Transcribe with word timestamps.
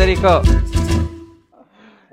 Federico. 0.00 0.40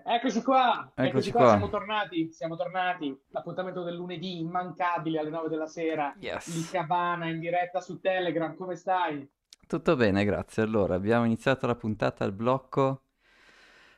Eccoci 0.03 0.41
qua, 0.41 0.91
Eccoci 0.93 1.07
eccoci 1.07 1.31
qua. 1.31 1.39
qua, 1.39 1.49
siamo 1.51 1.69
tornati, 1.69 2.29
siamo 2.33 2.57
tornati. 2.57 3.17
L'appuntamento 3.29 3.81
del 3.83 3.95
lunedì, 3.95 4.39
immancabile 4.39 5.19
alle 5.19 5.29
9 5.29 5.47
della 5.47 5.67
sera. 5.67 6.13
Il 6.19 6.25
Yes. 6.25 6.69
Cabana 6.69 7.29
in 7.29 7.39
diretta 7.39 7.79
su 7.79 8.01
Telegram, 8.01 8.53
come 8.57 8.75
stai? 8.75 9.25
Tutto 9.65 9.95
bene, 9.95 10.25
grazie. 10.25 10.63
Allora, 10.63 10.95
abbiamo 10.95 11.23
iniziato 11.23 11.65
la 11.65 11.75
puntata 11.75 12.25
al 12.25 12.33
blocco 12.33 13.03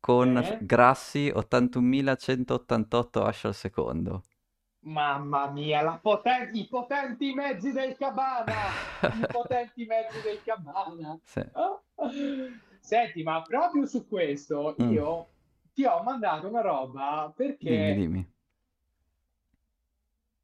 con 0.00 0.36
Eh? 0.36 0.58
grassi 0.60 1.32
81.188 1.34 3.22
hash 3.24 3.44
al 3.46 3.54
secondo. 3.54 4.22
Mamma 4.84 5.48
mia, 5.50 5.98
poten- 6.02 6.50
i 6.54 6.66
potenti 6.66 7.32
mezzi 7.34 7.70
del 7.72 7.96
Cabana! 7.96 8.52
I 9.00 9.26
potenti 9.30 9.84
mezzi 9.86 10.20
del 10.22 10.42
Cabana! 10.42 11.18
Sì. 11.22 11.40
Ah. 11.52 11.80
Senti, 12.80 13.22
ma 13.22 13.42
proprio 13.42 13.86
su 13.86 14.08
questo 14.08 14.74
Mm. 14.82 14.90
io 14.92 15.28
ti 15.72 15.84
ho 15.84 16.02
mandato 16.02 16.48
una 16.48 16.60
roba 16.62 17.32
Dimmi, 17.36 17.48
perché 17.54 17.94
dimmi. 17.94 18.32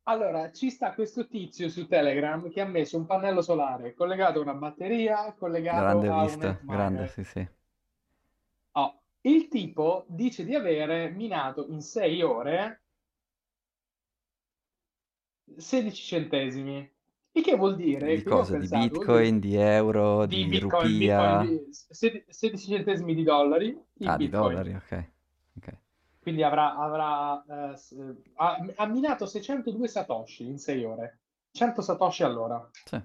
allora 0.05 0.53
ci 0.53 0.71
sta 0.71 0.95
questo 0.95 1.27
tizio 1.27 1.69
su 1.69 1.87
Telegram 1.89 2.49
che 2.49 2.61
ha 2.61 2.65
messo 2.65 2.97
un 2.97 3.07
pannello 3.07 3.43
solare 3.43 3.93
collegato 3.95 4.39
a 4.39 4.43
una 4.43 4.55
batteria, 4.55 5.35
collegato 5.37 5.81
Grande 5.81 6.09
a 6.09 6.15
un 6.15 6.23
vista, 6.25 6.59
grande, 6.63 6.83
Antminer. 6.83 7.09
sì, 7.11 7.25
sì. 7.25 7.49
Oh, 8.73 9.01
il 9.23 9.49
tipo 9.49 10.05
dice 10.07 10.45
di 10.45 10.55
avere 10.55 11.11
minato 11.11 11.67
in 11.69 11.81
6 11.83 12.23
ore 12.23 12.83
16 15.59 16.03
centesimi. 16.03 16.91
Il 17.33 17.43
che 17.45 17.57
vuol 17.57 17.77
dire 17.77 18.17
Di 18.17 18.23
cosa? 18.23 18.53
Di 18.53 18.59
pensato, 18.59 18.77
dire 18.77 18.89
Bitcoin, 18.91 19.39
di 19.39 19.55
euro, 19.57 20.27
di 20.27 20.37
di 20.37 20.49
Bitcoin, 20.49 20.83
rupia? 20.83 21.39
Bitcoin 21.39 21.65
di 21.67 21.73
sed- 21.73 22.25
16 22.29 22.67
centesimi 22.69 23.15
di 23.15 23.23
dollari 23.23 23.79
Ah, 24.05 24.17
di 24.17 24.25
Bitcoin. 24.27 24.55
dollari, 24.55 24.75
ok. 24.75 25.05
Ok. 25.59 25.77
Quindi 26.21 26.43
avrà, 26.43 26.77
avrà, 26.77 27.43
eh, 27.73 27.75
ha, 28.37 28.67
ha 28.77 28.87
minato 28.87 29.27
602 29.27 29.89
satoshi 29.89 30.45
in 30.47 30.59
6 30.59 30.85
ore. 30.85 31.19
100 31.53 31.81
satoshi 31.81 32.23
all'ora. 32.23 32.69
Sì. 32.85 33.01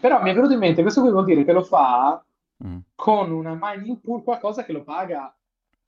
Però 0.00 0.22
mi 0.22 0.30
è 0.30 0.34
venuto 0.34 0.52
in 0.52 0.58
mente, 0.58 0.82
questo 0.82 1.00
qui 1.00 1.10
vuol 1.10 1.24
dire 1.24 1.44
che 1.44 1.52
lo 1.52 1.62
fa 1.62 2.20
Mm. 2.64 2.78
con 2.94 3.30
una 3.30 3.56
mining 3.60 3.98
pool, 4.00 4.22
qualcosa 4.22 4.64
che 4.64 4.72
lo 4.72 4.82
paga 4.82 5.34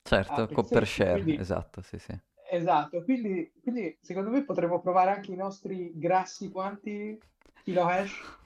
Certo, 0.03 0.47
co- 0.47 0.63
per 0.63 0.85
share, 0.87 1.21
Quindi, 1.23 1.35
esatto, 1.35 1.81
sì, 1.81 1.97
sì. 1.99 2.19
Esatto, 2.49 3.03
quindi, 3.03 3.51
quindi 3.61 3.97
secondo 4.01 4.29
me 4.29 4.43
potremmo 4.43 4.81
provare 4.81 5.11
anche 5.11 5.31
i 5.31 5.35
nostri 5.35 5.91
grassi 5.95 6.51
quanti 6.51 7.17
kilo 7.63 7.85
hash? 7.85 8.37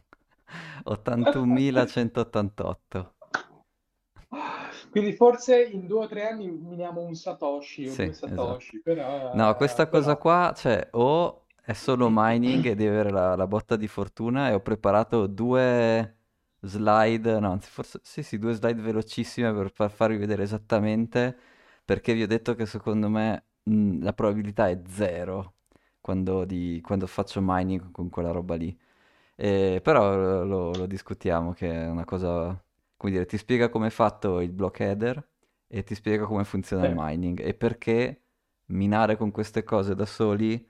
81.188. 0.86 3.12
Quindi 4.90 5.14
forse 5.14 5.64
in 5.64 5.88
due 5.88 6.06
o 6.06 6.08
tre 6.08 6.28
anni 6.28 6.50
miniamo 6.52 7.02
un 7.02 7.16
Satoshi 7.16 7.88
Sì, 7.88 8.04
esatto. 8.04 8.28
Satoshi, 8.28 8.82
però, 8.82 9.34
No, 9.36 9.56
questa 9.56 9.88
cosa 9.88 10.16
però... 10.16 10.18
qua, 10.18 10.54
cioè, 10.56 10.88
o 10.92 11.46
è 11.64 11.74
solo 11.74 12.10
mining 12.12 12.66
e 12.66 12.76
devi 12.76 12.90
avere 12.90 13.10
la, 13.10 13.36
la 13.36 13.48
botta 13.48 13.76
di 13.76 13.88
fortuna 13.88 14.50
e 14.50 14.54
ho 14.54 14.60
preparato 14.60 15.28
due 15.28 16.18
slide, 16.60 17.40
no, 17.40 17.52
anzi, 17.52 17.70
forse, 17.70 18.00
sì, 18.04 18.22
sì, 18.22 18.38
due 18.38 18.54
slide 18.54 18.82
velocissime 18.82 19.54
per 19.54 19.72
far 19.72 19.92
farvi 19.92 20.18
vedere 20.18 20.44
esattamente 20.44 21.38
perché 21.86 22.14
vi 22.14 22.24
ho 22.24 22.28
detto 22.28 22.56
che 22.56 22.66
secondo 22.66 23.10
me 23.10 23.46
mh, 23.64 24.04
la 24.04 24.14
probabilità 24.14 24.70
è 24.70 24.82
zero 24.88 25.56
quando, 26.02 26.46
di- 26.46 26.82
quando 26.84 27.08
faccio 27.08 27.40
mining 27.42 27.92
con 27.92 28.10
quella 28.10 28.32
roba 28.32 28.56
lì. 28.56 28.76
Eh, 29.36 29.80
però 29.84 30.44
lo, 30.46 30.76
lo 30.76 30.86
discutiamo, 30.86 31.54
che 31.54 31.72
è 31.72 31.90
una 31.90 32.06
cosa, 32.06 32.62
come 32.98 33.12
dire, 33.12 33.26
ti 33.26 33.38
spiega 33.38 33.70
come 33.70 33.88
è 33.88 33.90
fatto 33.90 34.40
il 34.42 34.52
block 34.52 34.80
header 34.82 35.28
e 35.68 35.84
ti 35.84 35.96
spiega 35.96 36.26
come 36.26 36.44
funziona 36.46 36.86
il 36.86 36.92
Sì. 36.92 36.96
mining 36.96 37.40
e 37.42 37.54
perché 37.54 38.22
minare 38.68 39.18
con 39.18 39.32
queste 39.32 39.64
cose 39.64 39.96
da 39.96 40.06
soli 40.06 40.68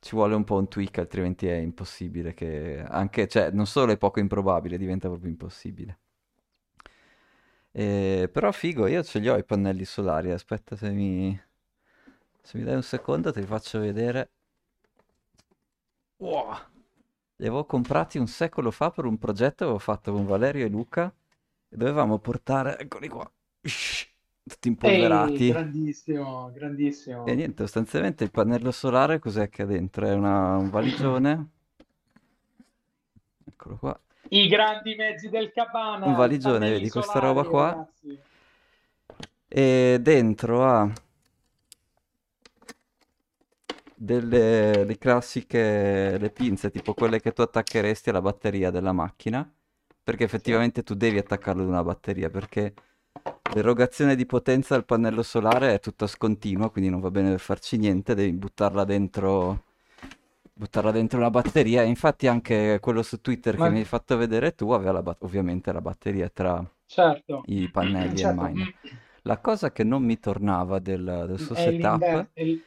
ci 0.00 0.14
vuole 0.14 0.34
un 0.34 0.44
po' 0.44 0.56
un 0.56 0.68
tweak, 0.68 0.98
altrimenti 0.98 1.46
è 1.46 1.54
impossibile 1.56 2.34
che 2.34 2.82
anche, 2.86 3.26
cioè, 3.28 3.50
non 3.50 3.66
solo 3.66 3.92
è 3.92 3.98
poco 3.98 4.20
improbabile, 4.20 4.78
diventa 4.78 5.08
proprio 5.08 5.30
impossibile. 5.30 5.98
Eh, 7.72 8.28
però 8.32 8.50
figo, 8.52 8.86
io 8.86 9.02
ce 9.04 9.18
li 9.20 9.28
ho 9.28 9.36
i 9.36 9.44
pannelli 9.44 9.84
solari, 9.84 10.32
aspetta 10.32 10.74
se 10.76 10.90
mi, 10.90 11.38
se 12.42 12.58
mi 12.58 12.64
dai 12.64 12.74
un 12.74 12.82
secondo 12.82 13.30
te 13.32 13.40
li 13.40 13.46
faccio 13.46 13.78
vedere. 13.78 14.30
Wow! 16.20 16.58
Li 17.36 17.46
avevo 17.46 17.64
comprati 17.64 18.18
un 18.18 18.26
secolo 18.26 18.70
fa 18.70 18.90
per 18.90 19.06
un 19.06 19.16
progetto 19.18 19.56
che 19.56 19.62
avevo 19.64 19.78
fatto 19.78 20.12
con 20.12 20.26
Valerio 20.26 20.66
e 20.66 20.68
Luca 20.68 21.12
e 21.68 21.76
dovevamo 21.76 22.18
portare, 22.18 22.78
eccoli 22.78 23.08
qua, 23.08 23.28
tutti 24.44 24.68
Ehi, 24.82 25.44
impolverati. 25.46 25.46
grandissimo, 25.46 26.50
E 26.50 26.52
grandissimo. 26.52 27.36
niente, 27.36 27.62
sostanzialmente 27.62 28.24
il 28.24 28.32
pannello 28.32 28.72
solare 28.72 29.20
cos'è 29.20 29.48
che 29.48 29.62
ha 29.62 29.66
dentro? 29.66 30.04
È 30.04 30.12
una- 30.14 30.56
un 30.56 30.68
valigione, 30.68 31.50
eccolo 33.44 33.76
qua, 33.78 34.00
I 34.30 34.46
grandi 34.48 34.94
mezzi 34.94 35.28
del 35.28 35.52
un 36.02 36.14
Cabana, 36.14 36.32
i 36.40 36.48
valigione, 36.48 36.70
vedi 36.70 36.90
questa 36.90 37.20
roba 37.20 37.44
solari, 37.44 37.44
qua, 37.44 37.68
ragazzi. 37.68 38.18
e 39.48 39.98
dentro 40.00 40.64
ha 40.64 40.90
delle 43.98 44.84
le 44.84 44.98
classiche 44.98 46.16
le 46.18 46.30
pinze, 46.30 46.70
tipo 46.70 46.94
quelle 46.94 47.20
che 47.20 47.32
tu 47.32 47.42
attaccheresti 47.42 48.10
alla 48.10 48.22
batteria 48.22 48.70
della 48.70 48.92
macchina, 48.92 49.50
perché 50.02 50.24
effettivamente 50.24 50.82
tu 50.82 50.94
devi 50.94 51.18
attaccarlo 51.18 51.62
ad 51.62 51.68
una 51.68 51.82
batteria, 51.82 52.30
perché 52.30 52.74
l'erogazione 53.54 54.14
di 54.16 54.26
potenza 54.26 54.74
del 54.74 54.84
pannello 54.84 55.22
solare 55.22 55.74
è 55.74 55.80
tutta 55.80 56.06
scontinua, 56.06 56.70
quindi 56.70 56.90
non 56.90 57.00
va 57.00 57.10
bene 57.10 57.30
per 57.30 57.40
farci 57.40 57.76
niente, 57.76 58.14
devi 58.14 58.32
buttarla 58.32 58.84
dentro, 58.84 59.64
buttarla 60.52 60.90
dentro 60.90 61.18
una 61.18 61.30
batteria. 61.30 61.82
E 61.82 61.86
infatti 61.86 62.26
anche 62.26 62.78
quello 62.80 63.02
su 63.02 63.20
Twitter 63.20 63.54
che 63.54 63.60
Ma 63.60 63.68
mi 63.70 63.78
hai 63.78 63.84
fatto 63.84 64.16
vedere 64.16 64.54
tu 64.54 64.70
aveva 64.70 64.92
la 64.92 65.02
bat- 65.02 65.22
ovviamente 65.24 65.72
la 65.72 65.80
batteria 65.80 66.28
tra 66.28 66.64
certo, 66.86 67.42
i 67.46 67.68
pannelli 67.70 68.06
e 68.06 68.12
il 68.12 68.16
certo, 68.18 68.42
miner. 68.42 68.74
La 69.22 69.38
cosa 69.38 69.72
che 69.72 69.84
non 69.84 70.02
mi 70.04 70.18
tornava 70.18 70.78
del, 70.78 71.24
del 71.26 71.38
suo 71.38 71.54
è 71.54 71.58
setup 71.58 72.28
il- 72.34 72.62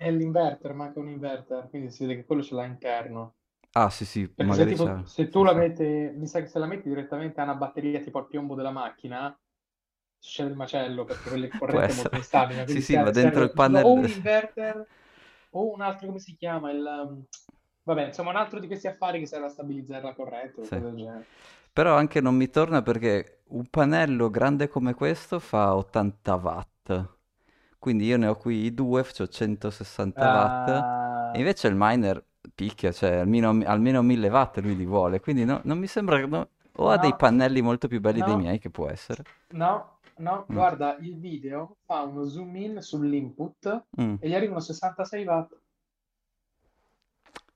è 0.00 0.10
l'inverter, 0.10 0.72
manca 0.72 0.98
un 0.98 1.08
inverter, 1.08 1.68
quindi 1.68 1.90
si 1.90 2.06
vede 2.06 2.20
che 2.20 2.26
quello 2.26 2.42
ce 2.42 2.54
l'ha 2.54 2.64
interno. 2.64 3.34
Ah, 3.74 3.90
sì, 3.90 4.04
sì, 4.04 4.28
Perché 4.34 4.52
se, 4.54 4.64
magari 4.64 4.66
tipo, 4.66 4.84
c'ha. 4.84 5.04
se 5.04 5.28
tu 5.28 5.42
la 5.42 5.52
metti, 5.52 5.82
mi 5.84 6.26
sa 6.26 6.40
che 6.40 6.46
se 6.46 6.58
la 6.58 6.66
metti 6.66 6.88
direttamente 6.88 7.40
a 7.40 7.44
una 7.44 7.54
batteria 7.54 8.00
tipo 8.00 8.18
al 8.18 8.26
piombo 8.26 8.54
della 8.54 8.70
macchina, 8.70 9.38
succede 10.18 10.50
il 10.50 10.56
macello 10.56 11.04
perché 11.04 11.28
quella 11.28 11.46
Può 11.58 11.58
corrente 11.58 11.92
è 11.92 11.94
molto 11.94 12.16
instabile, 12.16 12.66
Sì, 12.66 12.80
sì, 12.80 12.96
ma 12.96 13.10
dentro 13.10 13.42
il 13.42 13.52
serve 13.54 13.80
o 13.82 13.92
un 13.92 14.06
inverter 14.08 14.86
o 15.50 15.72
un 15.72 15.80
altro, 15.82 16.06
come 16.06 16.18
si 16.18 16.34
chiama? 16.36 16.70
Il, 16.70 16.84
um, 16.84 17.22
vabbè, 17.82 18.06
insomma, 18.06 18.30
un 18.30 18.36
altro 18.36 18.58
di 18.60 18.66
questi 18.66 18.86
affari 18.86 19.18
che 19.18 19.26
serve 19.26 19.46
a 19.46 19.50
stabilizzare 19.50 20.02
la 20.02 20.14
corrente 20.14 20.62
Sì. 20.62 20.82
Però 21.72 21.94
anche 21.96 22.20
non 22.20 22.34
mi 22.34 22.48
torna 22.50 22.82
perché 22.82 23.42
un 23.48 23.66
pannello 23.66 24.28
grande 24.30 24.68
come 24.68 24.94
questo 24.94 25.38
fa 25.38 25.74
80 25.76 26.34
watt. 26.34 27.18
Quindi 27.80 28.06
io 28.06 28.18
ne 28.18 28.28
ho 28.28 28.36
qui 28.36 28.72
due, 28.74 29.04
faccio 29.04 29.28
160 29.28 30.28
watt. 30.28 30.68
E 31.30 31.38
Ah, 31.38 31.40
invece 31.40 31.68
il 31.68 31.74
miner 31.76 32.24
picchia, 32.54 32.92
cioè 32.92 33.16
almeno, 33.18 33.50
almeno 33.66 34.02
1000 34.02 34.28
watt 34.30 34.58
lui 34.60 34.76
li 34.76 34.86
vuole. 34.86 35.20
Quindi 35.20 35.44
no- 35.46 35.62
non 35.64 35.78
mi 35.78 35.88
sembra... 35.88 36.24
no- 36.26 36.50
o 36.74 36.90
ha 36.90 36.98
dei 36.98 37.14
no, 37.14 37.16
pannelli 37.16 37.62
molto 37.62 37.88
più 37.88 38.00
belli 38.00 38.22
dei 38.22 38.36
no, 38.36 38.36
miei, 38.36 38.58
che 38.60 38.70
può 38.70 38.88
essere. 38.88 39.26
no, 39.52 40.00
no, 40.18 40.46
Mm. 40.50 40.54
guarda, 40.54 40.96
il 41.00 41.18
video 41.18 41.76
fa 41.86 42.02
uno 42.02 42.24
zoom 42.26 42.56
in 42.56 42.82
sull'input 42.82 43.84
Mm. 43.98 44.18
e 44.18 44.28
gli 44.28 44.34
arrivano 44.34 44.60
66 44.60 45.24
watt. 45.26 45.58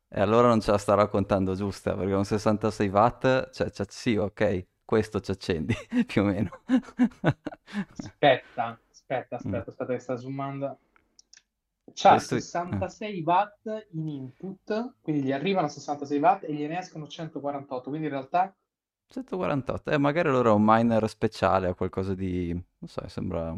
E 0.09 0.20
allora 0.20 0.47
non 0.49 0.61
ce 0.61 0.70
la 0.70 0.79
sta 0.79 0.94
raccontando 0.94 1.55
giusta, 1.55 1.94
perché 1.97 2.12
un 2.15 2.25
66 2.25 2.88
watt, 2.88 3.50
cioè, 3.50 3.70
cioè, 3.70 3.87
sì, 3.88 4.17
ok, 4.17 4.67
questo 4.85 5.20
ci 5.20 5.31
accendi, 5.32 5.75
più 6.06 6.23
o 6.23 6.25
meno. 6.27 6.50
Aspetta, 7.88 8.79
aspetta, 9.15 9.37
Mm. 9.45 9.55
aspetta, 9.57 9.71
aspetta 9.71 9.93
che 9.93 9.99
sta 10.01 10.17
zoomando. 10.17 10.79
C'ha 11.95 12.21
Questo... 12.21 12.35
eh. 12.37 12.41
66 12.41 13.23
watt 13.23 13.87
in 13.93 14.09
input, 14.09 14.95
quindi 15.01 15.23
gli 15.23 15.33
arrivano 15.33 15.69
66 15.69 16.19
watt 16.19 16.45
e 16.45 16.53
gliene 16.55 16.79
escono 16.79 17.07
148, 17.07 17.89
quindi 17.91 18.07
in 18.09 18.13
realtà 18.13 18.55
148, 19.09 19.91
eh, 19.91 19.99
magari 19.99 20.29
allora 20.29 20.51
è 20.51 20.53
un 20.53 20.63
miner 20.65 21.09
speciale 21.09 21.69
o 21.69 21.75
qualcosa 21.75 22.15
di... 22.15 22.53
non 22.53 22.89
so, 22.89 23.07
sembra... 23.09 23.55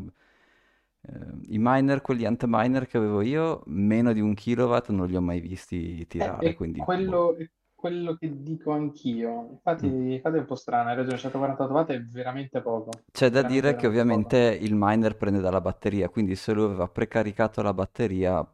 eh, 1.03 1.11
I 1.49 1.58
miner, 1.58 2.00
quelli 2.03 2.25
ant-miner 2.26 2.87
che 2.87 2.97
avevo 2.99 3.20
io, 3.23 3.62
meno 3.67 4.12
di 4.12 4.20
un 4.20 4.35
kilowatt 4.35 4.88
non 4.91 5.06
li 5.06 5.17
ho 5.17 5.20
mai 5.20 5.41
visti 5.41 6.06
è, 6.17 6.31
tirare, 6.31 6.50
è 6.50 6.55
quindi... 6.55 6.81
boh. 6.81 6.85
quello, 6.85 7.37
è 7.37 7.49
quello 7.86 8.16
che 8.16 8.42
dico 8.42 8.72
anch'io. 8.72 9.48
Infatti, 9.52 9.86
Mm. 9.86 9.96
infatti 10.14 10.36
è 10.36 10.40
un 10.40 10.44
po' 10.46 10.54
strano, 10.56 10.88
hai 10.90 10.96
ragione, 10.96 11.18
148 11.18 11.72
watt 11.74 11.90
è 11.90 12.02
veramente 12.02 12.60
poco, 12.62 13.04
C'è 13.10 13.30
da 13.30 13.42
veramente, 13.42 13.42
dire 13.42 13.74
che 13.74 13.86
veramente 13.86 14.04
poco. 14.04 14.36
ovviamente 14.36 14.36
il 14.60 14.74
miner 14.76 15.16
prende 15.16 15.40
dalla 15.40 15.60
batteria, 15.60 16.08
quindi 16.08 16.36
se 16.36 16.52
lui 16.52 16.66
aveva 16.66 16.86
precaricato 16.86 17.60
la 17.62 17.74
batteria, 17.74 18.46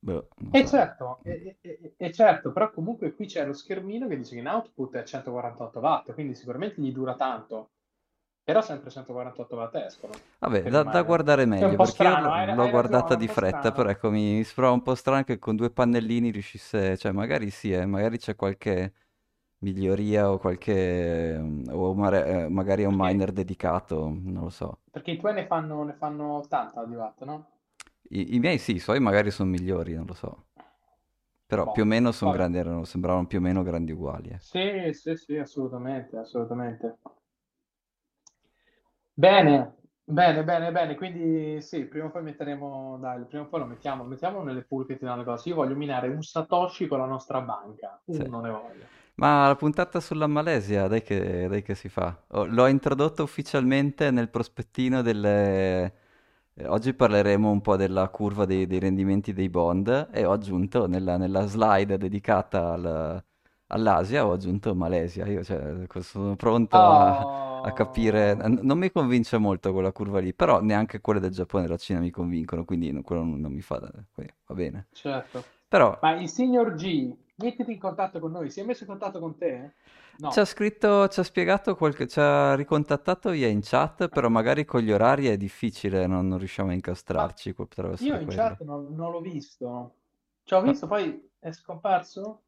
non 0.00 0.54
E 0.58 0.60
so. 0.60 0.74
certo, 0.74 1.20
e, 1.24 1.58
e- 1.60 1.94
e 1.98 2.12
certo, 2.12 2.52
però 2.52 2.70
comunque 2.70 3.12
qui 3.14 3.26
c'è 3.26 3.44
lo 3.44 3.52
schermino 3.52 4.06
che 4.08 4.16
dice 4.16 4.34
che 4.34 4.40
in 4.40 4.46
output 4.46 4.94
è 4.96 5.02
148 5.02 5.80
watt, 5.80 6.12
quindi 6.14 6.34
sicuramente 6.34 6.80
gli 6.80 6.92
dura 6.92 7.14
tanto, 7.16 7.72
però 8.44 8.60
sempre 8.62 8.90
148 8.90 9.56
watt 9.56 9.74
escono 9.76 10.12
Vabbè, 10.38 10.62
da, 10.68 10.82
da 10.82 11.02
guardare 11.02 11.46
meglio, 11.46 11.76
perché 11.78 11.82
io 11.82 11.86
strano, 11.86 12.32
hai, 12.32 12.52
l'ho 12.52 12.62
hai 12.64 12.70
guardata 12.70 13.14
di 13.14 13.26
fretta, 13.28 13.72
però 13.72 13.88
strano. 13.88 13.90
ecco, 13.90 14.10
mi, 14.10 14.44
sembrava 14.44 14.72
un 14.74 14.82
po' 14.82 14.94
strano 14.94 15.24
che 15.24 15.38
con 15.38 15.56
due 15.56 15.70
pannellini 15.70 16.30
riuscisse, 16.30 16.98
cioè 16.98 17.12
magari 17.12 17.48
sì, 17.50 17.72
eh, 17.72 17.86
magari 17.86 18.18
c'è 18.18 18.36
qualche 18.36 18.92
miglioria 19.60 20.30
o 20.30 20.38
qualche, 20.38 21.38
mm, 21.38 21.68
o 21.70 21.94
mare- 21.94 22.44
eh, 22.44 22.48
magari 22.48 22.82
è 22.82 22.86
un 22.86 22.96
miner 22.96 23.32
dedicato, 23.32 24.08
non 24.08 24.42
lo 24.44 24.50
so. 24.50 24.80
perché 24.90 25.10
i 25.10 25.18
tuoi 25.18 25.34
ne 25.34 25.46
fanno, 25.46 25.82
ne 25.82 25.92
fanno 25.92 26.36
80 26.38 26.86
di 26.86 26.94
watt, 26.94 27.22
no? 27.24 27.50
I, 28.10 28.34
i 28.36 28.38
miei 28.38 28.58
sì, 28.58 28.74
i 28.74 28.78
suoi 28.78 29.00
magari 29.00 29.30
sono 29.30 29.50
migliori, 29.50 29.94
non 29.94 30.06
lo 30.06 30.14
so. 30.14 30.46
Però 31.46 31.70
più 31.70 31.82
o 31.82 31.84
Boh, 31.84 31.86
meno 31.86 32.12
sono 32.12 32.30
grandi, 32.30 32.58
erano, 32.58 32.84
sembravano 32.84 33.26
più 33.26 33.38
o 33.38 33.40
meno 33.40 33.62
grandi 33.62 33.92
uguali, 33.92 34.28
ecco. 34.30 34.44
Sì, 34.44 34.92
sì, 34.92 35.16
sì, 35.16 35.36
assolutamente, 35.38 36.16
assolutamente. 36.16 36.98
Bene, 39.16 39.76
bene, 40.04 40.44
bene, 40.44 40.70
bene. 40.72 40.94
Quindi 40.96 41.60
sì, 41.62 41.84
prima 41.86 42.06
o 42.06 42.10
poi 42.10 42.22
metteremo, 42.22 42.98
dai, 42.98 43.24
prima 43.26 43.44
o 43.44 43.48
poi 43.48 43.60
lo 43.60 43.66
mettiamo, 43.66 44.04
mettiamolo 44.04 44.44
nelle 44.44 44.66
ti 44.96 45.04
danno 45.04 45.18
le 45.18 45.24
cose. 45.24 45.48
Io 45.48 45.54
voglio 45.56 45.76
minare 45.76 46.08
un 46.08 46.22
Satoshi 46.22 46.86
con 46.86 46.98
la 46.98 47.06
nostra 47.06 47.40
banca, 47.40 48.00
Sì. 48.10 48.22
uno 48.26 48.40
ne 48.40 48.50
voglio. 48.50 48.88
Ma 49.16 49.46
la 49.48 49.56
puntata 49.56 50.00
sulla 50.00 50.26
Malesia, 50.26 50.88
dai 50.88 51.02
che, 51.02 51.46
dai 51.48 51.62
che 51.62 51.74
si 51.74 51.88
fa. 51.88 52.24
Oh, 52.30 52.44
l'ho 52.46 52.66
introdotto 52.66 53.22
ufficialmente 53.22 54.10
nel 54.10 54.28
prospettino 54.30 55.02
delle... 55.02 55.84
eh, 56.54 56.66
Oggi 56.66 56.94
parleremo 56.94 57.50
un 57.50 57.60
po' 57.60 57.76
della 57.76 58.08
curva 58.08 58.44
dei, 58.44 58.66
dei 58.66 58.78
rendimenti 58.80 59.32
dei 59.32 59.48
bond 59.48 60.10
e 60.12 60.24
ho 60.24 60.32
aggiunto 60.32 60.86
nella, 60.86 61.16
nella 61.16 61.46
slide 61.46 61.96
dedicata 61.98 62.72
al- 62.72 63.24
all'Asia, 63.68 64.26
ho 64.26 64.32
aggiunto 64.32 64.74
Malesia. 64.74 65.26
Io 65.26 65.42
cioè, 65.44 65.86
sono 66.00 66.36
pronto 66.36 66.92
a, 66.92 67.26
a 67.60 67.72
capire... 67.72 68.34
Oh, 68.34 68.48
n- 68.48 68.60
Non 68.62 68.78
mi 68.78 68.90
convince 68.90 69.38
molto 69.38 69.72
quella 69.72 69.92
curva 69.92 70.20
lì, 70.20 70.34
però 70.34 70.60
neanche 70.60 71.00
quelle 71.00 71.20
del 71.20 71.30
Giappone 71.32 71.64
e 71.64 71.66
della 71.66 71.78
Cina 71.78 72.00
mi 72.00 72.10
convincono, 72.10 72.64
quindi 72.64 72.90
no- 72.92 73.02
quello 73.02 73.22
non, 73.22 73.40
non 73.40 73.52
mi 73.52 73.60
fa... 73.62 73.78
quindi 74.12 74.32
va 74.46 74.54
bene. 74.54 74.88
certo. 74.92 75.52
Però 75.68 75.98
Ma 75.98 76.12
il 76.18 76.28
signor 76.28 76.74
G, 76.74 77.14
mettiti 77.36 77.72
in 77.72 77.78
contatto 77.78 78.18
con 78.20 78.30
noi. 78.32 78.50
Si 78.50 78.60
è 78.60 78.64
messo 78.64 78.84
in 78.84 78.88
contatto 78.90 79.18
con 79.20 79.36
te? 79.36 79.74
Ci 80.26 80.40
ha 80.40 80.44
No. 80.44 80.44
scritto, 80.44 81.08
ci 81.08 81.20
ha 81.20 81.22
spiegato 81.22 81.76
qualche, 81.76 82.06
ci 82.08 82.18
ha 82.20 82.54
ricontattato 82.54 83.30
via 83.30 83.48
in 83.48 83.60
chat, 83.62 84.08
però 84.08 84.28
magari 84.28 84.64
con 84.64 84.80
gli 84.80 84.90
orari 84.90 85.26
è 85.28 85.36
difficile, 85.36 86.06
non, 86.06 86.26
non 86.28 86.38
riusciamo 86.38 86.70
a 86.70 86.72
Ma 87.16 87.24
incastrarci, 87.24 87.54
potrebbe 87.54 87.96
io 87.98 88.18
in 88.18 88.28
quello. 88.28 88.28
chat 88.28 88.60
non, 88.62 88.94
non 88.94 89.10
l'ho 89.10 89.20
visto. 89.22 89.96
Ci 90.44 90.54
ho 90.54 90.60
Ma- 90.64 90.74
visto, 90.74 90.86
poi 90.86 91.30
è 91.38 91.50
scomparso? 91.52 92.43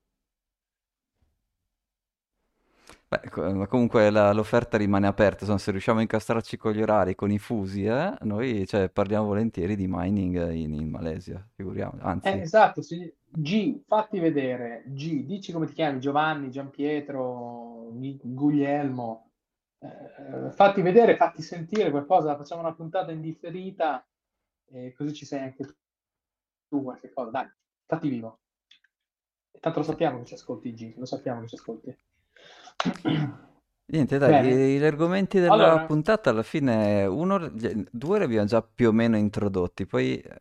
Beh, 3.09 3.67
comunque 3.69 4.11
la- 4.11 4.33
l'offerta 4.33 4.77
rimane 4.77 5.07
aperta, 5.07 5.41
insomma, 5.41 5.59
se 5.59 5.71
riusciamo 5.71 5.99
a 6.01 6.03
incastrarci 6.03 6.57
con 6.57 6.73
gli 6.73 6.83
orari, 6.83 7.15
con 7.15 7.31
i 7.31 7.39
fusi, 7.39 7.85
eh, 7.85 8.17
noi 8.23 8.67
cioè, 8.67 8.89
parliamo 8.91 9.27
volentieri 9.27 9.77
di 9.77 9.87
mining 9.89 10.51
in, 10.53 10.75
in 10.75 10.89
Malesia, 10.91 11.47
figuriamo, 11.55 11.99
Eh, 12.21 12.31
anzi, 12.31 12.37
esatto, 12.41 12.83
sì. 12.83 13.13
G, 13.29 13.83
fatti 13.87 14.19
vedere. 14.19 14.83
G, 14.87 15.25
dici 15.25 15.53
come 15.53 15.67
ti 15.67 15.73
chiami, 15.75 16.01
Giovanni, 16.01 16.51
Giampietro, 16.51 17.91
Ghi- 17.93 18.19
Guglielmo. 18.23 19.31
Eh, 19.79 20.51
fatti 20.53 20.83
vedere, 20.83 21.17
fatti 21.17 21.43
sentire 21.43 21.91
qualcosa, 21.91 22.37
facciamo 22.37 22.63
una 22.63 22.75
puntata 22.75 23.13
indifferita 23.13 24.05
e 24.69 24.93
così 24.97 25.15
ci 25.15 25.25
sei 25.27 25.41
anche 25.43 25.77
tu 26.69 26.83
qualche 26.83 27.13
cosa. 27.13 27.31
Dai, 27.31 27.49
fatti 27.87 28.09
vivo. 28.09 28.41
Tanto 29.61 29.79
lo 29.81 29.85
sappiamo 29.85 30.19
che 30.19 30.25
ci 30.25 30.35
ascolti 30.35 30.73
G, 30.75 30.95
lo 30.97 31.05
sappiamo 31.05 31.41
che 31.43 31.49
ci 31.49 31.55
ascolti. 31.57 31.97
Niente, 33.89 34.19
dai, 34.19 34.35
Bene, 34.35 34.57
gli 34.79 34.83
argomenti 34.85 35.39
della 35.39 35.79
allora, 35.79 35.81
puntata 35.81 36.31
alla 36.31 36.43
fine, 36.43 37.07
uno, 37.07 37.39
due 37.49 38.19
li 38.19 38.25
abbiamo 38.25 38.45
già 38.47 38.61
più 38.61 38.89
o 38.89 38.93
meno 38.93 39.17
introdotti, 39.17 39.87
poi 39.87 40.19
eh, 40.19 40.37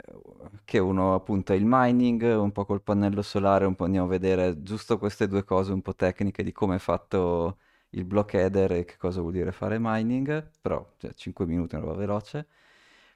che 0.63 0.79
uno 0.79 1.13
appunto 1.13 1.53
è 1.53 1.55
il 1.55 1.63
mining, 1.65 2.23
un 2.39 2.51
po' 2.51 2.65
col 2.65 2.81
pannello 2.81 3.21
solare, 3.21 3.65
un 3.65 3.75
po' 3.75 3.83
andiamo 3.83 4.07
a 4.07 4.09
vedere 4.09 4.63
giusto 4.63 4.97
queste 4.97 5.27
due 5.27 5.43
cose 5.43 5.71
un 5.73 5.81
po' 5.83 5.93
tecniche 5.93 6.41
di 6.43 6.51
come 6.51 6.77
è 6.77 6.79
fatto 6.79 7.59
il 7.91 8.03
block 8.03 8.33
header 8.33 8.71
e 8.71 8.83
che 8.85 8.97
cosa 8.97 9.21
vuol 9.21 9.33
dire 9.33 9.51
fare 9.51 9.77
mining, 9.79 10.49
però 10.59 10.83
cioè, 10.97 11.13
5 11.13 11.45
minuti 11.45 11.75
è 11.75 11.77
una 11.77 11.85
roba 11.87 11.99
veloce. 11.99 12.47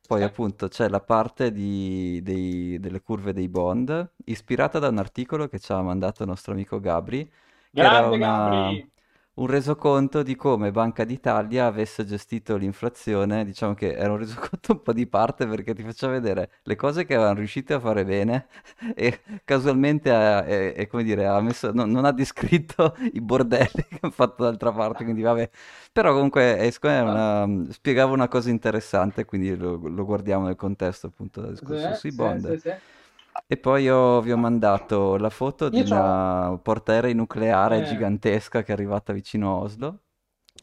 Poi 0.05 0.21
sì, 0.21 0.23
appunto 0.23 0.67
c'è 0.67 0.89
la 0.89 1.01
parte 1.01 1.51
di- 1.51 2.19
dei- 2.23 2.79
delle 2.79 3.01
curve 3.01 3.31
dei 3.33 3.47
bond, 3.47 4.11
ispirata 4.25 4.79
da 4.79 4.87
un 4.87 4.97
articolo 4.97 5.47
che 5.47 5.59
ci 5.59 5.71
ha 5.71 5.81
mandato 5.81 6.23
il 6.23 6.29
nostro 6.29 6.53
amico 6.53 6.79
Gabri, 6.79 7.31
che 7.73 7.83
era 7.83 8.01
grande 8.01 8.17
una- 8.17 8.71
Gabri. 8.71 8.91
Un 9.39 9.47
resoconto 9.47 10.21
di 10.21 10.35
come 10.35 10.71
Banca 10.71 11.05
d'Italia 11.05 11.65
avesse 11.65 12.05
gestito 12.05 12.57
l'inflazione, 12.57 13.45
diciamo 13.45 13.73
che 13.73 13.93
era 13.93 14.11
un 14.11 14.17
resoconto 14.17 14.73
un 14.73 14.81
po' 14.81 14.93
di 14.93 15.07
parte 15.07 15.47
perché 15.47 15.73
ti 15.73 15.81
faceva 15.83 16.11
vedere 16.13 16.51
le 16.63 16.75
cose 16.75 17.05
che 17.05 17.15
avevano 17.15 17.39
riuscito 17.39 17.73
a 17.73 17.79
fare 17.79 18.03
bene 18.03 18.47
e 18.95 19.21
casualmente 19.45 20.11
ha, 20.11 20.43
è- 20.43 20.73
è 20.73 20.87
come 20.87 21.03
dire, 21.03 21.25
ha 21.25 21.39
messo, 21.41 21.71
non, 21.71 21.89
non 21.89 22.03
ha 22.05 22.11
descritto 22.11 22.95
i 23.13 23.21
bordelli 23.21 23.85
che 23.87 23.97
hanno 24.01 24.11
fatto 24.11 24.43
d'altra 24.43 24.71
parte, 24.73 25.03
quindi 25.05 25.21
vabbè. 25.21 25.49
Però 25.91 26.13
comunque 26.13 26.57
eh, 26.59 26.69
è 26.79 26.99
una- 27.01 27.47
spiegava 27.71 28.11
una 28.13 28.27
cosa 28.27 28.49
interessante, 28.49 29.25
quindi 29.25 29.55
lo, 29.55 29.75
lo 29.77 30.05
guardiamo 30.05 30.45
nel 30.47 30.55
contesto 30.55 31.07
appunto 31.07 31.41
del 31.41 31.51
discorso 31.51 31.93
sì, 31.93 31.99
sui 31.99 32.11
bond. 32.11 32.53
sì, 32.53 32.59
sì. 32.59 32.73
E 33.51 33.57
poi 33.57 33.83
io 33.83 34.21
vi 34.21 34.31
ho 34.31 34.37
mandato 34.37 35.17
la 35.17 35.29
foto 35.31 35.69
di 35.69 35.81
c'ho... 35.83 36.01
una 36.01 36.57
portaerei 36.61 37.13
nucleare 37.15 37.81
Eh, 37.81 37.81
gigantesca 37.81 38.61
che 38.63 38.69
è 38.71 38.73
arrivata 38.73 39.11
vicino 39.11 39.51
a 39.55 39.59
Oslo, 39.61 39.99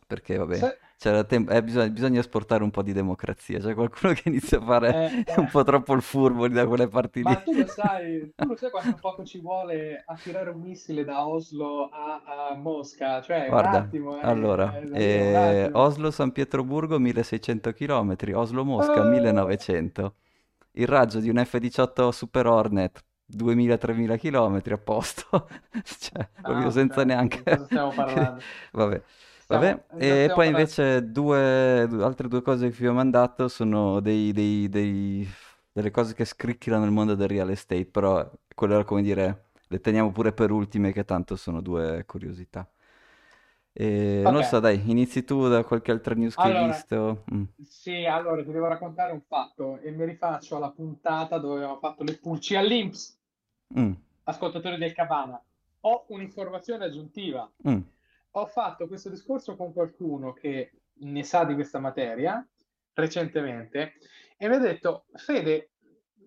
perché 0.06 0.36
vabbè, 0.36 0.58
se- 0.58 0.78
c'era 0.96 1.24
tem- 1.24 1.50
eh, 1.50 1.62
bisogna, 1.64 1.88
bisogna 1.90 2.20
esportare 2.20 2.62
un 2.62 2.70
po' 2.70 2.82
di 2.82 2.92
democrazia, 2.92 3.58
c'è 3.58 3.74
qualcuno 3.74 4.12
che 4.14 4.28
inizia 4.28 4.58
a 4.58 4.64
fare 4.64 4.96
eh, 4.96 5.24
un 5.36 5.46
eh. 5.46 5.50
po' 5.50 5.64
troppo 5.64 5.94
il 5.94 6.02
furbo 6.02 6.46
da 6.48 6.66
quelle 6.66 6.86
parti 6.88 7.24
lì. 7.24 7.36
Ma 7.36 7.40
tu 7.42 7.52
lo 7.54 7.66
sai, 7.66 8.32
tu 8.36 8.46
lo 8.46 8.56
sai 8.56 8.70
quanto 8.70 8.98
poco 8.98 9.24
ci 9.24 9.38
vuole 9.40 10.02
a 10.06 10.16
tirare 10.18 10.50
un 10.50 10.60
missile 10.60 11.04
da 11.04 11.26
Oslo 11.26 11.88
a, 11.90 12.22
a 12.50 12.54
Mosca? 12.54 13.20
Cioè, 13.20 13.50
un 13.50 13.64
Guarda, 13.64 13.64
attimo, 13.64 14.16
allora, 14.18 14.82
eh, 14.90 15.24
un 15.24 15.34
eh, 15.34 15.70
attimo. 15.74 15.74
Oslo-San 15.74 16.32
Pietroburgo 16.32 16.98
1600 16.98 17.72
km, 17.72 18.34
Oslo-Mosca 18.34 19.02
Eh, 19.02 19.04
1900. 19.04 20.16
Il 20.78 20.87
raggio 20.87 21.20
di 21.20 21.28
un 21.31 21.43
F-18 21.44 22.11
Super 22.11 22.46
Hornet 22.46 23.05
2000-3000 23.25 24.16
km 24.16 24.75
a 24.75 24.78
posto, 24.78 25.49
cioè 25.85 26.28
proprio 26.42 26.71
ah, 26.71 26.71
senza 26.71 27.04
ok, 27.04 27.04
neanche... 27.04 27.42
stiamo 27.66 27.92
parlando? 27.95 28.45
Vabbè, 28.73 29.02
vabbè. 29.47 29.85
Stiamo, 29.85 29.85
E 29.97 30.30
poi 30.35 30.49
invece 30.49 31.11
due, 31.11 31.87
du- 31.88 32.00
altre 32.00 32.28
due 32.28 32.42
cose 32.42 32.68
che 32.71 32.76
vi 32.78 32.87
ho 32.88 32.92
mandato 32.92 33.49
sono 33.49 34.00
dei, 34.00 34.33
dei- 34.33 34.68
dei- 34.68 35.26
delle 35.73 35.90
cose 35.90 36.14
che 36.14 36.25
scricchiolano 36.25 36.85
il 36.85 36.90
mondo 36.92 37.14
del 37.14 37.28
real 37.28 37.50
estate, 37.50 37.87
però 37.87 38.28
quello 38.54 38.75
era 38.75 38.85
come 38.85 39.02
dire, 39.02 39.50
le 39.68 39.80
teniamo 39.80 40.12
pure 40.12 40.33
per 40.33 40.50
ultime 40.50 40.92
che 40.92 41.04
tanto 41.04 41.37
sono 41.37 41.61
due 41.62 42.04
curiosità. 42.06 42.68
E 43.78 44.23
non 44.25 44.42
so, 44.42 44.59
dai, 44.59 44.88
inizi 44.90 45.23
tu 45.23 45.49
da 45.49 45.62
qualche 45.62 45.90
altra 45.90 46.14
news 46.14 46.35
che 46.35 46.40
hai 46.40 46.50
allora, 46.50 46.73
visto? 46.73 47.25
Mm. 47.35 47.42
sì, 47.62 48.06
allora 48.06 48.42
ti 48.42 48.50
devo 48.50 48.68
raccontare 48.68 49.12
un 49.12 49.21
fatto 49.21 49.78
e 49.80 49.90
mi 49.90 50.06
rifaccio 50.06 50.56
alla 50.56 50.71
puntata 50.71 51.37
dove 51.37 51.56
abbiamo 51.56 51.78
fatto 51.78 52.02
le 52.02 52.16
pulci 52.16 52.56
all'Inps, 52.56 53.14
Mm, 53.78 53.92
ascoltatori 54.23 54.78
del 54.78 54.92
Cabana. 54.95 55.42
Ho 55.80 56.04
un'informazione 56.09 56.85
aggiuntiva. 56.85 57.50
mm, 57.68 57.80
Ho 58.30 58.47
fatto 58.47 58.87
questo 58.87 59.11
discorso 59.11 59.56
con 59.56 59.73
qualcuno 59.73 60.33
che 60.33 60.71
ne 60.99 61.23
sa 61.25 61.45
di 61.45 61.54
questa 61.54 61.78
materia 61.78 62.47
recentemente 62.95 63.95
e 64.38 64.49
mi 64.49 64.54
ha 64.54 64.59
detto, 64.59 65.04
Fede, 65.14 65.71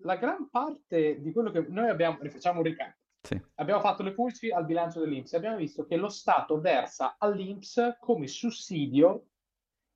la 0.02 0.16
gran 0.16 0.48
parte 0.50 1.20
di 1.20 1.32
quello 1.32 1.50
che 1.50 1.64
noi 1.68 1.88
abbiamo, 1.88 2.18
rifacciamo 2.20 2.58
un 2.58 2.64
recap, 2.64 2.94
sì. 3.22 3.40
abbiamo 3.56 3.80
fatto 3.80 4.02
le 4.02 4.12
pulci 4.12 4.50
al 4.50 4.64
bilancio 4.64 5.00
dell'Inps 5.00 5.32
e 5.32 5.36
abbiamo 5.36 5.56
visto 5.56 5.84
che 5.84 5.96
lo 5.96 6.08
Stato 6.08 6.60
versa 6.60 7.16
all'Inps 7.18 7.96
come 8.00 8.26
sussidio 8.26 9.26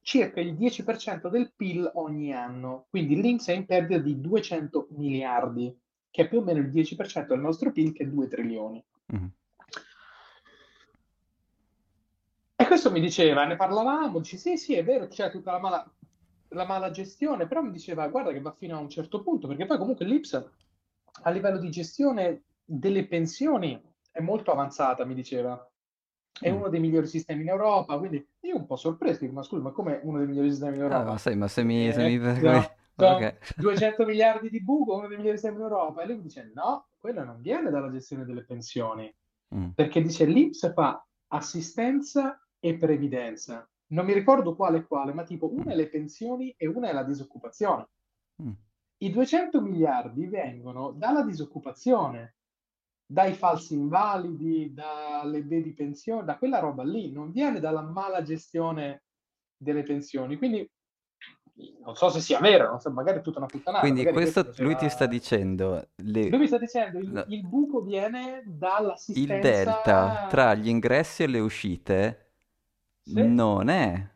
circa 0.05 0.41
il 0.41 0.55
10% 0.55 1.29
del 1.29 1.53
PIL 1.57 1.91
ogni 1.95 2.33
anno. 2.35 2.87
Quindi 2.91 3.21
l'Inps 3.21 3.49
è 3.49 3.55
in 3.55 3.65
perdita 3.65 4.01
di 4.01 4.21
200 4.21 4.89
miliardi, 4.91 5.77
che 6.11 6.23
è 6.23 6.29
più 6.29 6.41
o 6.41 6.43
meno 6.43 6.61
il 6.61 6.71
10% 6.71 7.27
del 7.27 7.41
nostro 7.41 7.73
PIL, 7.73 7.93
che 7.93 8.05
è 8.05 8.07
2 8.07 8.29
trilioni. 8.29 8.85
mm. 9.15 9.27
E 12.57 12.67
questo 12.67 12.91
mi 12.91 13.01
diceva, 13.01 13.45
ne 13.45 13.57
parlavamo, 13.57 14.21
dice 14.21 14.37
sì, 14.37 14.57
sì, 14.57 14.75
è 14.75 14.85
vero, 14.85 15.09
c'è 15.09 15.31
tutta 15.31 15.53
la 15.53 15.59
mala, 15.59 15.95
la 16.49 16.65
mala 16.67 16.91
gestione, 16.91 17.47
però 17.47 17.63
mi 17.63 17.73
diceva, 17.73 18.07
guarda 18.09 18.31
che 18.31 18.41
va 18.41 18.53
fino 18.53 18.77
a 18.77 18.81
un 18.81 18.89
certo 18.89 19.23
punto, 19.23 19.49
perché 19.49 19.67
poi 19.67 19.79
comunque 19.79 20.05
l'Ips 20.05 20.51
a 21.23 21.31
livello 21.31 21.59
di 21.59 21.71
gestione 21.71 22.43
delle 22.65 23.07
pensioni 23.07 23.81
è 24.11 24.21
molto 24.21 24.51
avanzata, 24.53 25.05
mi 25.05 25.15
diceva. 25.15 25.69
È 26.37 26.51
Mm. 26.51 26.57
uno 26.57 26.69
dei 26.69 26.81
migliori 26.81 27.07
sistemi 27.07 27.43
in 27.43 27.49
Europa, 27.49 27.97
quindi 27.99 28.27
io 28.41 28.57
un 28.57 28.67
po' 28.67 28.75
sorpreso, 28.77 29.21
dico, 29.21 29.33
ma 29.35 29.43
scusa, 29.45 29.63
ma 29.63 29.71
come 29.71 30.01
uno 30.03 30.19
dei 30.19 30.27
migliori 30.27 30.51
sistemi 30.51 30.77
in 30.77 30.83
Ah, 30.83 30.89
ma 30.89 30.95
Europa? 30.99 31.19
sai, 31.19 31.37
ma 31.37 31.47
se 31.47 31.63
mi, 31.63 31.93
se 31.93 32.05
Eh, 32.05 32.09
mi- 32.09 32.19
come- 32.19 32.41
no. 32.41 32.71
sono 32.97 33.17
Ok. 33.17 33.55
200 33.57 34.05
miliardi 34.05 34.51
di 34.51 34.63
buco, 34.63 34.97
uno 34.97 35.07
dei 35.07 35.17
migliori 35.17 35.37
sistemi 35.37 35.59
in 35.59 35.63
Europa. 35.63 36.03
E 36.03 36.07
lui 36.07 36.17
mi 36.17 36.23
dice, 36.23 36.51
no, 36.55 36.89
quello 36.99 37.23
non 37.25 37.41
viene 37.41 37.71
dalla 37.71 37.91
gestione 37.91 38.25
delle 38.25 38.45
pensioni, 38.45 39.13
Mm. 39.55 39.71
perché 39.77 40.03
dice 40.03 40.25
l'INPS 40.25 40.73
fa 40.73 41.07
assistenza 41.29 42.41
e 42.59 42.77
previdenza. 42.79 43.69
Non 43.89 44.05
mi 44.07 44.13
ricordo 44.13 44.57
quale 44.57 44.79
e 44.79 44.87
quale, 44.87 45.13
ma 45.13 45.23
tipo 45.23 45.53
una 45.53 45.73
è 45.73 45.77
le 45.77 45.89
pensioni 45.89 46.53
e 46.57 46.67
una 46.67 46.89
è 46.89 46.93
la 46.93 47.05
disoccupazione. 47.05 47.89
Mm. 48.43 48.51
I 48.99 49.11
200 49.11 49.61
miliardi 49.61 50.27
vengono 50.27 50.91
dalla 50.93 51.23
disoccupazione, 51.23 52.35
dai 53.15 53.33
falsi 53.35 53.75
invalidi, 53.75 54.75
dalle 54.75 55.41
vedi 55.45 55.73
pensioni, 55.73 56.25
da 56.25 56.37
quella 56.37 56.59
roba 56.59 56.83
lì, 56.83 57.13
non 57.13 57.31
viene 57.31 57.61
dalla 57.61 57.81
mala 57.81 58.23
gestione 58.23 59.05
delle 59.57 59.85
pensioni. 59.85 60.37
Quindi 60.37 60.69
non 61.85 61.95
so 61.95 62.09
se 62.09 62.19
sia 62.21 62.41
vero, 62.41 62.69
non 62.69 62.81
so, 62.81 62.91
magari 62.91 63.19
è 63.19 63.23
tutta 63.23 63.39
una 63.39 63.47
puttanata. 63.47 63.83
Quindi 63.85 64.03
questo 64.03 64.43
questo 64.43 64.63
lui 64.65 64.75
ti 64.75 64.89
sta 64.89 65.07
dicendo, 65.07 65.91
le- 65.95 66.29
Lui 66.29 66.41
mi 66.41 66.47
sta 66.49 66.59
dicendo 66.59 66.99
il, 66.99 67.09
No. 67.13 67.25
il 67.29 67.47
buco 67.47 67.83
viene 67.83 68.43
il 68.45 68.51
dall'assistenza 68.53 69.41
delta 69.41 70.27
tra 70.29 70.55
gli 70.55 70.67
ingressi 70.69 71.23
e 71.23 71.27
le 71.29 71.39
uscite 71.39 72.33
Sì. 73.01 73.23
non 73.23 73.69
è 73.69 74.11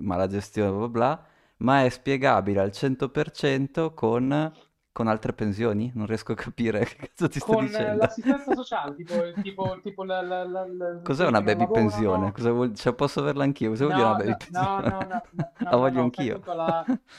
mala 0.00 0.26
gestione, 0.26 0.70
bla 0.70 0.78
bla 0.78 0.88
bla, 0.88 1.26
ma 1.58 1.84
è 1.84 1.90
spiegabile 1.90 2.60
al 2.60 2.72
100% 2.72 3.92
con, 3.92 4.52
con 4.98 5.06
altre 5.08 5.32
pensioni? 5.32 5.92
Non 5.94 6.06
riesco 6.06 6.32
a 6.32 6.34
capire 6.34 6.84
che 6.84 6.96
cazzo 6.96 7.28
ti 7.28 7.38
sto 7.38 7.54
con 7.54 7.64
dicendo. 7.64 7.96
l'assistenza 7.96 8.52
sociale, 8.52 8.94
tipo, 8.96 9.14
tipo, 9.40 9.80
tipo 9.82 10.02
la, 10.04 10.20
la, 10.22 10.44
la, 10.44 10.66
Cos'è 11.02 11.26
una 11.26 11.42
baby 11.42 11.68
pensione? 11.70 12.02
lavorano. 12.02 12.32
Cosa 12.32 12.50
vuol... 12.52 12.74
cioè, 12.74 12.94
posso 12.94 13.20
averla 13.20 13.44
anch'io? 13.44 13.70
Cosa 13.70 13.84
vuol 13.84 13.94
dire 13.96 14.06
No, 14.06 14.08
una 14.08 14.16
baby 14.16 14.34
no, 14.48 14.80
no, 14.80 14.82
pensione? 14.82 14.88
no, 14.88 15.04
no, 15.06 15.22
no, 15.32 15.52
La 15.58 15.70
no, 15.70 15.78
voglio 15.78 16.00
no, 16.00 16.02
anch'io. 16.02 16.46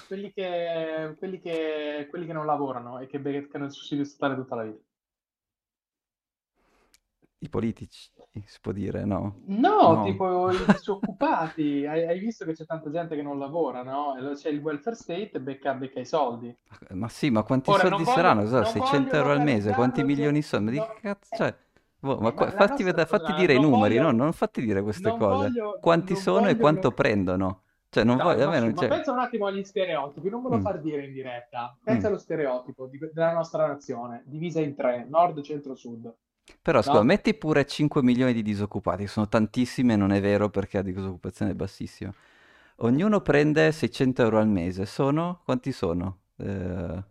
quelli 0.06 0.32
che, 0.34 1.16
quelli 1.18 1.40
che, 1.40 2.08
quelli 2.10 2.26
che 2.26 2.34
non 2.34 2.46
lavorano 2.46 3.00
e 3.00 3.08
che 3.08 3.20
beccano 3.20 3.66
il 3.66 3.72
sussidio 3.72 4.04
statale 4.06 4.36
tutta 4.36 4.56
la 4.56 4.64
vita. 4.64 4.84
I 7.42 7.48
politici, 7.48 8.12
si 8.46 8.58
può 8.62 8.74
dire, 8.74 9.06
no? 9.06 9.40
No, 9.46 9.94
No. 9.94 10.04
tipo 10.04 10.52
i 10.52 10.58
disoccupati. 10.68 11.86
Hai, 11.88 12.06
hai 12.06 12.20
visto 12.20 12.44
che 12.44 12.52
c'è 12.54 12.66
tanta 12.66 12.92
gente 12.92 13.16
che 13.16 13.22
non 13.22 13.40
lavora, 13.40 13.82
no? 13.82 14.16
C'è 14.36 14.50
il 14.50 14.60
welfare 14.60 14.96
state 14.98 15.40
becca, 15.40 15.74
becca 15.74 16.02
i 16.02 16.06
soldi. 16.06 16.54
Ma 16.90 17.08
sì, 17.08 17.30
ma 17.30 17.44
quanti 17.44 17.70
Ora, 17.70 17.80
soldi 17.88 18.04
voglio- 18.04 18.16
saranno? 18.16 18.42
Non 18.44 18.66
600 18.66 18.98
voglio 19.10 19.12
euro 19.14 19.32
al 19.32 19.42
mese? 19.44 19.72
Quanti 19.72 20.04
milioni 20.04 20.42
sono? 20.42 20.70
No, 20.70 20.88
che 20.96 21.00
cazzo? 21.02 21.36
Cioè, 21.38 21.56
boh, 22.00 22.18
ma 22.18 22.30
eh, 22.30 22.34
qua- 22.34 22.52
fatti, 22.52 22.84
vedere- 22.84 23.08
fatti 23.08 23.34
dire 23.34 23.54
i 23.54 23.60
numeri, 23.62 23.96
voglio- 23.98 24.12
no? 24.12 24.18
Non 24.18 24.34
fatti 24.34 24.62
dire 24.62 24.82
queste 24.82 25.10
cose. 25.18 25.48
voglio- 25.48 25.78
Quanti 25.80 26.14
non 26.14 26.22
sono 26.22 26.48
e 26.50 26.58
quanto 26.58 26.90
lo- 26.90 26.94
prendono? 26.94 27.62
Cioè, 27.90 28.04
non 28.04 28.18
No, 28.18 28.24
voglio, 28.26 28.48
ma, 28.50 28.60
non 28.60 28.74
ma 28.76 28.88
pensa 28.88 29.12
un 29.14 29.20
attimo 29.20 29.48
agli 29.48 29.64
stereotipi, 29.64 30.30
non 30.30 30.44
me 30.44 30.50
lo 30.50 30.58
Mm. 30.58 30.62
far 30.62 30.80
dire 30.82 31.06
in 31.06 31.14
diretta. 31.14 31.76
Pensa 31.82 32.08
Mm. 32.08 32.12
allo 32.12 32.20
stereotipo 32.20 32.86
di- 32.88 33.00
della 33.14 33.32
nostra 33.34 33.66
nazione, 33.66 34.24
divisa 34.26 34.60
in 34.60 34.76
tre, 34.76 35.08
nord, 35.10 35.42
centro, 35.42 35.74
sud. 35.74 36.14
Però, 36.62 36.82
scusa, 36.82 37.02
No? 37.02 37.04
metti 37.04 37.34
pure 37.36 37.66
5 37.66 38.02
milioni 38.04 38.34
di 38.34 38.42
disoccupati, 38.42 39.04
che 39.04 39.10
sono 39.10 39.28
tantissimi 39.28 39.94
e 39.94 39.96
non 39.96 40.12
è 40.12 40.22
vero 40.22 40.50
perché 40.50 40.78
la 40.78 40.84
disoccupazione 40.84 41.52
è 41.52 41.56
bassissima. 41.56 42.14
Ognuno 42.78 43.22
prende 43.22 43.72
600 43.72 44.22
euro 44.24 44.40
al 44.40 44.48
mese, 44.48 44.86
sono... 44.86 45.42
quanti 45.46 45.72
sono? 45.72 46.22
Eh, 46.38 47.04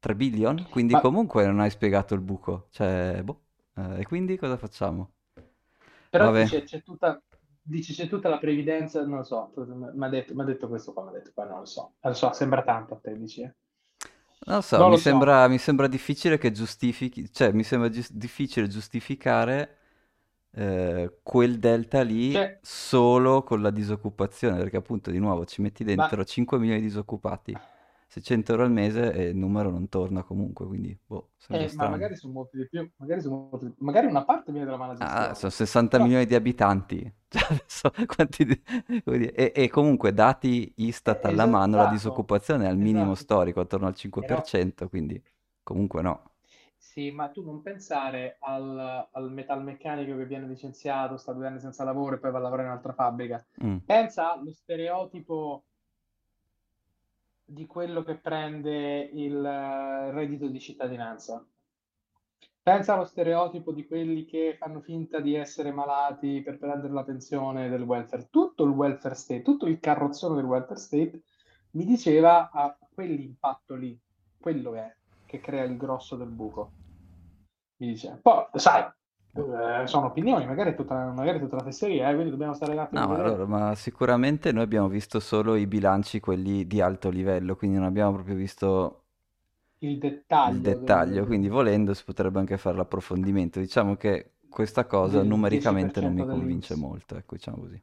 3 0.00 0.14
billion? 0.14 0.66
Quindi 0.68 0.96
Ma- 0.96 0.98
comunque 0.98 1.44
non 1.46 1.60
hai 1.60 1.70
spiegato 1.70 2.14
il 2.14 2.20
buco. 2.20 2.68
Cioè, 2.70 3.20
boh. 3.22 3.42
Eh, 3.76 4.00
e 4.00 4.04
quindi 4.04 4.36
cosa 4.36 4.56
facciamo? 4.56 5.12
Però 6.08 6.30
Vabbè. 6.30 6.32
dice 6.32 6.62
c'è 6.62 6.82
tutta, 6.82 7.20
dice 7.60 7.92
c'è 7.92 8.08
tutta 8.08 8.28
la 8.30 8.38
previdenza, 8.38 9.04
non 9.04 9.18
lo 9.18 9.22
so, 9.24 9.52
mi 9.66 10.04
ha 10.04 10.08
detto, 10.08 10.32
m'ha 10.34 10.44
detto 10.44 10.68
questo 10.68 10.92
qua, 10.94 11.02
mi 11.04 11.08
ha 11.10 11.12
detto 11.12 11.32
poi 11.34 11.46
non 11.48 11.58
lo 11.58 11.64
so. 11.66 11.94
Non 12.00 12.12
lo 12.12 12.14
so, 12.14 12.32
sembra 12.32 12.62
tanto 12.62 12.94
a 12.94 12.98
te, 12.98 13.16
dici, 13.18 13.42
eh? 13.42 13.54
Non 14.46 14.56
lo 14.56 14.60
so, 14.62 14.76
Non 14.76 14.86
mi 14.86 14.92
lo 14.92 14.96
so. 14.98 15.02
sembra, 15.08 15.48
mi 15.48 15.58
sembra 15.58 15.86
difficile 15.86 16.36
che 16.38 16.50
giustifichi, 16.50 17.32
cioè 17.32 17.52
mi 17.52 17.62
sembra 17.64 17.88
gius- 17.88 18.12
difficile 18.12 18.66
giustificare 18.68 19.78
eh, 20.56 21.18
quel 21.22 21.58
delta 21.58 22.02
lì 22.02 22.32
Cioè- 22.32 22.58
solo 22.62 23.42
con 23.42 23.60
la 23.62 23.70
disoccupazione, 23.70 24.58
perché 24.58 24.76
appunto 24.76 25.10
di 25.10 25.18
nuovo 25.18 25.44
ci 25.46 25.62
metti 25.62 25.82
Ma- 25.84 25.94
dentro 25.94 26.24
5 26.24 26.58
milioni 26.58 26.80
di 26.80 26.86
disoccupati, 26.86 27.56
600 28.06 28.52
euro 28.52 28.64
al 28.64 28.70
mese 28.72 29.12
e 29.12 29.28
il 29.28 29.36
numero 29.36 29.70
non 29.70 29.88
torna 29.88 30.22
comunque, 30.22 30.66
quindi 30.66 30.96
boh, 31.06 31.30
Eh, 31.48 31.72
ma 31.74 31.88
magari 31.88 32.16
sono 32.16 32.32
molti 32.32 32.56
di 32.56 32.68
più, 32.68 32.90
magari 32.96 33.20
sono 33.20 33.48
molti 33.50 33.66
di 33.66 33.72
più. 33.72 33.84
Magari 33.84 34.06
una 34.06 34.24
parte 34.24 34.50
viene 34.50 34.66
dalla 34.66 34.78
mala 34.78 34.94
gestione. 34.94 35.28
Ah, 35.28 35.34
sono 35.34 35.50
60 35.50 35.90
Però- 35.96 36.04
milioni 36.04 36.26
di 36.26 36.34
abitanti, 36.34 37.12
cioè, 37.28 37.42
adesso 37.50 37.90
quanti 38.06 38.44
e, 39.34 39.52
e 39.54 39.68
comunque 39.68 40.12
dati 40.14 40.72
Istat 40.76 41.24
Eh, 41.24 41.28
alla 41.28 41.46
mano, 41.46 41.76
la 41.76 41.86
esatto, 41.86 41.94
disoccupazione 41.94 42.64
è 42.64 42.68
al 42.68 42.78
minimo 42.78 43.12
esatto. 43.12 43.14
storico, 43.14 43.60
attorno 43.60 43.86
al 43.86 43.94
5%, 43.94 44.88
quindi 44.88 45.22
comunque 45.62 46.00
no. 46.02 46.22
Sì, 46.76 47.10
ma 47.10 47.28
tu 47.30 47.42
non 47.42 47.62
pensare 47.62 48.36
al, 48.40 49.08
al 49.10 49.32
metalmeccanico 49.32 50.16
che 50.16 50.26
viene 50.26 50.46
licenziato, 50.46 51.16
sta 51.16 51.32
due 51.32 51.46
anni 51.46 51.58
senza 51.60 51.82
lavoro 51.84 52.16
e 52.16 52.18
poi 52.18 52.30
va 52.30 52.38
a 52.38 52.40
lavorare 52.42 52.66
in 52.68 52.72
un'altra 52.72 52.92
fabbrica. 52.92 53.44
Mm. 53.64 53.78
Pensa 53.84 54.32
allo 54.32 54.52
stereotipo 54.52 55.64
di 57.44 57.66
quello 57.66 58.02
che 58.02 58.16
prende 58.16 59.10
il 59.12 59.44
eh, 59.44 60.10
reddito 60.12 60.46
di 60.48 60.58
cittadinanza. 60.60 61.46
Pensa 62.62 62.94
allo 62.94 63.04
stereotipo 63.04 63.72
di 63.72 63.86
quelli 63.86 64.24
che 64.24 64.56
fanno 64.58 64.80
finta 64.80 65.20
di 65.20 65.34
essere 65.34 65.70
malati 65.70 66.40
per 66.40 66.58
prendere 66.58 66.92
la 66.92 67.04
pensione 67.04 67.68
del 67.68 67.82
welfare. 67.82 68.28
Tutto 68.30 68.64
il 68.64 68.70
welfare 68.70 69.14
state, 69.14 69.42
tutto 69.42 69.66
il 69.66 69.78
carrozzone 69.80 70.36
del 70.36 70.46
welfare 70.46 70.80
state 70.80 71.22
mi 71.72 71.84
diceva 71.84 72.50
a 72.50 72.76
quell'impatto 72.94 73.74
lì, 73.74 74.00
quello 74.40 74.74
è 74.74 74.96
che 75.26 75.40
crea 75.40 75.64
il 75.64 75.76
grosso 75.76 76.16
del 76.16 76.28
buco. 76.28 76.72
Mi 77.76 77.88
dice, 77.88 78.18
poi 78.22 78.46
sai, 78.54 78.90
eh, 79.36 79.86
sono 79.86 80.06
opinioni, 80.06 80.46
magari 80.46 80.74
tutta, 80.74 81.10
magari 81.10 81.40
tutta 81.40 81.56
la 81.56 81.64
fesseria, 81.64 82.08
eh, 82.08 82.14
quindi 82.14 82.30
dobbiamo 82.30 82.54
stare 82.54 82.72
un 82.72 82.78
attimo 82.78 83.06
No, 83.06 83.14
allora, 83.14 83.46
ma 83.46 83.74
sicuramente 83.74 84.52
noi 84.52 84.62
abbiamo 84.62 84.88
visto 84.88 85.18
solo 85.18 85.56
i 85.56 85.66
bilanci, 85.66 86.20
quelli 86.20 86.66
di 86.66 86.80
alto 86.80 87.10
livello, 87.10 87.56
quindi 87.56 87.76
non 87.76 87.86
abbiamo 87.86 88.12
proprio 88.12 88.36
visto 88.36 89.02
il 89.78 89.98
dettaglio. 89.98 90.54
il 90.54 90.60
dettaglio, 90.60 91.26
quindi 91.26 91.48
volendo 91.48 91.94
si 91.94 92.04
potrebbe 92.04 92.38
anche 92.38 92.56
fare 92.56 92.76
l'approfondimento. 92.76 93.58
Diciamo 93.58 93.96
che 93.96 94.34
questa 94.48 94.86
cosa 94.86 95.18
Del 95.18 95.26
numericamente 95.26 96.00
non 96.00 96.12
mi 96.12 96.22
10% 96.22 96.30
convince 96.30 96.76
molto, 96.76 97.16
ecco, 97.16 97.34
diciamo 97.34 97.56
così. 97.58 97.82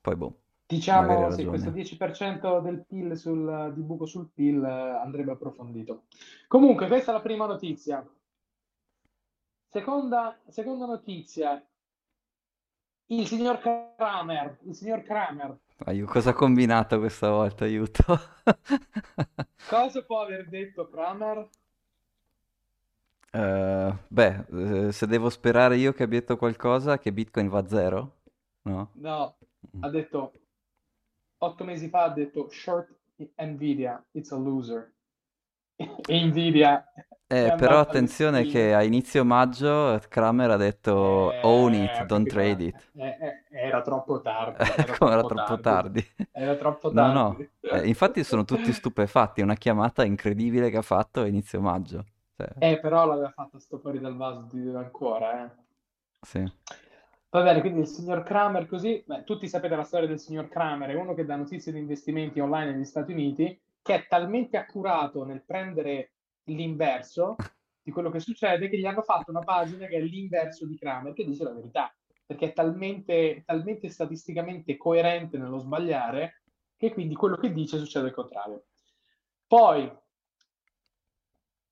Poi 0.00 0.16
boh, 0.16 0.34
Diciamo, 0.66 1.30
sì, 1.32 1.44
questo 1.46 1.70
ragione. 1.70 1.82
10% 1.82 2.60
del 2.60 2.84
PIL 2.86 3.16
sul, 3.16 3.72
di 3.74 3.82
buco 3.82 4.06
sul 4.06 4.30
PIL 4.32 4.64
andrebbe 4.64 5.32
approfondito. 5.32 6.04
Comunque, 6.46 6.86
questa 6.86 7.10
è 7.10 7.14
la 7.14 7.20
prima 7.20 7.46
notizia. 7.46 8.06
Seconda, 9.72 10.38
seconda 10.48 10.84
notizia, 10.84 11.66
il 13.08 13.26
signor 13.26 13.58
Kramer, 13.58 14.58
il 14.62 14.74
signor 14.74 15.02
Kramer, 15.02 15.58
Aiuto, 15.86 16.12
cosa 16.12 16.30
ha 16.30 16.34
combinato 16.34 16.98
questa 16.98 17.28
volta? 17.30 17.64
Aiuto. 17.64 18.02
cosa 19.64 20.02
può 20.04 20.20
aver 20.20 20.48
detto 20.50 20.86
Kramer? 20.90 21.48
Eh, 23.32 23.92
beh, 24.08 24.44
eh, 24.88 24.92
se 24.92 25.06
devo 25.06 25.30
sperare 25.30 25.76
io 25.76 25.92
che 25.92 26.02
abbia 26.02 26.18
detto 26.20 26.36
qualcosa, 26.36 26.98
che 26.98 27.12
Bitcoin 27.12 27.48
va 27.48 27.58
a 27.60 27.68
zero? 27.68 28.16
No? 28.62 28.88
No, 28.94 29.36
Mm. 29.76 29.82
ha 29.82 29.90
detto, 29.90 30.32
otto 31.38 31.64
mesi 31.64 31.88
fa 31.88 32.04
ha 32.04 32.10
detto, 32.10 32.48
short 32.50 32.88
Nvidia, 33.36 34.02
it's 34.12 34.32
a 34.32 34.36
loser. 34.36 34.92
Nvidia 36.08 36.84
Eh, 37.32 37.52
però 37.54 37.78
attenzione 37.78 38.44
che 38.44 38.74
a 38.74 38.82
inizio 38.82 39.24
maggio 39.24 40.00
Kramer 40.08 40.50
ha 40.50 40.56
detto 40.56 40.92
Eh, 41.32 41.40
own 41.42 41.74
it, 41.74 42.02
don't 42.02 42.26
trade 42.28 42.64
it. 42.64 42.90
eh, 42.94 43.16
eh, 43.20 43.44
era 43.50 43.82
troppo 43.82 44.20
tardi, 44.20 44.58
era 44.76 44.98
Come 44.98 45.12
era 45.12 45.24
troppo 45.24 45.30
troppo 45.30 45.58
tardi. 45.58 45.60
tardi. 45.60 46.06
Era 46.32 46.56
troppo 46.56 46.92
No, 46.92 47.10
no, 47.10 47.28
tardi. 47.32 47.50
eh, 47.68 47.86
infatti 47.86 48.24
sono 48.24 48.44
tutti 48.44 48.72
stupefatti, 48.72 49.40
una 49.42 49.54
chiamata 49.54 50.04
incredibile 50.04 50.70
che 50.70 50.78
ha 50.78 50.82
fatto 50.82 51.20
a 51.20 51.26
inizio 51.26 51.60
maggio. 51.60 52.04
Cioè, 52.36 52.48
Eh, 52.58 52.78
però 52.78 53.06
l'aveva 53.06 53.32
fatto 53.32 53.58
sto 53.58 53.80
fuori 53.80 53.98
dal 53.98 54.14
vaso 54.16 54.46
di 54.52 54.68
ancora, 54.68 55.46
eh. 55.46 55.50
sì. 56.22 56.50
Va 57.30 57.42
bene, 57.42 57.60
quindi 57.60 57.80
il 57.80 57.86
signor 57.86 58.22
Kramer 58.24 58.66
così, 58.66 59.02
beh, 59.06 59.24
tutti 59.24 59.48
sapete 59.48 59.76
la 59.76 59.84
storia 59.84 60.08
del 60.08 60.18
signor 60.18 60.48
Kramer, 60.48 60.90
è 60.90 60.94
uno 60.94 61.14
che 61.14 61.24
dà 61.24 61.36
notizie 61.36 61.72
di 61.72 61.78
investimenti 61.78 62.40
online 62.40 62.72
negli 62.72 62.84
Stati 62.84 63.12
Uniti, 63.12 63.58
che 63.82 63.94
è 63.94 64.06
talmente 64.08 64.56
accurato 64.56 65.24
nel 65.24 65.42
prendere 65.42 66.10
l'inverso 66.54 67.36
di 67.82 67.90
quello 67.90 68.10
che 68.10 68.20
succede 68.20 68.68
che 68.68 68.78
gli 68.78 68.86
hanno 68.86 69.02
fatto 69.02 69.30
una 69.30 69.40
pagina 69.40 69.86
che 69.86 69.96
è 69.96 70.00
l'inverso 70.00 70.66
di 70.66 70.76
Kramer, 70.76 71.12
che 71.12 71.24
dice 71.24 71.44
la 71.44 71.52
verità, 71.52 71.94
perché 72.26 72.46
è 72.46 72.52
talmente, 72.52 73.42
talmente 73.44 73.88
statisticamente 73.88 74.76
coerente 74.76 75.38
nello 75.38 75.58
sbagliare 75.58 76.42
che 76.76 76.92
quindi 76.92 77.14
quello 77.14 77.36
che 77.36 77.52
dice 77.52 77.78
succede 77.78 78.08
il 78.08 78.14
contrario. 78.14 78.64
Poi, 79.46 79.90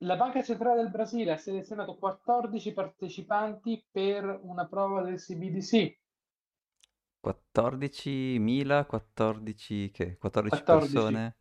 la 0.03 0.17
Banca 0.17 0.43
Centrale 0.43 0.83
del 0.83 0.91
Brasile 0.91 1.33
ha 1.33 1.37
selezionato 1.37 1.97
14 1.97 2.73
partecipanti 2.73 3.85
per 3.91 4.39
una 4.43 4.67
prova 4.67 5.03
del 5.03 5.19
CBDC. 5.19 5.99
14.000, 7.25 8.87
14 8.87 9.91
che? 9.91 10.19
14 10.19 10.63
14. 10.63 10.93
persone? 10.93 11.38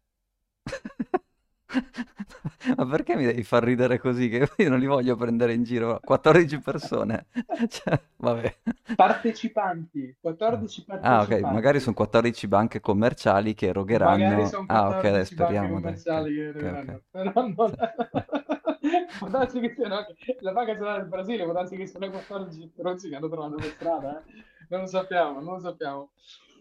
Ma 2.77 2.85
perché 2.87 3.15
mi 3.15 3.25
devi 3.25 3.43
far 3.43 3.63
ridere 3.63 3.99
così? 3.99 4.29
Che 4.29 4.49
io 4.57 4.69
non 4.69 4.79
li 4.79 4.85
voglio 4.85 5.15
prendere 5.15 5.53
in 5.53 5.63
giro. 5.63 5.99
14 6.03 6.59
persone. 6.59 7.27
Cioè, 7.69 8.01
vabbè. 8.17 8.57
Partecipanti, 8.95 10.17
Ah, 10.49 10.65
14 10.67 10.83
Ah, 10.99 11.21
ok, 11.21 11.41
magari 11.43 11.79
sono 11.79 11.95
partecipanti. 11.95 11.95
14 11.95 12.47
banche 12.47 12.79
commerciali 12.79 13.53
che 13.53 13.67
Magari 13.99 14.45
erogheranno. 14.45 14.45
sono 14.45 14.65
Ah, 14.65 14.89
ok, 14.89 15.01
dai, 15.09 15.25
14 15.25 15.35
banche 15.35 15.67
speriamo, 15.67 15.79
dai. 15.79 16.01
Commerciali 16.01 16.33
che 16.33 16.47
ok, 16.55 16.63
ok. 16.63 16.85
arriveranno. 16.85 17.01
Però. 17.11 17.31
Può 19.17 19.27
darsi 19.29 19.59
che 19.59 19.73
siano. 19.75 20.05
La 20.39 20.51
Banca 20.51 20.71
Centrale 20.71 20.99
del 20.99 21.07
Brasile, 21.09 21.43
può 21.43 21.53
darsi 21.53 21.75
che 21.75 21.87
siano 21.87 22.09
14 22.09 22.67
stronzi 22.69 23.09
che 23.09 23.15
hanno 23.15 23.29
trovato 23.29 23.55
per 23.55 23.71
strada, 23.71 24.19
eh? 24.19 24.23
Non 24.69 24.81
lo 24.81 24.85
sappiamo, 24.87 25.41
non 25.41 25.53
lo 25.55 25.59
sappiamo. 25.59 26.11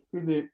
Quindi 0.09 0.51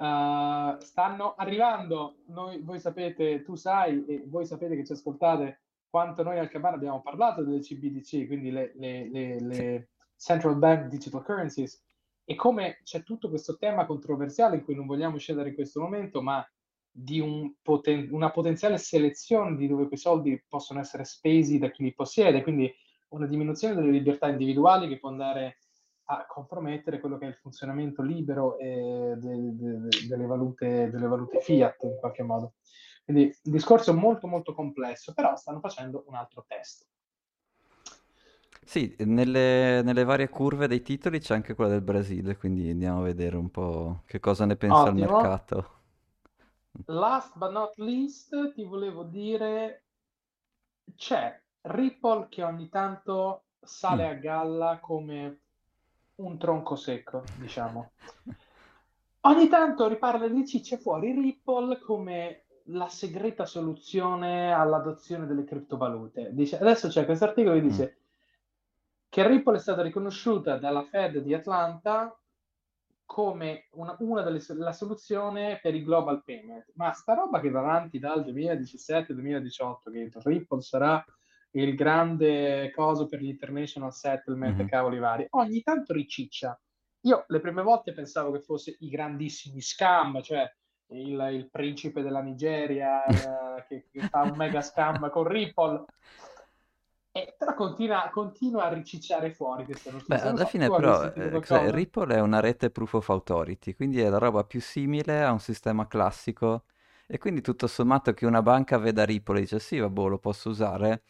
eh, 0.00 0.76
stanno 0.80 1.34
arrivando, 1.36 2.16
noi, 2.28 2.60
voi 2.62 2.80
sapete, 2.80 3.42
tu 3.42 3.54
sai 3.54 4.04
e 4.06 4.24
voi 4.26 4.46
sapete 4.46 4.74
che 4.76 4.84
ci 4.84 4.92
ascoltate 4.92 5.60
quanto 5.90 6.22
noi 6.22 6.38
al 6.38 6.48
Cabana 6.48 6.76
abbiamo 6.76 7.02
parlato 7.02 7.42
delle 7.44 7.60
CBDC, 7.60 8.26
quindi 8.26 8.50
le, 8.50 8.72
le- 8.76 9.08
le- 9.10 9.40
le 9.40 9.88
Central 10.16 10.56
Bank 10.56 10.86
Digital 10.88 11.22
Currencies, 11.24 11.82
e 12.24 12.34
come 12.36 12.80
c'è 12.84 13.02
tutto 13.02 13.28
questo 13.28 13.56
tema 13.56 13.86
controversiale 13.86 14.56
in 14.56 14.64
cui 14.64 14.74
non 14.74 14.86
vogliamo 14.86 15.18
scendere 15.18 15.48
in 15.50 15.54
questo 15.54 15.80
momento, 15.80 16.22
ma 16.22 16.46
di 16.92 17.20
un 17.20 17.54
poten- 17.60 18.08
una 18.12 18.30
potenziale 18.30 18.78
selezione 18.78 19.56
di 19.56 19.66
dove 19.68 19.86
quei 19.86 19.98
soldi 19.98 20.42
possono 20.48 20.80
essere 20.80 21.04
spesi 21.04 21.58
da 21.58 21.70
chi 21.70 21.82
li 21.82 21.92
possiede, 21.94 22.42
quindi 22.42 22.72
una 23.08 23.26
diminuzione 23.26 23.74
delle 23.74 23.90
libertà 23.90 24.28
individuali 24.28 24.88
che 24.88 24.98
può 24.98 25.08
andare 25.08 25.58
a 26.18 26.26
compromettere 26.26 26.98
quello 27.00 27.18
che 27.18 27.26
è 27.26 27.28
il 27.28 27.36
funzionamento 27.36 28.02
libero 28.02 28.58
eh, 28.58 29.14
de- 29.16 29.54
de- 29.54 29.80
de- 29.80 30.06
delle, 30.08 30.26
valute, 30.26 30.90
delle 30.90 31.06
valute 31.06 31.40
fiat 31.40 31.82
in 31.84 31.96
qualche 31.98 32.22
modo. 32.22 32.54
Quindi 33.04 33.24
il 33.42 33.52
discorso 33.52 33.90
è 33.92 33.94
molto 33.94 34.26
molto 34.26 34.54
complesso, 34.54 35.12
però 35.14 35.36
stanno 35.36 35.60
facendo 35.60 36.04
un 36.08 36.14
altro 36.16 36.44
test. 36.46 36.86
Sì, 38.64 38.94
nelle, 39.00 39.82
nelle 39.82 40.04
varie 40.04 40.28
curve 40.28 40.66
dei 40.68 40.82
titoli 40.82 41.18
c'è 41.18 41.34
anche 41.34 41.54
quella 41.54 41.70
del 41.72 41.82
Brasile, 41.82 42.36
quindi 42.36 42.70
andiamo 42.70 43.00
a 43.00 43.04
vedere 43.04 43.36
un 43.36 43.50
po' 43.50 44.02
che 44.06 44.20
cosa 44.20 44.44
ne 44.46 44.56
pensa 44.56 44.88
il 44.88 44.94
Ottimo. 44.94 44.96
mercato. 44.96 45.78
Last 46.88 47.38
but 47.38 47.52
not 47.52 47.78
least, 47.78 48.52
ti 48.52 48.64
volevo 48.64 49.04
dire, 49.04 49.84
c'è 50.94 51.42
Ripple 51.62 52.28
che 52.28 52.42
ogni 52.42 52.68
tanto 52.68 53.44
sale 53.60 54.04
Mm. 54.04 54.08
a 54.08 54.14
galla 54.14 54.78
come 54.80 55.40
un 56.20 56.38
tronco 56.38 56.76
secco, 56.76 57.22
diciamo. 57.38 57.92
Ogni 59.22 59.48
tanto 59.48 59.86
riparla 59.88 60.28
di 60.28 60.46
ciccia 60.46 60.76
fuori 60.76 61.12
Ripple 61.12 61.78
come 61.80 62.44
la 62.64 62.88
segreta 62.88 63.44
soluzione 63.44 64.52
all'adozione 64.52 65.26
delle 65.26 65.44
criptovalute. 65.44 66.30
Dice, 66.32 66.58
adesso 66.58 66.88
c'è 66.88 67.04
questo 67.04 67.24
articolo 67.24 67.54
che 67.54 67.62
Mm. 67.62 67.68
dice 67.68 67.98
che 69.08 69.26
Ripple 69.26 69.56
è 69.56 69.60
stata 69.60 69.82
riconosciuta 69.82 70.56
dalla 70.56 70.84
Fed 70.84 71.18
di 71.18 71.34
Atlanta 71.34 72.14
come 73.04 73.66
una, 73.72 73.96
una 73.98 74.22
delle 74.22 74.40
la 74.54 74.72
soluzione 74.72 75.58
per 75.60 75.74
i 75.74 75.82
global 75.82 76.22
payment. 76.22 76.70
Ma 76.74 76.92
sta 76.92 77.14
roba 77.14 77.40
che 77.40 77.50
va 77.50 77.58
avanti 77.58 77.98
dal 77.98 78.24
2017-2018, 78.24 79.90
che 79.90 80.10
Ripple 80.22 80.60
sarà 80.60 81.04
il 81.52 81.74
grande 81.74 82.70
coso 82.74 83.06
per 83.06 83.20
l'international 83.20 83.92
settlement 83.92 84.58
e 84.60 84.64
Mhm. 84.64 84.66
cavoli 84.66 84.98
vari, 84.98 85.26
ogni 85.30 85.62
tanto 85.62 85.92
riciccia. 85.92 86.58
Io 87.02 87.24
le 87.28 87.40
prime 87.40 87.62
volte 87.62 87.92
pensavo 87.92 88.30
che 88.32 88.40
fosse 88.40 88.76
i 88.80 88.88
grandissimi 88.88 89.60
scam, 89.60 90.20
cioè 90.22 90.50
il, 90.92 91.28
il 91.32 91.48
principe 91.50 92.02
della 92.02 92.20
Nigeria 92.20 93.58
eh, 93.58 93.64
che, 93.66 93.88
che 93.90 94.04
fa 94.04 94.24
un 94.24 94.36
mega 94.36 94.60
scam 94.62 95.10
con 95.10 95.24
Ripple. 95.26 95.88
Eh, 97.12 97.34
però 97.38 97.54
continua, 97.54 98.08
continua 98.10 98.64
a 98.64 98.72
ricicciare 98.72 99.32
fuori 99.32 99.64
queste 99.64 99.90
Beh, 100.04 100.16
notizie. 100.16 100.28
Non 100.28 100.38
alla 100.38 100.44
so, 100.44 100.46
fine 100.46 100.70
però, 100.72 101.04
eh, 101.12 101.28
qualcosa? 101.28 101.70
Ripple 101.70 102.14
è 102.16 102.20
una 102.20 102.40
rete 102.40 102.70
proof 102.70 102.94
of 102.94 103.08
authority, 103.10 103.74
quindi 103.74 104.00
è 104.00 104.08
la 104.08 104.18
roba 104.18 104.44
più 104.44 104.60
simile 104.60 105.22
a 105.22 105.30
un 105.32 105.38
sistema 105.38 105.86
classico 105.86 106.64
e 107.06 107.18
quindi 107.18 107.40
tutto 107.40 107.66
sommato 107.68 108.12
che 108.12 108.26
una 108.26 108.42
banca 108.42 108.76
veda 108.78 109.04
Ripple 109.04 109.38
e 109.38 109.40
dice 109.42 109.58
sì, 109.60 109.78
vabbè, 109.78 110.08
lo 110.08 110.18
posso 110.18 110.48
usare, 110.50 111.04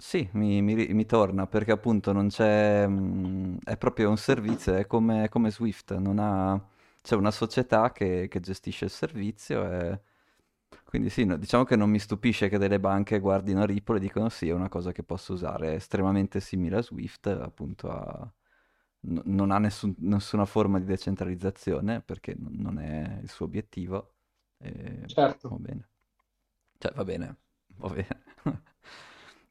sì, 0.00 0.28
mi, 0.32 0.62
mi 0.62 0.74
mi 0.94 1.04
torna 1.06 1.46
perché 1.46 1.72
appunto 1.72 2.12
non 2.12 2.28
c'è, 2.28 2.86
mm, 2.88 3.58
è 3.64 3.76
proprio 3.76 4.08
un 4.08 4.16
servizio, 4.16 4.74
è 4.74 4.86
come, 4.86 5.28
come 5.28 5.50
Swift, 5.50 5.94
non 5.96 6.18
ha, 6.18 6.58
c'è 7.02 7.14
una 7.16 7.30
società 7.30 7.92
che, 7.92 8.26
che 8.28 8.40
gestisce 8.40 8.86
il 8.86 8.90
servizio 8.90 9.70
e 9.70 10.00
quindi 10.84 11.10
sì, 11.10 11.24
no, 11.24 11.36
diciamo 11.36 11.64
che 11.64 11.76
non 11.76 11.90
mi 11.90 11.98
stupisce 11.98 12.48
che 12.48 12.58
delle 12.58 12.80
banche 12.80 13.18
guardino 13.20 13.64
Ripple 13.66 13.98
e 13.98 14.00
dicono 14.00 14.28
sì, 14.30 14.48
è 14.48 14.52
una 14.52 14.68
cosa 14.70 14.92
che 14.92 15.02
posso 15.02 15.32
usare, 15.34 15.72
è 15.72 15.74
estremamente 15.76 16.40
simile 16.40 16.78
a 16.78 16.82
Swift, 16.82 17.26
appunto 17.28 17.90
a- 17.90 18.32
n- 19.02 19.22
non 19.26 19.50
ha 19.50 19.58
nessun- 19.58 19.94
nessuna 19.98 20.44
forma 20.46 20.78
di 20.78 20.84
decentralizzazione 20.86 22.00
perché 22.02 22.34
n- 22.34 22.48
non 22.60 22.78
è 22.78 23.18
il 23.22 23.30
suo 23.30 23.46
obiettivo. 23.46 24.14
E 24.58 25.10
va 25.12 25.14
Certo. 25.14 25.58
bene. 25.58 25.88
Cioè, 26.78 26.92
va 26.94 27.04
bene, 27.04 27.36
va 27.76 27.88
bene. 27.88 28.22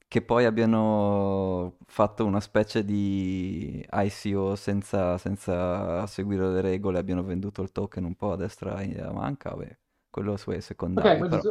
Che 0.10 0.24
poi 0.24 0.46
abbiano 0.46 1.78
fatto 1.86 2.26
una 2.26 2.40
specie 2.42 2.84
di 2.84 3.86
ICO 3.92 4.56
senza, 4.56 5.18
senza 5.20 6.06
seguire 6.08 6.50
le 6.52 6.62
regole, 6.62 6.98
abbiano 6.98 7.24
venduto 7.24 7.62
il 7.62 7.72
token 7.72 8.06
un 8.06 8.16
po' 8.16 8.32
a 8.32 8.36
destra 8.36 8.82
e 8.82 9.00
a 9.00 9.12
manca, 9.12 9.52
vabbè, 9.52 9.78
quello 10.10 10.36
su 10.38 10.50
è 10.52 10.60
Ok, 10.94 11.18
secondario, 11.18 11.18
quindi 11.18 11.40
però... 11.40 11.42
tu, 11.42 11.50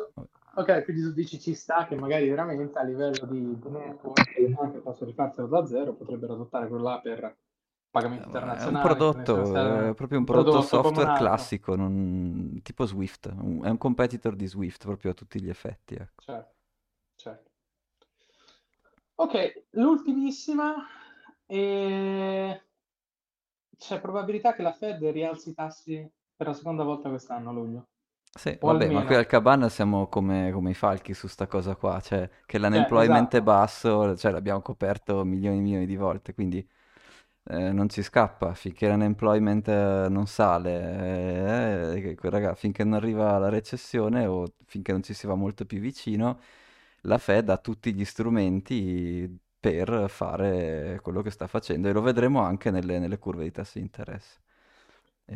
ok, 0.57 0.85
quindi 0.85 1.03
tu 1.03 1.13
dici 1.13 1.41
ci 1.41 1.55
sta 1.55 1.87
che 1.87 1.97
magari 1.97 2.29
veramente 2.29 2.79
a 2.79 2.83
livello 2.83 3.25
di, 3.27 3.59
di 3.59 3.69
network 3.71 4.37
le 4.37 4.49
banche 4.49 4.79
possono 4.81 5.11
rifarselo 5.11 5.47
da 5.49 5.67
zero, 5.67 5.95
potrebbero 5.95 6.35
adottare 6.35 6.69
quello 6.69 6.83
là 6.85 7.01
per 7.01 7.37
pagamenti 7.91 8.27
Eh, 8.27 8.41
ma 8.41 8.57
È 8.57 8.65
un 8.65 8.79
internazionali, 8.79 8.79
prodotto, 8.79 9.89
è 9.91 9.95
proprio 9.95 10.19
un 10.19 10.25
prodotto 10.25 10.61
prodotto 10.61 10.61
software 10.61 11.13
classico, 11.13 11.77
non- 11.77 12.61
tipo 12.63 12.85
Swift, 12.87 13.29
è 13.29 13.33
un 13.69 13.77
competitor 13.79 14.35
di 14.37 14.47
Swift 14.47 14.85
proprio 14.85 15.13
a 15.13 15.15
tutti 15.15 15.41
gli 15.41 15.49
effetti, 15.49 15.95
ecco. 15.95 16.25
Certo. 16.25 16.58
Ok, 19.21 19.35
l'ultimissima, 19.73 20.75
e 21.47 22.63
c'è 23.79 23.99
probabilità 24.01 24.53
che 24.53 24.61
la 24.61 24.75
Fed 24.75 25.03
rialzi 25.05 25.49
i 25.51 25.55
tassi 25.55 26.07
per 26.37 26.49
la 26.49 26.53
seconda 26.53 26.83
volta 26.85 27.09
quest'anno 27.09 27.49
a 27.49 27.53
luglio, 27.55 27.89
Sì, 28.31 28.57
o 28.61 28.71
vabbè, 28.71 28.89
ma 28.91 29.03
qui 29.03 29.17
al 29.17 29.27
almeno, 29.27 29.27
Cabana 29.27 29.69
siamo 29.69 30.07
come, 30.07 30.53
come 30.53 30.71
i 30.71 30.75
falchi 30.75 31.13
su 31.13 31.27
sta 31.27 31.49
cosa 31.49 31.75
qua, 31.75 31.99
cioè 32.01 32.29
che 32.47 32.59
cioè, 32.71 32.93
l'unemployment 32.93 33.35
è 33.35 33.41
esatto, 33.41 33.43
basso, 33.43 34.17
cioè 34.17 34.31
l'abbiamo 34.31 34.61
coperto 34.63 35.25
milioni 35.25 35.59
e 35.59 35.61
milioni 35.61 35.87
di 35.87 35.97
volte, 35.97 36.35
quindi 36.35 36.65
eh, 37.45 37.73
non 37.73 37.89
ci 37.89 38.03
scappa, 38.03 38.55
finché 38.55 38.89
l'unemployment 38.89 39.67
eh, 39.69 40.07
non 40.09 40.27
sale, 40.29 41.95
eh, 41.97 42.11
eh, 42.13 42.17
raga, 42.31 42.55
finché 42.55 42.85
non 42.85 42.95
arriva 42.95 43.39
la 43.39 43.49
recessione 43.49 44.27
o 44.27 44.45
finché 44.67 44.93
non 44.93 45.03
ci 45.03 45.15
si 45.15 45.27
va 45.27 45.35
molto 45.35 45.65
più 45.67 45.81
vicino, 45.81 46.39
la 47.09 47.19
Fed 47.19 47.49
ha 47.51 47.59
tutti 47.59 47.93
gli 47.95 48.05
strumenti 48.05 49.29
per 49.61 50.07
fare 50.09 51.01
quello 51.03 51.23
che 51.23 51.31
sta 51.31 51.47
facendo 51.49 51.89
e 51.89 51.93
lo 51.93 52.01
vedremo 52.03 52.41
anche 52.43 52.71
nelle, 52.71 52.99
nelle 52.99 53.19
curve 53.19 53.45
di 53.45 53.51
tassi 53.51 53.79
di 53.79 53.85
interesse. 53.85 54.41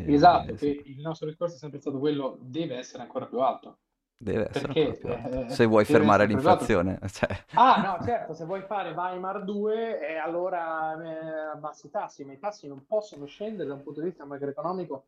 esatto, 0.04 0.54
E 0.54 0.56
che 0.56 0.56
sì, 0.56 0.82
il 0.90 1.00
nostro 1.00 1.26
discorso 1.28 1.56
è 1.56 1.58
sempre 1.58 1.80
stato 1.80 1.98
quello, 1.98 2.37
deve 2.40 2.76
essere 2.76 3.02
ancora 3.02 3.26
più 3.26 3.40
alto. 3.40 3.78
deve 4.16 4.48
essere 4.48 4.72
ancora 4.72 4.94
perché 4.94 4.98
più 4.98 5.08
alto. 5.11 5.28
eh, 5.32 5.46
Se 5.46 5.66
vuoi 5.66 5.85
fermare 5.85 6.26
l'inflazione, 6.26 6.98
cioè... 7.11 7.44
Ah, 7.54 7.80
no, 7.82 8.02
certo, 8.04 8.35
se 8.35 8.44
vuoi 8.44 8.62
fare 8.62 8.92
Weimar 8.92 9.44
2, 9.44 10.00
eh, 10.08 10.16
allora 10.16 10.92
eh, 11.02 11.50
abbassi 11.52 11.87
i 11.87 11.90
tassi, 11.90 12.24
ma 12.24 12.32
i 12.32 12.38
tassi 12.38 12.66
non 12.66 12.85
possono 12.87 13.26
scendere 13.26 13.68
da 13.68 13.74
un 13.74 13.82
punto 13.82 14.00
di 14.00 14.06
vista 14.08 14.24
macroeconomico 14.24 15.04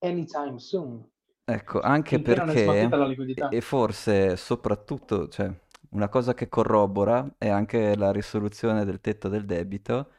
anytime 0.00 0.58
soon, 0.58 1.04
Ecco, 1.48 1.80
anche 1.80 2.18
perché, 2.18 3.00
e 3.48 3.60
forse 3.60 4.36
soprattutto, 4.36 5.28
cioè, 5.28 5.52
una 5.90 6.08
cosa 6.08 6.34
che 6.34 6.48
corrobora 6.48 7.34
è 7.38 7.48
anche 7.48 7.96
la 7.96 8.12
risoluzione 8.12 8.84
del 8.84 9.00
tetto 9.00 9.28
del 9.28 9.44
debito, 9.44 10.12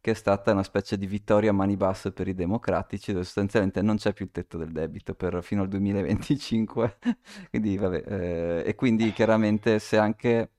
che 0.00 0.10
è 0.12 0.14
stata 0.14 0.52
una 0.52 0.62
specie 0.62 0.98
di 0.98 1.06
vittoria 1.06 1.50
a 1.50 1.52
mani 1.52 1.76
basse 1.76 2.12
per 2.12 2.28
i 2.28 2.34
democratici, 2.34 3.12
dove 3.12 3.24
sostanzialmente 3.24 3.82
non 3.82 3.96
c'è 3.96 4.12
più 4.12 4.26
il 4.26 4.30
tetto 4.32 4.58
del 4.58 4.70
debito 4.72 5.14
per, 5.14 5.42
fino 5.42 5.62
al 5.62 5.68
2025. 5.68 6.98
Quindi, 7.50 7.76
vabbè, 7.78 8.02
eh, 8.06 8.62
e 8.66 8.74
quindi 8.74 9.12
chiaramente 9.12 9.78
se 9.78 9.96
anche 9.98 10.50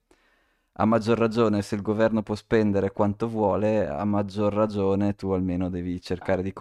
a 0.78 0.84
maggior 0.84 1.18
ragione, 1.18 1.62
se 1.62 1.74
il 1.76 1.82
governo 1.82 2.22
può 2.22 2.34
spendere 2.34 2.92
quanto 2.92 3.28
vuole, 3.28 3.86
a 3.88 4.04
maggior 4.04 4.52
ragione 4.52 5.14
tu 5.14 5.30
almeno 5.30 5.70
devi 5.70 6.00
cercare 6.00 6.42
di 6.42 6.52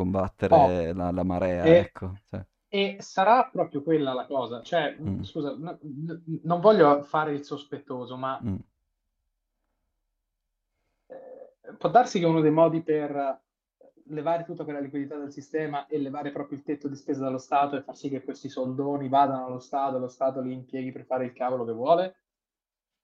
Oh, 0.50 0.72
combattere 0.72 0.94
la, 0.94 1.12
la 1.12 1.24
marea, 1.24 1.78
e, 1.78 1.80
ecco. 1.80 2.20
Cioè, 2.30 2.46
e 2.76 2.98
sarà 3.00 3.48
proprio 3.50 3.82
quella 3.82 4.12
la 4.12 4.26
cosa, 4.26 4.62
cioè, 4.62 4.98
mm, 5.00 5.22
scusa, 5.22 5.52
n- 5.52 5.78
n- 5.82 6.40
non 6.44 6.60
voglio 6.60 7.04
fare 7.04 7.32
il 7.32 7.46
sospettoso, 7.46 8.18
ma 8.18 8.38
mm. 8.44 8.56
eh, 11.08 11.74
può 11.78 11.90
darsi 11.90 12.20
che 12.20 12.26
uno 12.26 12.42
dei 12.42 12.52
modi 12.52 12.82
per 12.82 13.44
levare 14.08 14.44
tutto 14.44 14.66
che 14.66 14.72
è 14.72 14.74
la 14.74 14.82
liquidità 14.82 15.16
del 15.16 15.32
sistema 15.32 15.88
e 15.88 15.98
levare 16.00 16.34
proprio 16.34 16.58
il 16.58 16.66
tetto 16.66 16.90
di 16.90 16.98
spesa 16.98 17.24
dallo 17.24 17.38
Stato 17.38 17.78
e 17.78 17.82
far 17.82 17.96
sì 17.96 18.10
che 18.10 18.24
questi 18.26 18.50
soldoni 18.50 19.08
vadano 19.08 19.46
allo 19.46 19.60
Stato 19.60 19.98
lo 19.98 20.10
Stato 20.10 20.42
li 20.42 20.52
impieghi 20.52 20.92
per 20.92 21.06
fare 21.06 21.24
il 21.24 21.32
cavolo 21.32 21.64
che 21.64 21.72
vuole, 21.72 22.16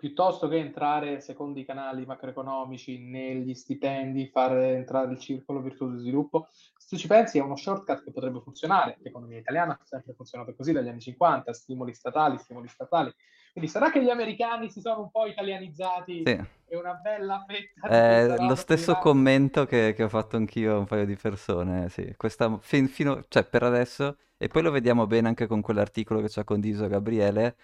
piuttosto 0.02 0.48
che 0.48 0.58
entrare 0.58 1.22
secondo 1.22 1.60
i 1.60 1.64
canali 1.64 2.08
macroeconomici 2.08 2.98
negli 2.98 3.54
stipendi, 3.54 4.32
far 4.34 4.58
entrare 4.58 5.12
il 5.12 5.20
circolo 5.20 5.62
virtuoso 5.62 5.94
di 5.94 6.02
sviluppo. 6.02 6.48
Se 6.50 6.88
tu 6.90 6.98
ci 6.98 7.06
pensi 7.06 7.38
è 7.38 7.42
uno 7.44 7.56
shortcut 7.56 8.04
che 8.04 8.12
potrebbe 8.12 8.42
funzionare, 8.42 8.98
l'economia 9.02 9.38
italiana 9.38 9.74
ha 9.74 9.86
sempre 9.86 10.14
funzionato 10.16 10.56
così 10.56 10.72
dagli 10.72 10.88
anni 10.88 11.02
50, 11.02 11.54
stimoli 11.54 11.94
statali, 11.94 12.40
stimoli 12.40 12.68
statali. 12.68 13.14
Quindi 13.52 13.70
sarà 13.70 13.92
che 13.92 14.02
gli 14.02 14.10
americani 14.10 14.72
si 14.72 14.82
sono 14.82 15.02
un 15.02 15.12
po' 15.12 15.28
italianizzati 15.28 16.24
Sì. 16.26 16.32
e 16.66 16.76
una 16.76 16.96
bella 16.96 17.46
fetta 17.48 17.88
di 17.88 17.94
È 17.94 18.26
questa 18.26 18.48
lo 18.48 18.56
stesso 18.56 18.84
finirà 18.86 19.00
commento 19.02 19.66
che, 19.68 19.94
che 19.96 20.04
ho 20.04 20.10
fatto 20.10 20.36
anch'io 20.36 20.78
a 20.78 20.78
un 20.80 20.86
paio 20.86 21.06
di 21.06 21.16
persone, 21.16 21.90
sì. 21.90 22.12
Questa, 22.18 22.58
fin- 22.60 22.88
fino, 22.88 23.24
cioè, 23.28 23.44
per 23.46 23.62
adesso, 23.62 24.18
e 24.36 24.48
poi 24.48 24.64
lo 24.64 24.72
vediamo 24.72 25.06
bene 25.06 25.28
anche 25.28 25.46
con 25.46 25.62
quell'articolo 25.62 26.22
che 26.22 26.30
ci 26.30 26.40
ha 26.40 26.44
condiviso 26.44 26.88
Gabriele, 26.88 27.56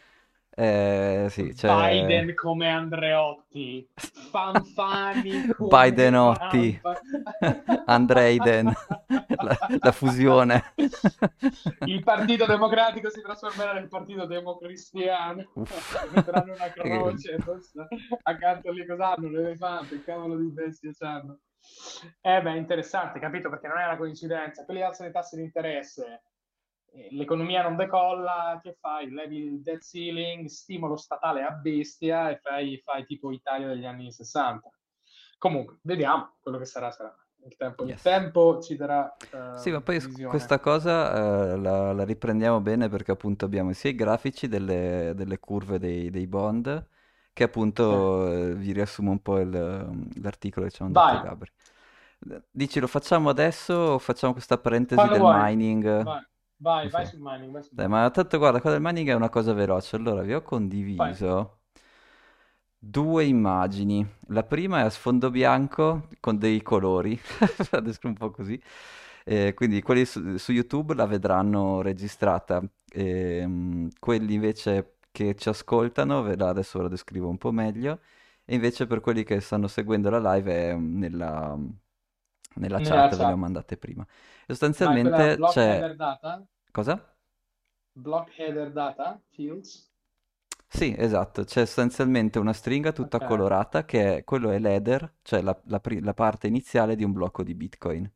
eh, 0.59 1.27
sì, 1.29 1.53
c'è 1.53 1.71
Biden 1.71 2.33
come 2.33 2.67
Andreotti, 2.67 3.87
Fanfani 3.93 5.49
come 5.55 5.69
Bidenotti. 5.69 6.81
Andreiden, 7.85 8.73
la, 9.05 9.57
la 9.79 9.91
fusione. 9.91 10.73
Il 11.85 12.01
Partito 12.01 12.47
Democratico 12.47 13.11
si 13.11 13.21
trasformerà 13.21 13.73
nel 13.73 13.87
Partito 13.87 14.25
Democristiano. 14.25 15.47
Uff. 15.53 16.11
Metteranno 16.11 16.53
una 16.53 16.71
croce 16.73 17.37
accanto 18.23 18.71
lì 18.71 18.83
cos'hanno? 18.87 19.29
L'elefante, 19.29 20.03
cavolo 20.03 20.37
di 20.37 20.51
bestia 20.51 20.89
c'hanno. 20.91 21.37
Eh 22.19 22.41
beh, 22.41 22.57
interessante, 22.57 23.19
capito? 23.19 23.51
Perché 23.51 23.67
non 23.67 23.77
è 23.77 23.85
una 23.85 23.97
coincidenza. 23.97 24.65
Quelli 24.65 24.81
alzano 24.81 25.09
i 25.09 25.13
tassi 25.13 25.35
di 25.35 25.43
interesse, 25.43 26.23
l'economia 27.11 27.61
non 27.63 27.75
decolla, 27.75 28.59
che 28.61 28.75
fai? 28.79 29.09
Levi 29.09 29.37
il 29.37 29.61
debt 29.61 29.81
ceiling, 29.83 30.45
stimolo 30.47 30.95
statale 30.97 31.43
a 31.43 31.51
bestia 31.51 32.29
e 32.29 32.39
fai, 32.39 32.79
fai 32.83 33.05
tipo 33.05 33.31
Italia 33.31 33.67
degli 33.67 33.85
anni 33.85 34.11
60. 34.11 34.69
Comunque, 35.37 35.79
vediamo, 35.83 36.37
quello 36.41 36.57
che 36.57 36.65
sarà 36.65 36.91
sarà. 36.91 37.15
Il 37.45 37.55
tempo, 37.55 37.83
il 37.85 37.95
Yes. 37.95 38.01
tempo 38.01 38.59
ci 38.61 38.75
darà 38.75 39.15
eh, 39.17 39.27
Sì, 39.53 39.71
ma 39.71 39.81
poi 39.81 39.99
visione. 39.99 40.19
questa 40.25 40.59
cosa 40.59 41.53
eh, 41.53 41.57
la, 41.57 41.91
la 41.91 42.03
riprendiamo 42.05 42.61
bene 42.61 42.89
perché 42.89 43.11
appunto 43.11 43.45
abbiamo 43.45 43.73
sia 43.73 43.89
i 43.89 43.95
grafici 43.95 44.47
delle, 44.47 45.13
delle 45.15 45.39
curve 45.39 45.79
dei, 45.79 46.09
dei 46.11 46.27
bond 46.27 46.87
che 47.33 47.43
appunto 47.43 48.31
eh, 48.51 48.55
vi 48.55 48.71
riassumo 48.71 49.11
un 49.11 49.21
po' 49.21 49.39
il- 49.39 49.49
l'articolo 50.21 50.65
che 50.67 50.71
ci 50.71 50.81
hanno 50.83 50.91
detto 50.93 51.17
Gabri. 51.17 51.51
Dici, 52.51 52.79
lo 52.79 52.87
facciamo 52.87 53.29
adesso 53.29 53.73
o 53.73 53.99
facciamo 53.99 54.33
questa 54.33 54.57
parentesi 54.57 55.07
quando 55.07 55.09
del 55.09 55.23
vuoi. 55.23 55.25
mining? 55.25 55.85
Vai, 56.03 56.21
vai, 56.59 56.89
vai 56.89 57.05
sul 57.05 57.19
mining, 57.19 57.51
vai 57.51 57.63
sul 57.63 57.77
Dai, 57.77 57.87
ma 57.87 58.09
tanto 58.11 58.37
guarda, 58.39 58.59
qua 58.61 58.71
del 58.71 58.81
mining 58.81 59.07
è 59.09 59.13
una 59.13 59.29
cosa 59.29 59.53
veloce. 59.53 59.95
Allora, 59.95 60.21
vi 60.23 60.33
ho 60.33 60.41
Vai. 60.97 61.17
condiviso 61.21 61.61
due 62.77 63.25
immagini. 63.25 64.05
La 64.27 64.43
prima 64.43 64.79
è 64.79 64.83
a 64.83 64.89
sfondo 64.89 65.29
bianco 65.29 66.07
con 66.19 66.37
dei 66.37 66.61
colori, 66.61 67.19
la 67.71 67.79
descrivo 67.79 68.09
un 68.09 68.15
po' 68.15 68.31
così. 68.31 68.61
Eh, 69.25 69.53
quindi 69.53 69.81
quelli 69.81 70.05
su, 70.05 70.37
su 70.37 70.51
YouTube 70.51 70.93
la 70.95 71.05
vedranno 71.05 71.81
registrata. 71.81 72.61
Ehm, 72.93 73.89
quelli 73.99 74.33
invece 74.35 74.97
che 75.11 75.35
ci 75.35 75.49
ascoltano, 75.49 76.21
ve 76.21 76.35
la- 76.37 76.49
adesso 76.49 76.77
ve 76.77 76.83
la 76.85 76.89
descrivo 76.89 77.27
un 77.29 77.37
po' 77.37 77.51
meglio. 77.51 77.99
E 78.45 78.55
invece 78.55 78.87
per 78.87 79.01
quelli 79.01 79.23
che 79.23 79.39
stanno 79.41 79.67
seguendo 79.67 80.09
la 80.09 80.33
live 80.35 80.53
è 80.71 80.75
mm, 80.75 80.97
nella, 80.99 81.57
nella 82.55 82.79
Nella 82.83 83.09
chat, 83.09 83.15
ve 83.15 83.25
le 83.25 83.31
ho 83.33 83.37
chat. 83.37 83.37
mandate 83.37 83.77
prima. 83.77 84.05
Sostanzialmente 84.47 85.35
block 85.35 85.53
c'è... 85.53 85.73
header 85.75 85.95
data? 85.95 86.47
Cosa? 86.71 87.15
Block 87.95 88.29
header 88.39 88.71
data? 88.71 89.21
Fields? 89.35 89.91
Sì, 90.69 90.93
esatto, 90.97 91.43
c'è 91.45 91.65
sostanzialmente 91.65 92.39
una 92.39 92.53
stringa 92.53 92.91
tutta 92.91 93.17
Ok, 93.17 93.23
colorata 93.23 93.85
che 93.85 94.17
è, 94.17 94.23
quello 94.23 94.51
è 94.51 94.59
l'header, 94.59 95.15
cioè 95.23 95.41
la, 95.41 95.57
la 95.65 95.81
la 96.01 96.13
parte 96.13 96.47
iniziale 96.47 96.95
di 96.95 97.03
un 97.03 97.13
blocco 97.13 97.41
di 97.43 97.55
Bitcoin. 97.55 98.09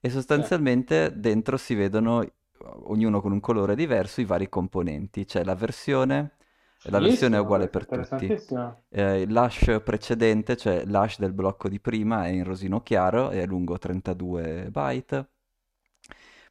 E 0.00 0.10
sostanzialmente 0.10 1.18
dentro 1.18 1.56
si 1.56 1.74
vedono, 1.74 2.24
ognuno 2.84 3.20
con 3.20 3.32
un 3.32 3.40
colore 3.40 3.74
diverso, 3.74 4.20
i 4.20 4.24
vari 4.24 4.48
componenti. 4.48 5.24
C'è 5.24 5.42
la 5.42 5.54
versione, 5.54 6.36
la 6.82 7.00
versione 7.00 7.36
è 7.36 7.40
uguale 7.40 7.68
per 7.68 7.88
tutti. 7.88 8.32
Eh, 8.90 9.26
l'hash 9.28 9.80
precedente, 9.84 10.56
cioè 10.56 10.84
l'hash 10.86 11.18
del 11.18 11.32
blocco 11.32 11.68
di 11.68 11.80
prima, 11.80 12.26
è 12.26 12.28
in 12.28 12.44
rosino 12.44 12.82
chiaro 12.82 13.30
e 13.30 13.42
è 13.42 13.46
lungo 13.46 13.78
32 13.78 14.68
byte. 14.70 15.28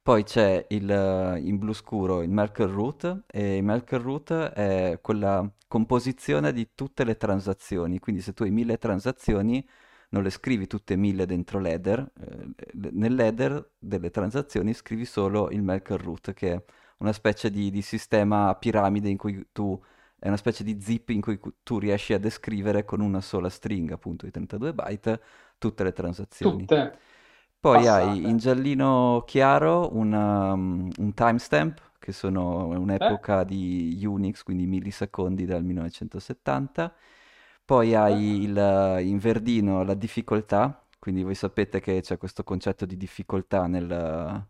Poi 0.01 0.23
c'è 0.23 0.65
il, 0.69 0.89
eh, 0.89 1.39
in 1.39 1.57
blu 1.59 1.71
scuro 1.73 2.21
il 2.23 2.29
Merkle 2.29 2.65
Root 2.67 3.23
e 3.27 3.57
il 3.57 3.63
Merkle 3.63 3.97
Root 3.99 4.31
è 4.33 4.99
quella 5.01 5.47
composizione 5.67 6.51
di 6.51 6.69
tutte 6.73 7.03
le 7.03 7.15
transazioni, 7.15 7.99
quindi 7.99 8.21
se 8.21 8.33
tu 8.33 8.43
hai 8.43 8.49
mille 8.51 8.77
transazioni 8.79 9.65
non 10.09 10.23
le 10.23 10.31
scrivi 10.31 10.65
tutte 10.65 10.95
mille 10.95 11.25
dentro 11.27 11.59
l'header, 11.59 12.11
eh, 12.19 12.89
nell'header 12.91 13.73
delle 13.77 14.09
transazioni 14.09 14.73
scrivi 14.73 15.05
solo 15.05 15.49
il 15.51 15.61
Merkle 15.61 15.97
Root 15.97 16.33
che 16.33 16.53
è 16.53 16.63
una 16.97 17.13
specie 17.13 17.51
di, 17.51 17.69
di 17.69 17.81
sistema 17.83 18.55
piramide 18.55 19.09
in 19.09 19.17
cui 19.17 19.47
tu, 19.51 19.79
è 20.17 20.27
una 20.27 20.37
specie 20.37 20.63
di 20.63 20.81
zip 20.81 21.09
in 21.09 21.21
cui 21.21 21.37
cu- 21.37 21.53
tu 21.61 21.77
riesci 21.77 22.13
a 22.13 22.19
descrivere 22.19 22.83
con 22.83 23.01
una 23.01 23.21
sola 23.21 23.49
stringa, 23.49 23.93
appunto 23.95 24.25
di 24.25 24.31
32 24.31 24.73
byte, 24.73 25.21
tutte 25.59 25.83
le 25.83 25.93
transazioni. 25.93 26.65
Tutte 26.65 26.99
Poi 27.61 27.87
hai 27.87 28.29
in 28.29 28.37
passate. 28.37 28.37
giallino 28.37 29.23
chiaro 29.27 29.93
una, 29.95 30.53
um, 30.53 30.89
un 30.97 31.13
timestamp, 31.13 31.91
che 31.99 32.13
sono 32.13 32.67
Eh? 32.99 33.15
un'epoca 33.19 33.43
di 33.43 34.01
Unix, 34.05 34.43
quindi 34.43 34.65
millisecondi 34.65 35.45
dal 35.45 35.63
1970. 35.65 36.95
Poi 37.65 37.93
Eh? 38.07 38.21
hai 38.23 38.43
il, 38.43 38.55
in 39.05 39.17
verdino 39.19 39.83
la 39.83 39.93
difficoltà, 39.93 40.87
quindi 40.99 41.21
voi 41.23 41.35
sapete 41.35 41.81
che 41.81 41.99
c'è 42.01 42.17
questo 42.17 42.43
concetto 42.43 42.85
di 42.85 42.95
difficoltà 42.97 43.67
nel, 43.67 44.47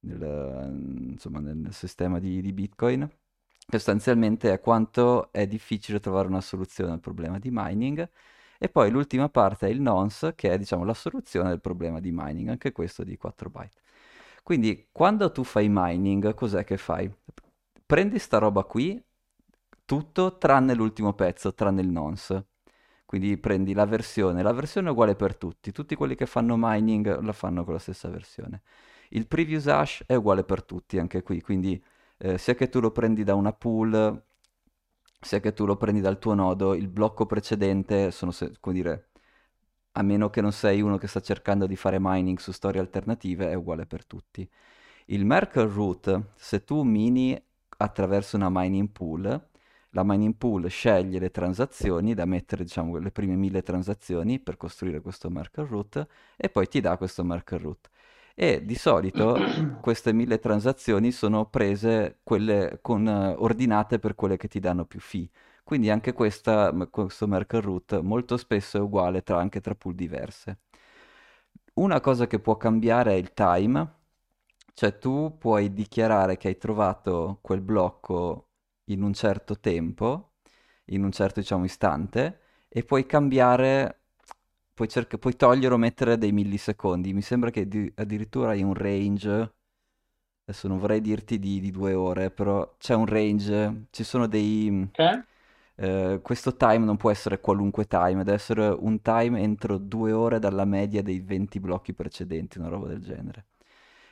nel, 0.00 1.08
insomma, 1.12 1.40
nel 1.40 1.72
sistema 1.72 2.18
di, 2.18 2.40
di 2.40 2.52
Bitcoin. 2.52 3.08
Sostanzialmente 3.68 4.52
è 4.52 4.60
quanto 4.60 5.32
è 5.32 5.46
difficile 5.46 5.98
trovare 6.00 6.28
una 6.28 6.40
soluzione 6.40 6.92
al 6.92 7.00
problema 7.00 7.38
di 7.38 7.48
mining. 7.52 8.08
E 8.58 8.68
poi 8.68 8.90
l'ultima 8.90 9.28
parte 9.28 9.66
è 9.66 9.70
il 9.70 9.80
nonce, 9.80 10.34
che 10.34 10.50
è 10.52 10.58
diciamo 10.58 10.84
la 10.84 10.94
soluzione 10.94 11.48
del 11.50 11.60
problema 11.60 12.00
di 12.00 12.10
mining, 12.12 12.48
anche 12.48 12.72
questo 12.72 13.04
di 13.04 13.16
4 13.16 13.50
byte. 13.50 13.80
Quindi 14.42 14.88
quando 14.92 15.30
tu 15.32 15.44
fai 15.44 15.66
mining, 15.68 16.34
cos'è 16.34 16.64
che 16.64 16.76
fai? 16.76 17.10
Prendi 17.84 18.18
sta 18.18 18.38
roba 18.38 18.64
qui, 18.64 19.02
tutto 19.84 20.38
tranne 20.38 20.74
l'ultimo 20.74 21.14
pezzo, 21.14 21.54
tranne 21.54 21.80
il 21.82 21.88
nonce. 21.88 22.46
Quindi 23.06 23.36
prendi 23.38 23.72
la 23.72 23.86
versione, 23.86 24.42
la 24.42 24.52
versione 24.52 24.88
è 24.88 24.90
uguale 24.90 25.14
per 25.14 25.36
tutti, 25.36 25.70
tutti 25.70 25.94
quelli 25.94 26.16
che 26.16 26.26
fanno 26.26 26.56
mining 26.58 27.20
la 27.20 27.32
fanno 27.32 27.64
con 27.64 27.74
la 27.74 27.78
stessa 27.78 28.08
versione. 28.08 28.62
Il 29.10 29.28
previous 29.28 29.68
hash 29.68 30.02
è 30.06 30.14
uguale 30.14 30.42
per 30.44 30.64
tutti 30.64 30.98
anche 30.98 31.22
qui, 31.22 31.40
quindi 31.40 31.82
eh, 32.18 32.36
sia 32.38 32.54
che 32.54 32.68
tu 32.68 32.80
lo 32.80 32.90
prendi 32.90 33.22
da 33.22 33.34
una 33.36 33.52
pool, 33.52 34.20
sia 35.26 35.40
che 35.40 35.52
tu 35.52 35.66
lo 35.66 35.76
prendi 35.76 36.00
dal 36.00 36.18
tuo 36.18 36.34
nodo, 36.34 36.74
il 36.74 36.88
blocco 36.88 37.26
precedente 37.26 38.10
sono, 38.12 38.32
come 38.60 38.74
dire, 38.74 39.08
a 39.92 40.02
meno 40.02 40.30
che 40.30 40.40
non 40.40 40.52
sei 40.52 40.80
uno 40.80 40.98
che 40.98 41.08
sta 41.08 41.20
cercando 41.20 41.66
di 41.66 41.74
fare 41.76 41.98
mining 42.00 42.38
su 42.38 42.52
storie 42.52 42.80
alternative, 42.80 43.50
è 43.50 43.54
uguale 43.54 43.86
per 43.86 44.06
tutti. 44.06 44.48
Il 45.06 45.24
Merkle 45.24 45.66
Root, 45.66 46.32
se 46.36 46.64
tu 46.64 46.82
mini 46.82 47.40
attraverso 47.78 48.36
una 48.36 48.48
mining 48.50 48.90
pool, 48.90 49.48
la 49.90 50.02
mining 50.04 50.36
pool 50.36 50.68
sceglie 50.68 51.18
le 51.18 51.30
transazioni 51.30 52.14
da 52.14 52.24
mettere, 52.24 52.62
diciamo, 52.64 52.98
le 52.98 53.10
prime 53.10 53.34
mille 53.36 53.62
transazioni 53.62 54.38
per 54.38 54.56
costruire 54.56 55.00
questo 55.00 55.30
Merkle 55.30 55.66
Root 55.66 56.06
e 56.36 56.48
poi 56.50 56.68
ti 56.68 56.80
dà 56.80 56.96
questo 56.96 57.24
Merkle 57.24 57.58
Root. 57.58 57.90
E 58.38 58.64
di 58.64 58.74
solito 58.74 59.36
queste 59.80 60.12
mille 60.12 60.38
transazioni 60.38 61.10
sono 61.10 61.46
prese 61.46 62.18
quelle 62.22 62.78
con, 62.82 63.06
eh, 63.08 63.34
ordinate 63.38 63.98
per 63.98 64.14
quelle 64.14 64.36
che 64.36 64.48
ti 64.48 64.60
danno 64.60 64.84
più 64.84 65.00
fee. 65.00 65.28
Quindi 65.64 65.90
anche 65.90 66.12
questa, 66.12 66.72
questo 66.90 67.26
Merkle 67.26 67.60
Root 67.60 68.00
molto 68.00 68.36
spesso 68.36 68.76
è 68.78 68.80
uguale 68.80 69.22
tra, 69.22 69.38
anche 69.40 69.60
tra 69.60 69.74
pool 69.74 69.94
diverse. 69.94 70.58
Una 71.74 72.00
cosa 72.00 72.26
che 72.26 72.38
può 72.38 72.56
cambiare 72.56 73.12
è 73.12 73.14
il 73.16 73.32
time, 73.34 73.94
cioè 74.74 74.98
tu 74.98 75.36
puoi 75.38 75.72
dichiarare 75.72 76.36
che 76.36 76.48
hai 76.48 76.56
trovato 76.58 77.38
quel 77.42 77.60
blocco 77.60 78.48
in 78.84 79.02
un 79.02 79.12
certo 79.12 79.58
tempo, 79.58 80.32
in 80.86 81.04
un 81.04 81.12
certo, 81.12 81.40
diciamo, 81.40 81.64
istante, 81.64 82.40
e 82.68 82.82
puoi 82.84 83.06
cambiare, 83.06 84.05
puoi, 84.76 84.88
cerca- 84.88 85.16
puoi 85.18 85.36
togliere 85.36 85.74
o 85.74 85.78
mettere 85.78 86.18
dei 86.18 86.32
millisecondi. 86.32 87.14
Mi 87.14 87.22
sembra 87.22 87.50
che 87.50 87.66
di- 87.66 87.90
addirittura 87.96 88.50
hai 88.50 88.62
un 88.62 88.74
range, 88.74 89.54
adesso 90.44 90.68
non 90.68 90.78
vorrei 90.78 91.00
dirti 91.00 91.38
di, 91.38 91.60
di 91.60 91.70
due 91.70 91.94
ore, 91.94 92.30
però 92.30 92.76
c'è 92.78 92.94
un 92.94 93.06
range, 93.06 93.86
ci 93.90 94.04
sono 94.04 94.26
dei, 94.28 94.88
Ok? 94.98 95.26
eh, 95.76 96.20
questo 96.22 96.56
time 96.56 96.78
non 96.84 96.96
può 96.96 97.10
essere 97.10 97.40
qualunque 97.40 97.86
time, 97.86 98.24
deve 98.24 98.34
essere 98.34 98.68
un 98.68 99.00
time 99.02 99.40
entro 99.42 99.78
due 99.78 100.12
ore 100.12 100.38
dalla 100.38 100.64
media 100.64 101.02
dei 101.02 101.20
20 101.20 101.60
blocchi 101.60 101.92
precedenti, 101.94 102.58
una 102.58 102.68
roba 102.68 102.88
del 102.88 103.02
genere. 103.02 103.46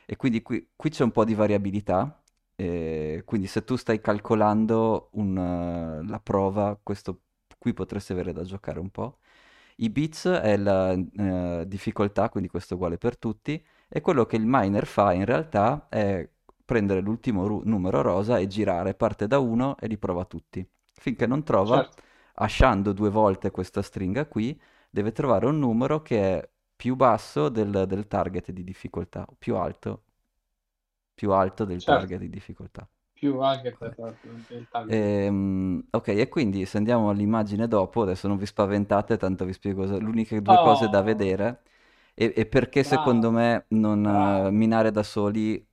E 0.05 0.15
quindi 0.17 0.41
qui, 0.41 0.69
qui 0.75 0.89
c'è 0.89 1.03
un 1.03 1.11
po' 1.11 1.25
di 1.25 1.33
variabilità, 1.33 2.21
eh, 2.55 3.23
quindi 3.25 3.47
se 3.47 3.63
tu 3.63 3.75
stai 3.75 3.99
calcolando 4.01 5.09
un, 5.13 5.35
uh, 5.37 6.03
la 6.07 6.19
prova, 6.19 6.79
questo 6.81 7.21
qui 7.57 7.73
potresti 7.73 8.11
avere 8.13 8.31
da 8.33 8.43
giocare 8.43 8.79
un 8.79 8.89
po'. 8.91 9.17
I 9.77 9.89
bits 9.89 10.27
è 10.27 10.57
la 10.57 10.91
uh, 10.93 11.65
difficoltà, 11.65 12.29
quindi 12.29 12.49
questo 12.49 12.73
è 12.73 12.75
uguale 12.77 12.97
per 12.97 13.17
tutti, 13.17 13.63
e 13.87 14.01
quello 14.01 14.25
che 14.25 14.35
il 14.37 14.45
miner 14.45 14.85
fa 14.85 15.13
in 15.13 15.25
realtà 15.25 15.87
è 15.89 16.27
prendere 16.63 17.01
l'ultimo 17.01 17.45
ru- 17.47 17.61
numero 17.65 18.01
rosa 18.01 18.37
e 18.37 18.47
girare, 18.47 18.93
parte 18.95 19.27
da 19.27 19.39
uno 19.39 19.77
e 19.77 19.87
li 19.87 19.97
prova 19.97 20.25
tutti. 20.25 20.65
Finché 20.93 21.27
non 21.27 21.43
trova, 21.43 21.87
Certo, 21.87 22.03
asciando 22.35 22.93
due 22.93 23.09
volte 23.09 23.51
questa 23.51 23.81
stringa 23.81 24.25
qui, 24.27 24.59
deve 24.89 25.11
trovare 25.11 25.45
un 25.45 25.59
numero 25.59 26.01
che 26.01 26.39
è 26.39 26.49
più 26.75 26.95
basso 26.95 27.49
del, 27.49 27.85
del 27.87 28.07
target 28.07 28.51
di 28.51 28.63
difficoltà, 28.63 29.27
più 29.37 29.55
alto, 29.55 30.03
più 31.15 31.31
alto 31.31 31.65
del 31.65 31.83
certo. 31.83 31.91
target 31.99 32.19
di 32.19 32.29
difficoltà. 32.29 32.87
Più 33.15 33.39
anche 33.41 33.75
per 33.75 33.95
il 34.49 34.67
target. 34.69 35.09
Ehm, 35.27 35.83
ok, 35.89 36.07
e 36.09 36.27
quindi 36.29 36.65
se 36.65 36.77
andiamo 36.77 37.09
all'immagine 37.09 37.67
dopo, 37.67 38.03
adesso 38.03 38.27
non 38.27 38.37
vi 38.37 38.45
spaventate, 38.45 39.17
tanto 39.17 39.43
vi 39.45 39.53
spiego 39.53 39.81
cosa- 39.81 39.97
le 39.97 40.05
uniche 40.05 40.41
due 40.43 40.59
cose 40.59 40.87
da 40.89 41.01
Oh, 41.01 41.01
vedere 41.01 41.63
e, 42.13 42.33
e 42.35 42.45
perché 42.45 42.83
secondo 42.83 43.31
bravo, 43.31 43.31
me 43.31 43.65
non 43.69 44.05
eh, 44.05 44.51
bravo. 44.51 44.51
minare 44.51 44.91
da 44.91 45.01
soli 45.03 45.65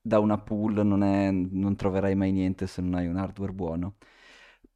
da 0.00 0.18
una 0.18 0.38
pool 0.38 0.84
non 0.86 1.02
è- 1.02 1.30
non 1.30 1.76
troverai 1.76 2.14
mai 2.16 2.32
niente 2.32 2.66
se 2.66 2.80
non 2.82 2.94
hai 2.94 3.06
un 3.06 3.16
hardware 3.16 3.52
buono. 3.52 3.96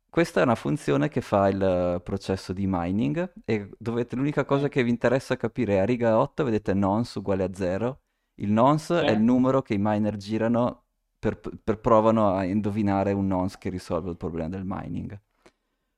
Questa 0.08 0.40
è 0.40 0.42
una 0.44 0.54
funzione 0.54 1.08
che 1.08 1.20
fa 1.20 1.48
il 1.48 2.00
processo 2.02 2.52
di 2.54 2.64
mining 2.66 3.32
e 3.44 3.68
dovete, 3.78 4.16
l'unica 4.16 4.44
cosa 4.46 4.68
che 4.68 4.82
vi 4.82 4.88
interessa 4.90 5.36
capire 5.36 5.74
è 5.74 5.78
a 5.78 5.84
riga 5.84 6.18
8 6.18 6.42
vedete 6.44 6.72
nonce 6.72 7.18
uguale 7.18 7.44
a 7.44 7.52
0. 7.52 8.00
Il 8.36 8.50
nonce 8.50 9.02
sì. 9.02 9.04
è 9.04 9.10
il 9.10 9.20
numero 9.20 9.60
che 9.62 9.74
i 9.74 9.78
miner 9.78 10.16
girano 10.16 10.85
per, 11.26 11.40
per 11.64 11.78
provano 11.78 12.34
a 12.34 12.44
indovinare 12.44 13.12
un 13.12 13.26
nonce 13.26 13.56
che 13.58 13.68
risolve 13.68 14.10
il 14.10 14.16
problema 14.16 14.48
del 14.48 14.62
mining. 14.64 15.18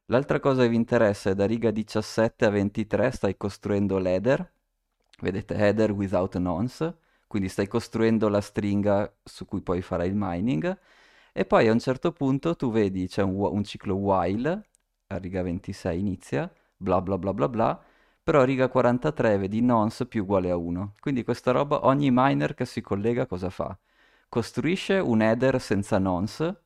L'altra 0.07 0.41
cosa 0.41 0.63
che 0.63 0.71
vi 0.71 0.77
interessa 0.77 1.29
è 1.29 1.35
da 1.35 1.45
riga 1.45 1.71
17 1.71 2.47
a 2.47 2.51
23 2.51 3.11
stai 3.11 3.37
costruendo 3.37 3.99
l'header, 3.99 4.51
vedete 5.21 5.55
header 5.55 5.91
without 5.93 6.39
nonce, 6.39 6.97
quindi 7.27 7.51
stai 7.51 7.67
costruendo 7.69 8.29
la 8.29 8.41
stringa 8.41 9.13
su 9.23 9.45
cui 9.45 9.61
poi 9.61 9.83
farai 9.83 10.09
il 10.09 10.15
mining 10.17 10.79
e 11.35 11.45
poi 11.45 11.69
a 11.69 11.73
un 11.73 11.79
certo 11.79 12.13
punto 12.13 12.57
tu 12.57 12.71
vedi 12.71 13.07
c'è 13.07 13.23
un, 13.23 13.35
un 13.35 13.65
ciclo 13.65 13.97
while, 13.97 14.63
a 15.09 15.17
riga 15.19 15.43
26 15.43 15.99
inizia, 15.99 16.51
bla 16.75 17.03
bla 17.03 17.19
bla 17.19 17.35
bla 17.35 17.49
bla, 17.51 17.83
però 18.23 18.41
a 18.41 18.45
riga 18.45 18.69
43 18.69 19.37
vedi 19.37 19.61
nonce 19.61 20.07
più 20.07 20.23
uguale 20.23 20.51
a 20.51 20.57
1. 20.57 20.95
Quindi 21.01 21.23
questa 21.23 21.51
roba, 21.51 21.85
ogni 21.85 22.09
miner 22.11 22.55
che 22.55 22.65
si 22.65 22.81
collega 22.81 23.27
cosa 23.27 23.51
fa? 23.51 23.79
Costruisce 24.29 24.99
un 24.99 25.23
header 25.23 25.61
senza 25.61 25.99
nonce 25.99 26.65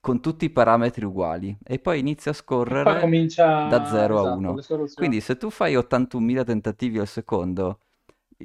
con 0.00 0.20
tutti 0.20 0.44
i 0.44 0.50
parametri 0.50 1.04
uguali 1.04 1.56
e 1.64 1.78
poi 1.78 1.98
inizia 1.98 2.30
a 2.30 2.34
scorrere 2.34 2.94
da 2.94 3.00
comincia, 3.00 3.86
0 3.86 4.18
a 4.18 4.20
esatto, 4.20 4.38
1. 4.38 4.54
le 4.54 4.62
soluzioni. 4.62 4.94
Quindi 4.94 5.20
se 5.20 5.36
tu 5.36 5.50
fai 5.50 5.76
81.000 5.76 6.44
tentativi 6.44 6.98
al 6.98 7.06
secondo, 7.06 7.80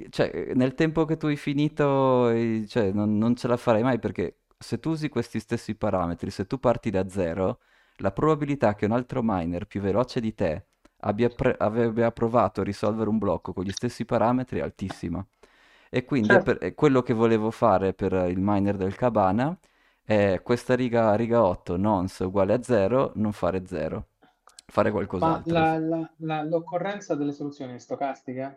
cioè 0.10 0.52
nel 0.56 0.74
tempo 0.74 1.06
che 1.06 1.18
tu 1.18 1.28
hai 1.28 1.38
finito, 1.38 2.30
eh, 2.30 2.66
cioè, 2.68 2.92
non, 2.92 3.18
non 3.18 3.36
ce 3.36 3.48
la 3.48 3.58
farai 3.58 3.84
mai 3.84 4.00
perché 4.00 4.40
se 4.58 4.80
tu 4.80 4.92
usi 4.92 5.10
questi 5.10 5.40
stessi 5.40 5.76
parametri, 5.76 6.30
se 6.32 6.48
tu 6.48 6.60
parti 6.60 6.90
da 6.90 7.08
0, 7.08 7.60
la 7.98 8.12
probabilità 8.12 8.76
che 8.76 8.86
un 8.86 8.92
altro 8.92 9.22
miner 9.24 9.68
più 9.68 9.82
veloce 9.82 10.20
di 10.20 10.34
te 10.34 10.68
abbia, 11.02 11.30
pre- 11.30 11.56
abbia 11.58 12.12
provato 12.12 12.62
a 12.62 12.64
risolvere 12.64 13.10
un 13.10 13.18
blocco 13.18 13.54
con 13.54 13.64
gli 13.64 13.72
stessi 13.72 14.06
parametri 14.06 14.60
è 14.60 14.62
altissima. 14.64 15.26
E 15.96 16.06
quindi 16.06 16.34
è 16.34 16.40
Certo. 16.40 16.42
per- 16.42 16.58
è 16.58 16.74
quello 16.74 17.02
che 17.02 17.14
volevo 17.14 17.52
fare 17.52 17.94
per 17.94 18.12
il 18.30 18.40
miner 18.40 18.76
del 18.76 18.96
Cabana 18.96 19.58
è 20.04 20.42
questa 20.44 20.76
riga, 20.76 21.14
riga 21.16 21.44
8 21.46 21.78
nonce 21.78 22.24
uguale 22.26 22.54
a 22.54 22.64
0, 22.64 23.12
non 23.16 23.32
fare 23.32 23.66
0, 23.68 24.08
fare 24.66 24.92
Ma 25.22 25.30
qualcos'altro. 25.32 25.46
la- 25.46 25.80
la- 25.80 26.14
la- 26.18 26.44
l'occorrenza 26.44 27.16
delle 27.16 27.32
soluzioni 27.32 27.74
è 27.74 27.80
stocastica? 27.80 28.56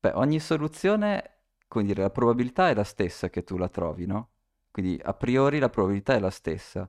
Beh, 0.00 0.12
ogni 0.14 0.38
soluzione, 0.40 1.40
come 1.66 1.84
dire, 1.84 2.02
la 2.02 2.10
probabilità 2.10 2.68
è 2.68 2.74
la 2.74 2.84
stessa 2.84 3.28
che 3.30 3.42
tu 3.44 3.56
la 3.56 3.68
trovi, 3.68 4.06
no? 4.06 4.30
Quindi 4.70 4.98
a 5.02 5.12
priori 5.14 5.58
la 5.58 5.68
probabilità 5.70 6.14
è 6.14 6.20
la 6.20 6.30
stessa. 6.30 6.88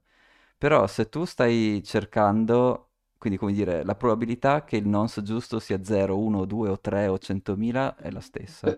Però 0.57 0.85
se 0.87 1.09
tu 1.09 1.25
stai 1.25 1.81
cercando, 1.83 2.91
quindi 3.17 3.39
come 3.39 3.53
dire, 3.53 3.83
la 3.83 3.95
probabilità 3.95 4.63
che 4.63 4.77
il 4.77 4.87
nonce 4.87 5.23
giusto 5.23 5.59
sia 5.59 5.83
0, 5.83 6.17
1, 6.19 6.45
2 6.45 6.69
o 6.69 6.79
3 6.79 7.07
o 7.07 7.17
100.000 7.17 7.95
è 7.95 8.11
la 8.11 8.19
stessa. 8.21 8.77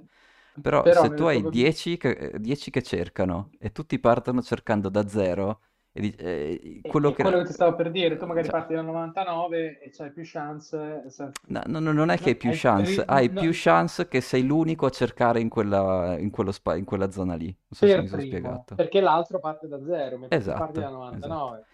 Pe- 0.60 0.78
Però 0.80 0.88
Però 0.88 0.92
se 0.92 1.14
tu 1.14 1.24
hai 1.26 1.50
probabilità... 1.50 1.50
10 1.50 1.98
che, 1.98 2.10
eh, 2.12 2.40
10 2.40 2.70
che 2.72 2.82
cercano 2.84 3.50
e 3.60 3.72
tutti 3.72 4.00
partono 4.00 4.42
cercando 4.42 4.90
da 4.90 5.08
0, 5.08 5.62
e 5.92 6.02
di- 6.02 6.16
eh, 6.16 6.84
quello 6.86 7.12
è 7.12 7.18
quello 7.18 7.38
che... 7.38 7.40
che 7.40 7.46
ti 7.46 7.54
stavo 7.54 7.76
per 7.76 7.92
dire, 7.92 8.18
tu 8.18 8.26
magari 8.26 8.50
Cioè, 8.50 8.52
parti 8.52 8.74
dal 8.74 8.86
99 8.86 9.80
e 9.80 9.90
c'hai 9.92 10.12
più 10.12 10.24
chance, 10.26 11.10
se- 11.10 11.32
No, 11.50 11.62
no, 11.68 11.80
no, 11.80 11.92
non 11.92 12.10
è 12.10 12.20
che 12.20 12.30
hai 12.30 12.36
più 12.36 12.50
chance, 12.54 13.04
hai 13.06 13.30
più 13.32 13.52
chance 13.54 14.08
che 14.08 14.22
sei 14.22 14.44
l'unico 14.44 14.86
a 14.86 14.90
cercare 14.90 15.40
in 15.40 15.50
quella, 15.50 16.18
in 16.18 16.30
quello 16.32 16.52
spa- 16.52 16.76
in 16.78 16.86
quella 16.86 17.12
zona 17.12 17.36
lì. 17.36 17.46
Non 17.48 17.56
so 17.72 17.88
se 17.88 18.00
mi 18.02 18.08
per 18.08 18.08
sono 18.08 18.22
primo, 18.22 18.22
spiegato. 18.22 18.76
perché 18.76 19.02
l'altro 19.02 19.40
parte 19.40 19.68
da 19.68 19.84
zero, 19.84 20.18
mentre 20.18 20.42
tu 20.44 20.54
parti 20.54 20.80
dal 20.80 20.92
Esatto, 20.92 21.10
esatto. 21.10 21.44
99. 21.44 21.66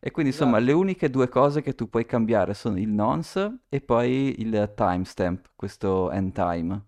E 0.00 0.10
quindi 0.10 0.32
insomma 0.32 0.58
le 0.58 0.72
Esatto. 0.72 0.72
uniche 0.72 1.08
due 1.10 1.28
cose 1.28 1.62
che 1.62 1.74
tu 1.74 1.88
puoi 1.88 2.04
cambiare 2.06 2.52
sono 2.54 2.78
il 2.78 2.90
nonce 2.90 3.60
e 3.68 3.80
poi 3.80 4.40
il 4.40 4.72
timestamp, 4.76 5.50
questo 5.56 6.10
end 6.10 6.32
time. 6.34 6.86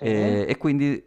E, 0.00 0.46
e 0.48 0.56
quindi, 0.56 1.06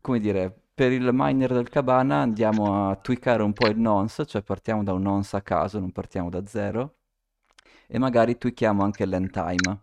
come 0.00 0.20
dire, 0.20 0.54
per 0.74 0.92
il 0.92 1.10
miner 1.12 1.52
del 1.52 1.68
Cabana 1.68 2.20
andiamo 2.22 2.90
a 2.90 2.96
tweakare 2.96 3.42
un 3.42 3.52
po' 3.52 3.66
il 3.68 3.78
nonce, 3.78 4.26
cioè 4.26 4.42
partiamo 4.42 4.82
da 4.82 4.92
un 4.92 5.02
nonce 5.02 5.36
a 5.36 5.42
caso, 5.42 5.78
non 5.80 5.92
partiamo 5.92 6.30
da 6.30 6.44
zero, 6.46 6.96
e 7.86 7.98
magari 7.98 8.38
tweakiamo 8.38 8.82
anche 8.82 9.06
l'end 9.06 9.30
time. 9.30 9.80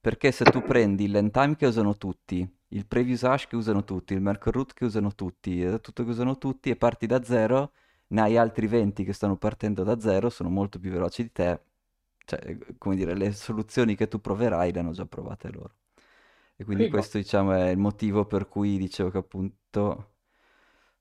Perché 0.00 0.32
se 0.32 0.44
tu 0.46 0.62
prendi 0.62 1.08
l'end 1.08 1.30
time 1.32 1.56
che 1.56 1.66
usano 1.66 1.96
tutti, 1.96 2.46
il 2.68 2.86
previous 2.86 3.22
hash 3.24 3.46
che 3.46 3.56
usano 3.56 3.84
tutti, 3.84 4.12
il 4.14 4.20
Merkle 4.20 4.52
root 4.52 4.74
che 4.74 4.84
usano 4.84 5.14
tutti, 5.14 5.62
eh, 5.62 5.80
tutto 5.80 6.04
che 6.04 6.10
usano 6.10 6.38
tutti 6.38 6.70
e 6.70 6.76
parti 6.76 7.06
da 7.06 7.22
zero, 7.24 7.72
ne 8.08 8.20
hai 8.22 8.36
altri 8.36 8.66
20 8.66 9.04
che 9.04 9.12
stanno 9.14 9.36
partendo 9.36 9.82
da 9.82 9.98
zero, 10.00 10.28
sono 10.30 10.50
molto 10.50 10.78
più 10.78 10.90
veloci 10.90 11.22
di 11.22 11.32
te, 11.32 11.60
cioè, 12.26 12.40
eh, 12.46 12.58
come 12.78 12.96
dire, 12.96 13.14
le 13.16 13.32
soluzioni 13.32 13.96
che 13.96 14.08
tu 14.08 14.20
proverai 14.20 14.72
le 14.72 14.80
hanno 14.80 14.92
già 14.92 15.06
provate 15.06 15.50
loro. 15.52 15.74
E 16.56 16.64
quindi 16.64 16.86
Figo. 16.86 16.88
questo, 16.88 17.18
diciamo, 17.18 17.52
è 17.52 17.68
il 17.70 17.78
motivo 17.78 18.26
per 18.26 18.48
cui 18.48 18.76
dicevo 18.78 19.10
che 19.10 19.18
appunto... 19.18 20.14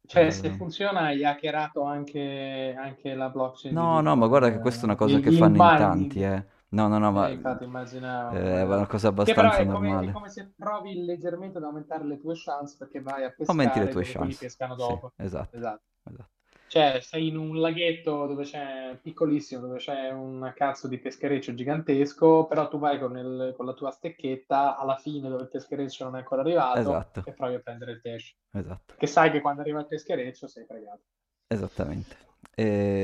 Cioè, 0.06 0.30
se 0.32 0.52
eh, 0.52 0.54
funziona, 0.54 1.02
hai 1.06 1.24
hackerato 1.26 1.82
anche, 1.84 2.76
anche 2.78 3.14
la 3.16 3.30
blockchain 3.30 3.80
di 3.80 3.88
No, 3.88 4.02
no, 4.02 4.16
ma 4.16 4.28
guarda 4.28 4.52
che 4.52 4.60
questa 4.60 4.82
è 4.84 4.86
una 4.86 4.96
eh, 4.96 4.96
cosa 4.96 5.20
che 5.20 5.32
fanno 5.32 5.58
in 5.58 5.74
tanti, 5.74 6.22
eh. 6.22 6.46
No, 6.70 6.88
no, 6.88 6.98
no, 7.00 7.12
ma 7.12 7.28
Eh, 7.28 7.32
infatti 7.32 7.64
immaginavo, 7.64 8.38
eh, 8.38 8.62
è 8.62 8.64
una 8.64 8.88
cosa 8.88 9.08
abbastanza 9.10 9.64
è 9.64 9.68
come, 9.68 10.00
è 10.00 10.10
normale. 10.10 10.10
come 10.10 10.30
se 10.30 10.52
provi 10.56 11.04
leggermente 11.06 11.58
ad 11.60 11.64
aumentare 11.64 12.06
le 12.06 12.20
tue 12.20 12.34
chance 12.36 12.76
perché 12.78 13.02
vai 13.02 13.24
a 13.24 13.32
Aumenti 13.46 13.80
le 13.80 13.88
pescare 13.88 13.94
tue 13.94 14.04
chance. 14.04 14.52
Sì, 14.76 14.94
dopo. 14.98 15.14
esatto, 15.16 15.52
Esatto. 15.52 15.84
esatto. 16.04 16.32
Cioè, 16.74 17.00
sei 17.02 17.28
in 17.28 17.38
un 17.38 17.60
laghetto 17.60 18.26
dove 18.26 18.44
c'è 18.46 18.98
piccolissimo, 19.02 19.62
dove 19.62 19.78
c'è 19.78 20.10
un 20.10 20.52
cazzo 20.56 20.88
di 20.88 20.98
peschereccio 20.98 21.54
gigantesco, 21.54 22.48
però 22.48 22.68
tu 22.68 22.80
vai 22.80 22.98
con, 23.00 23.16
il- 23.18 23.54
con 23.56 23.66
la 23.68 23.74
tua 23.74 23.92
stecchetta 23.92 24.76
alla 24.78 24.98
fine 24.98 25.30
dove 25.30 25.44
il 25.44 25.50
peschereccio 25.50 26.04
non 26.06 26.16
è 26.16 26.20
ancora 26.20 26.42
arrivato 26.42 27.04
Esatto, 27.04 27.22
e 27.22 27.34
provi 27.34 27.54
a 27.56 27.60
prendere 27.60 27.92
il 27.92 28.02
pesce. 28.02 28.36
esatto, 28.54 28.96
Perché 28.96 29.06
sai 29.08 29.30
che 29.32 29.42
quando 29.42 29.62
arriva 29.62 29.80
il 29.82 29.88
peschereccio 29.88 30.48
sei 30.48 30.66
fregato. 30.66 31.04
esattamente. 31.50 32.16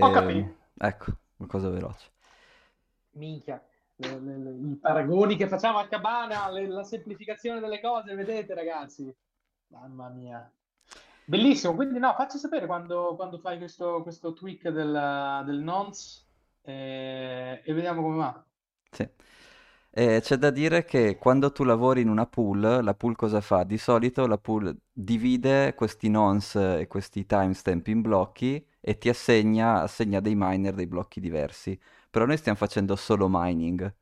Ho 0.01 0.09
E... 0.11 0.11
capito. 0.11 0.57
Ecco, 0.81 1.11
una 1.37 1.47
cosa 1.49 1.69
veloce. 1.69 2.11
Minchia, 3.13 3.61
le- 3.97 4.19
le- 4.19 4.37
le- 4.37 4.69
i 4.71 4.75
paragoni 4.77 5.35
che 5.35 5.47
facciamo 5.47 5.77
a 5.77 5.87
Cabana, 5.87 6.49
la 6.49 6.83
semplificazione 6.83 7.59
delle 7.59 7.79
cose, 7.81 8.15
vedete 8.15 8.53
ragazzi? 8.55 9.13
Mamma 9.67 10.09
mia. 10.09 10.51
Bellissimo, 11.29 11.75
quindi 11.75 11.99
no, 11.99 12.13
facci 12.15 12.37
sapere 12.39 12.65
quando, 12.65 13.15
quando 13.15 13.37
fai 13.37 13.57
questo, 13.59 14.01
questo 14.01 14.33
tweak 14.33 14.69
del, 14.69 15.43
del 15.45 15.59
nonce 15.59 16.23
eh, 16.63 17.61
e 17.63 17.73
vediamo 17.73 18.01
come 18.01 18.17
va. 18.17 18.45
Sì. 18.91 19.07
E 19.91 20.19
c'è 20.21 20.35
da 20.37 20.49
dire 20.51 20.85
che 20.85 21.17
quando 21.17 21.51
tu 21.51 21.63
lavori 21.63 22.01
in 22.01 22.09
una 22.09 22.25
pool, 22.27 22.59
la 22.83 22.93
pool 22.93 23.15
cosa 23.15 23.41
fa? 23.41 23.63
Di 23.63 23.77
solito 23.77 24.27
la 24.27 24.37
pool 24.37 24.75
divide 24.91 25.73
questi 25.75 26.09
nonce 26.09 26.79
e 26.79 26.87
questi 26.87 27.25
timestamp 27.25 27.87
in 27.87 28.01
blocchi 28.01 28.63
e 28.79 28.97
ti 28.97 29.09
assegna, 29.09 29.81
assegna 29.81 30.19
dei 30.19 30.35
miner 30.35 30.73
dei 30.75 30.87
blocchi 30.87 31.19
diversi. 31.19 31.79
Però 32.09 32.25
noi 32.25 32.37
stiamo 32.37 32.57
facendo 32.57 32.95
solo 32.95 33.27
mining, 33.29 33.93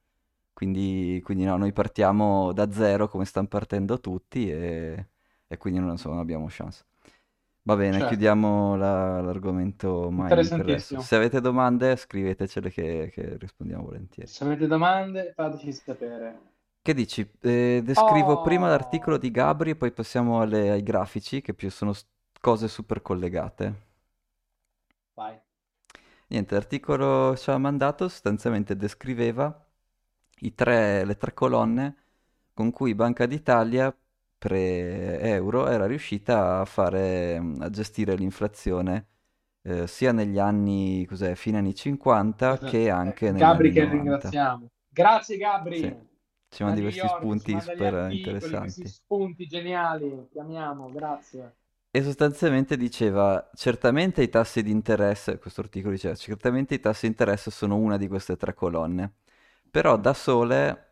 quindi, 0.53 1.21
quindi 1.23 1.45
no, 1.45 1.57
noi 1.57 1.71
partiamo 1.73 2.51
da 2.53 2.71
zero 2.71 3.07
come 3.07 3.25
stanno 3.25 3.47
partendo 3.47 3.99
tutti 3.99 4.49
e, 4.49 5.09
e 5.47 5.57
quindi 5.57 5.79
non, 5.79 5.89
insomma, 5.91 6.15
non 6.15 6.23
abbiamo 6.23 6.47
chance. 6.49 6.85
Va 7.67 7.75
bene, 7.75 7.97
Certo, 7.97 8.07
chiudiamo 8.07 8.75
la- 8.77 9.19
l'argomento 9.21 10.09
interessantissimo. 10.09 11.01
Se 11.01 11.15
avete 11.15 11.41
domande, 11.41 11.95
scrivetecele 11.97 12.69
che, 12.71 13.09
che 13.13 13.37
rispondiamo 13.37 13.83
volentieri. 13.83 14.27
Se 14.29 14.43
avete 14.43 14.67
domande, 14.67 15.33
fateci 15.35 15.71
sapere. 15.73 16.39
Che 16.81 16.93
dici? 16.95 17.29
Eh, 17.41 17.81
descrivo 17.83 18.41
prima 18.41 18.67
l'articolo 18.67 19.17
Oh, 19.17 19.19
di 19.19 19.29
Gabri 19.29 19.71
e 19.71 19.75
poi 19.75 19.91
passiamo 19.91 20.41
alle- 20.41 20.71
ai 20.71 20.81
grafici, 20.81 21.41
che 21.41 21.53
più 21.53 21.69
sono 21.69 21.93
s- 21.93 22.05
cose 22.39 22.67
super 22.67 23.01
collegate. 23.03 23.85
vai. 25.15 25.41
Niente, 26.29 26.53
l'articolo 26.55 27.35
ci 27.37 27.49
ha 27.51 27.57
mandato 27.57 28.07
sostanzialmente 28.09 28.75
descriveva 28.75 29.65
i 30.41 30.53
tre- 30.53 31.05
le 31.05 31.17
tre 31.17 31.33
colonne 31.33 31.95
con 32.53 32.71
cui 32.71 32.93
Banca 32.95 33.25
d'Italia 33.25 33.95
pre-euro 34.37 35.67
era 35.67 35.85
riuscita 35.85 36.59
a 36.61 36.65
fare, 36.65 37.37
a 37.59 37.69
gestire 37.69 38.15
l'inflazione 38.15 39.07
eh, 39.63 39.87
sia 39.87 40.11
negli 40.11 40.39
anni, 40.39 41.05
cos'è, 41.05 41.35
fine 41.35 41.57
anni 41.59 41.75
50 41.75 42.61
che 42.63 42.89
Eh, 42.89 42.89
anche 42.89 43.31
negli 43.31 43.51
Gabri 43.51 43.53
anni 43.53 43.71
che 43.71 43.85
90. 43.85 43.85
ringraziamo. 43.85 44.67
Grazie 44.89 45.37
Sì, 45.69 45.87
Gabri, 45.87 46.07
ci 46.49 46.63
da 46.63 46.65
mandi 46.65 46.81
questi 46.81 47.07
York, 47.07 47.37
ci 47.45 47.59
spunti 47.59 47.61
super 47.61 48.09
questi 48.49 48.85
interessanti. 48.85 48.85
spunti 48.85 49.45
geniali. 49.47 50.27
Ti 50.29 50.39
amiamo, 50.39 50.91
grazie. 50.91 51.55
E 51.89 52.03
sostanzialmente 52.03 52.77
diceva, 52.77 53.49
certamente 53.55 54.21
i 54.21 54.29
tassi 54.29 54.61
di 54.61 54.69
interesse, 54.71 55.39
questo 55.39 55.61
articolo 55.61 55.93
diceva, 55.93 56.13
certamente 56.15 56.75
i 56.75 56.79
tassi 56.79 57.01
di 57.01 57.07
interesse 57.07 57.49
sono 57.49 57.75
una 57.77 57.97
di 57.97 58.07
queste 58.07 58.35
tre 58.37 58.53
colonne, 58.53 59.15
però 59.71 59.97
da 59.97 60.13
sole 60.13 60.86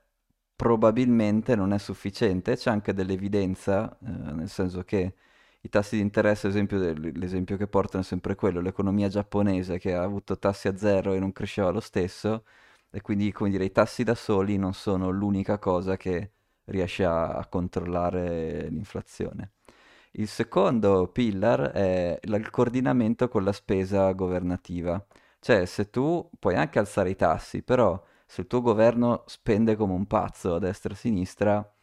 probabilmente 0.56 1.56
non 1.56 1.74
è 1.74 1.78
sufficiente, 1.78 2.56
c'è 2.56 2.70
anche 2.72 2.94
dell'evidenza, 2.94 3.98
eh, 4.00 4.10
nel 4.34 4.50
senso 4.50 4.84
che 4.84 5.15
i 5.62 5.70
tassi 5.70 5.96
di 5.98 6.02
interesse, 6.02 6.48
esempio, 6.48 6.78
l'esempio 6.94 7.58
che 7.58 7.68
portano 7.68 8.04
è 8.04 8.06
sempre 8.06 8.36
quello, 8.36 8.62
l'economia 8.62 9.08
giapponese 9.10 9.80
che 9.80 9.94
ha 9.96 10.04
avuto 10.04 10.38
tassi 10.38 10.68
a 10.68 10.78
zero 10.78 11.13
e 11.13 11.20
non 11.20 11.32
cresceva 11.32 11.70
lo 11.72 11.80
stesso, 11.80 12.46
e 12.91 13.02
quindi, 13.02 13.32
come 13.32 13.50
dire, 13.50 13.65
i 13.65 13.72
tassi 13.72 14.04
da 14.04 14.15
soli 14.15 14.58
non 14.58 14.74
sono 14.74 15.10
l'unica 15.10 15.58
cosa 15.60 15.98
che 15.98 16.32
riesce 16.65 17.04
a 17.06 17.34
a 17.36 17.46
controllare 17.48 18.68
l'inflazione. 18.70 19.52
Il 20.18 20.28
secondo 20.28 21.10
pillar 21.10 21.72
è 21.72 22.20
il 22.22 22.50
coordinamento 22.50 23.28
con 23.28 23.44
la 23.44 23.52
spesa 23.52 24.12
governativa. 24.13 25.04
Cioè, 25.39 25.65
se 25.65 25.89
tu 25.89 26.30
puoi 26.39 26.56
anche 26.56 26.80
alzare 26.80 27.10
i 27.10 27.15
tassi, 27.15 27.62
però 27.63 28.02
se 28.25 28.41
il 28.41 28.47
tuo 28.47 28.61
governo 28.61 29.23
spende 29.27 29.75
come 29.75 29.93
un 29.93 30.05
pazzo 30.07 30.55
a 30.55 30.59
destra 30.59 30.91
e 30.91 30.93
a 30.93 30.97
sinistra, 30.97 31.73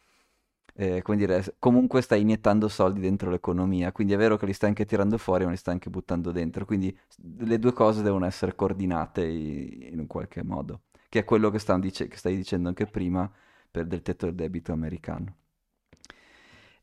eh, 0.75 1.01
come 1.03 1.17
dire, 1.17 1.55
comunque 1.59 2.01
stai 2.01 2.21
iniettando 2.21 2.67
soldi 2.67 2.99
dentro 2.99 3.29
l'economia. 3.29 3.91
Quindi 3.91 4.13
è 4.13 4.17
vero 4.17 4.37
che 4.37 4.45
li 4.45 4.53
stai 4.53 4.69
anche 4.69 4.85
tirando 4.85 5.17
fuori, 5.17 5.45
ma 5.45 5.51
li 5.51 5.57
stai 5.57 5.73
anche 5.75 5.89
buttando 5.89 6.31
dentro. 6.31 6.65
Quindi 6.65 6.95
le 7.39 7.59
due 7.59 7.73
cose 7.73 8.01
devono 8.01 8.25
essere 8.25 8.55
coordinate 8.55 9.23
in 9.25 9.99
un 9.99 10.07
qualche 10.07 10.43
modo, 10.43 10.81
che 11.09 11.19
è 11.19 11.23
quello 11.25 11.49
che, 11.51 11.59
dice- 11.79 12.07
che 12.07 12.17
stai 12.17 12.35
dicendo 12.35 12.67
anche 12.69 12.85
prima 12.87 13.29
per 13.69 13.85
del 13.85 14.01
tetto 14.01 14.25
del 14.25 14.35
debito 14.35 14.71
americano. 14.71 15.35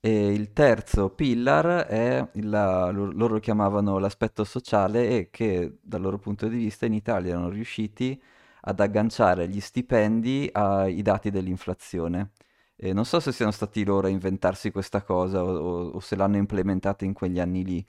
E 0.03 0.33
il 0.33 0.53
terzo 0.55 1.11
pillar 1.11 1.85
è 1.87 2.27
la- 2.41 2.91
lo- 2.91 3.13
loro 3.13 3.35
lo 3.35 3.41
chiamavano 3.41 3.99
l'aspetto 3.99 4.45
sociale 4.45 5.09
e 5.11 5.29
che 5.31 5.77
dal 5.83 6.01
loro 6.01 6.19
punto 6.19 6.49
di 6.49 6.57
vista 6.57 6.87
in 6.87 6.95
Italia 6.95 7.33
erano 7.33 7.51
riusciti 7.51 8.21
ad 8.63 8.81
agganciare 8.81 9.49
gli 9.49 9.61
stipendi 9.61 10.49
ai 10.53 11.03
dati 11.03 11.31
dell'inflazione. 11.31 12.31
E 12.77 12.93
non 12.95 13.05
so 13.05 13.21
se 13.21 13.33
siano 13.33 13.51
stati 13.51 13.85
loro 13.85 14.07
a 14.07 14.11
inventarsi 14.11 14.71
questa 14.71 15.03
cosa 15.03 15.43
o, 15.45 15.91
o- 15.91 16.01
se 16.01 16.17
l'hanno 16.17 16.37
implementata 16.39 17.05
in 17.05 17.13
quegli 17.13 17.39
anni 17.39 17.63
lì, 17.65 17.87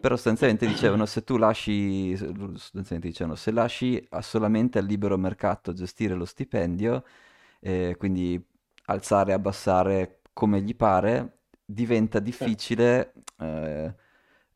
però 0.00 0.14
sostanzialmente 0.14 0.66
dicevano 0.66 1.06
se 1.06 1.24
tu 1.24 1.36
lasci, 1.36 2.16
sostanzialmente 2.16 3.08
dicevano, 3.08 3.34
se 3.34 3.50
lasci 3.50 4.06
solamente 4.20 4.78
al 4.78 4.84
libero 4.86 5.16
mercato 5.18 5.72
gestire 5.72 6.14
lo 6.14 6.24
stipendio, 6.24 7.04
eh, 7.60 7.96
quindi 7.98 8.40
alzare 8.86 9.30
e 9.32 9.34
abbassare 9.34 10.20
come 10.32 10.60
gli 10.62 10.76
pare, 10.76 11.38
diventa 11.64 12.20
difficile 12.20 13.12
eh, 13.40 13.94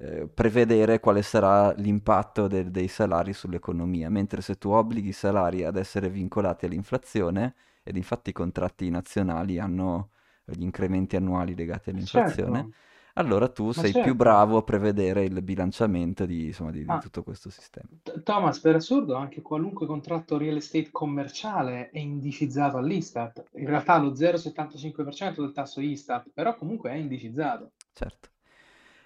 eh, 0.03 0.27
prevedere 0.27 0.99
quale 0.99 1.23
sarà 1.23 1.73
l'impatto 1.75 2.49
de- 2.49 2.71
dei 2.71 2.89
salari 2.89 3.33
sull'economia, 3.33 4.11
mentre 4.11 4.41
se 4.43 4.57
tu 4.57 4.71
obblighi 4.71 5.11
i 5.11 5.13
salari 5.13 5.65
ad 5.65 5.77
essere 5.77 6.09
vincolati 6.09 6.67
all'inflazione, 6.67 7.55
ed 7.85 7.97
infatti 7.97 8.31
i 8.31 8.33
contratti 8.33 8.91
nazionali 8.91 9.59
hanno 9.59 10.11
gli 10.45 10.63
incrementi 10.63 11.15
annuali 11.15 11.55
legati 11.55 11.91
all'inflazione, 11.91 12.59
certo, 12.59 12.77
allora 13.15 13.49
tu 13.49 13.67
ma 13.67 13.73
sei 13.73 13.93
più 13.93 14.03
certo. 14.03 14.15
bravo 14.15 14.57
a 14.57 14.63
prevedere 14.63 15.23
il 15.23 15.41
bilanciamento 15.41 16.27
di, 16.27 16.47
insomma, 16.47 16.73
di 16.73 16.85
di 16.85 16.99
tutto 17.01 17.23
questo 17.23 17.49
sistema. 17.49 17.89
T- 18.03 18.23
Thomas, 18.25 18.59
per 18.59 18.75
assurdo, 18.75 19.15
anche 19.15 19.41
qualunque 19.41 19.87
contratto 19.87 20.37
real 20.37 20.57
estate 20.57 20.91
commerciale 20.91 21.91
è 21.91 21.99
indicizzato 21.99 22.77
all'Istat. 22.77 23.45
In 23.55 23.67
realtà 23.67 23.99
lo 23.99 24.13
0,75% 24.13 25.43
del 25.43 25.53
tasso 25.53 25.81
Istat, 25.81 26.31
però 26.35 26.57
comunque 26.57 26.91
è 26.91 26.95
indicizzato. 26.95 27.71
Certo. 27.93 28.31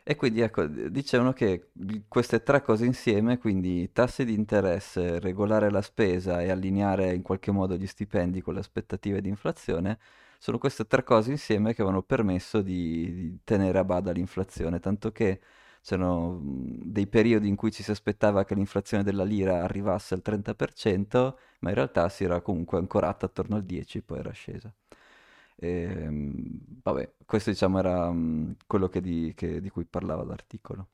E 0.09 0.15
quindi 0.15 0.41
ecco, 0.41 0.65
dicevano 0.67 1.33
che 1.33 1.71
queste 2.07 2.43
tre 2.45 2.63
cose 2.63 2.87
insieme, 2.87 3.39
quindi 3.39 3.91
tassi 3.91 4.25
di 4.25 4.35
interesse, 4.35 5.19
regolare 5.19 5.69
la 5.69 5.83
spesa 5.83 6.41
e 6.43 6.51
allineare 6.51 7.13
in 7.13 7.23
qualche 7.23 7.51
modo 7.51 7.75
gli 7.77 7.87
stipendi 7.89 8.41
con 8.41 8.55
le 8.55 8.61
aspettative 8.61 9.21
di 9.21 9.29
inflazione, 9.29 9.99
sono 10.39 10.59
queste 10.59 10.87
tre 10.87 11.03
cose 11.03 11.33
insieme 11.33 11.75
che 11.75 11.83
avevano 11.83 12.05
permesso 12.05 12.63
di, 12.63 13.13
di 13.15 13.39
tenere 13.43 13.79
a 13.79 13.85
bada 13.85 14.13
l'inflazione, 14.13 14.79
tanto 14.79 15.11
che 15.11 15.41
c'erano 15.83 16.35
mh, 16.39 16.83
dei 16.85 17.09
periodi 17.09 17.49
in 17.49 17.57
cui 17.57 17.73
ci 17.73 17.83
si 17.83 17.91
aspettava 17.91 18.45
che 18.45 18.55
l'inflazione 18.55 19.03
della 19.03 19.25
lira 19.25 19.65
arrivasse 19.65 20.15
al 20.15 20.23
30%, 20.23 21.37
ma 21.61 21.71
in 21.71 21.75
realtà 21.75 22.09
si 22.09 22.23
era 22.23 22.41
comunque 22.43 22.79
ancorata 22.79 23.27
attorno 23.27 23.57
al 23.57 23.65
10%, 23.65 24.05
poi 24.05 24.19
era 24.21 24.31
scesa. 24.31 24.73
Ehm, 25.57 26.33
vabbè, 26.83 27.15
questo 27.25 27.51
diciamo 27.51 27.79
era 27.79 28.11
mm, 28.11 28.53
quello 28.67 28.89
che 28.89 29.01
di, 29.01 29.33
che- 29.37 29.61
di 29.61 29.71
cui 29.71 29.85
parlava 29.85 30.25
l'articolo. 30.25 30.89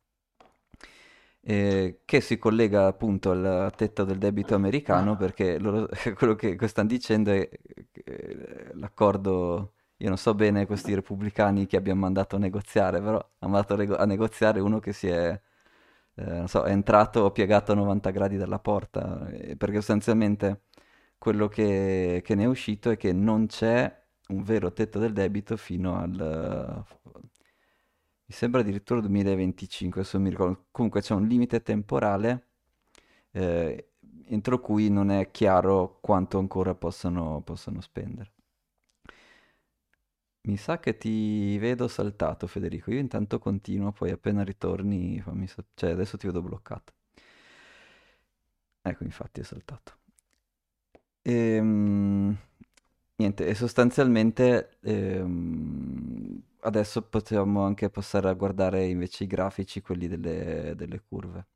E 1.44 2.02
che 2.04 2.20
si 2.20 2.38
collega 2.38 2.86
appunto 2.86 3.32
al 3.32 3.72
tetto 3.76 4.04
del 4.04 4.18
debito 4.18 4.54
americano 4.54 5.16
perché 5.16 5.58
loro- 5.58 5.88
quello 6.16 6.34
che, 6.36 6.54
che 6.54 6.68
stanno 6.68 6.86
dicendo 6.88 7.32
è 7.32 7.48
che 7.90 8.70
l'accordo, 8.74 9.72
io 9.96 10.08
non 10.08 10.18
so 10.18 10.34
bene 10.34 10.66
questi 10.66 10.94
repubblicani 10.94 11.66
che 11.66 11.76
abbiamo 11.76 12.00
mandato 12.02 12.36
a 12.36 12.38
negoziare, 12.38 13.00
però 13.00 13.16
hanno 13.38 13.52
mandato 13.52 13.74
a 13.96 14.04
negoziare 14.06 14.60
uno 14.60 14.78
che 14.78 14.92
si 14.92 15.08
è, 15.08 15.40
eh, 16.14 16.24
non 16.24 16.46
so, 16.48 16.62
è 16.64 16.70
entrato 16.70 17.30
piegato 17.32 17.72
a 17.72 17.74
90 17.74 18.10
gradi 18.10 18.36
dalla 18.36 18.58
porta, 18.60 19.28
eh, 19.30 19.56
perché 19.56 19.76
sostanzialmente 19.76 20.62
quello 21.18 21.48
che, 21.48 22.20
che 22.24 22.34
ne 22.36 22.44
è 22.44 22.46
uscito 22.46 22.90
è 22.90 22.96
che 22.96 23.12
non 23.12 23.46
c'è 23.46 24.00
un 24.32 24.42
vero 24.42 24.72
tetto 24.72 24.98
del 24.98 25.12
debito 25.12 25.56
fino 25.56 25.98
al... 25.98 26.84
mi 28.24 28.34
sembra 28.34 28.60
addirittura 28.60 29.00
2025, 29.00 30.00
adesso 30.00 30.18
mi 30.20 30.30
ricordo. 30.30 30.66
Comunque 30.70 31.00
c'è 31.00 31.14
un 31.14 31.26
limite 31.26 31.62
temporale 31.62 32.48
eh, 33.32 33.92
entro 34.26 34.60
cui 34.60 34.88
non 34.90 35.10
è 35.10 35.30
chiaro 35.30 35.98
quanto 36.00 36.38
ancora 36.38 36.74
possano, 36.74 37.42
possano 37.42 37.80
spendere. 37.80 38.32
Mi 40.44 40.56
sa 40.56 40.78
che 40.80 40.96
ti 40.96 41.56
vedo 41.58 41.86
saltato, 41.88 42.46
Federico. 42.46 42.90
Io 42.92 42.98
intanto 42.98 43.38
continuo, 43.38 43.92
poi 43.92 44.10
appena 44.10 44.42
ritorni 44.42 45.20
fammi 45.20 45.46
sapere. 45.46 45.68
Cioè, 45.74 45.90
adesso 45.90 46.16
ti 46.16 46.26
vedo 46.26 46.42
bloccato. 46.42 46.92
Ecco, 48.82 49.04
infatti 49.04 49.40
è 49.40 49.44
saltato. 49.44 49.92
Ehm, 51.22 52.36
niente, 53.22 53.46
e 53.46 53.54
sostanzialmente 53.54 54.78
ehm, 54.82 56.42
adesso 56.60 57.02
possiamo 57.02 57.62
anche 57.64 57.88
passare 57.90 58.28
a 58.28 58.32
guardare 58.34 58.86
invece 58.86 59.24
i 59.24 59.26
grafici, 59.26 59.80
quelli 59.80 60.08
delle, 60.08 60.74
delle 60.76 61.00
curve. 61.00 61.46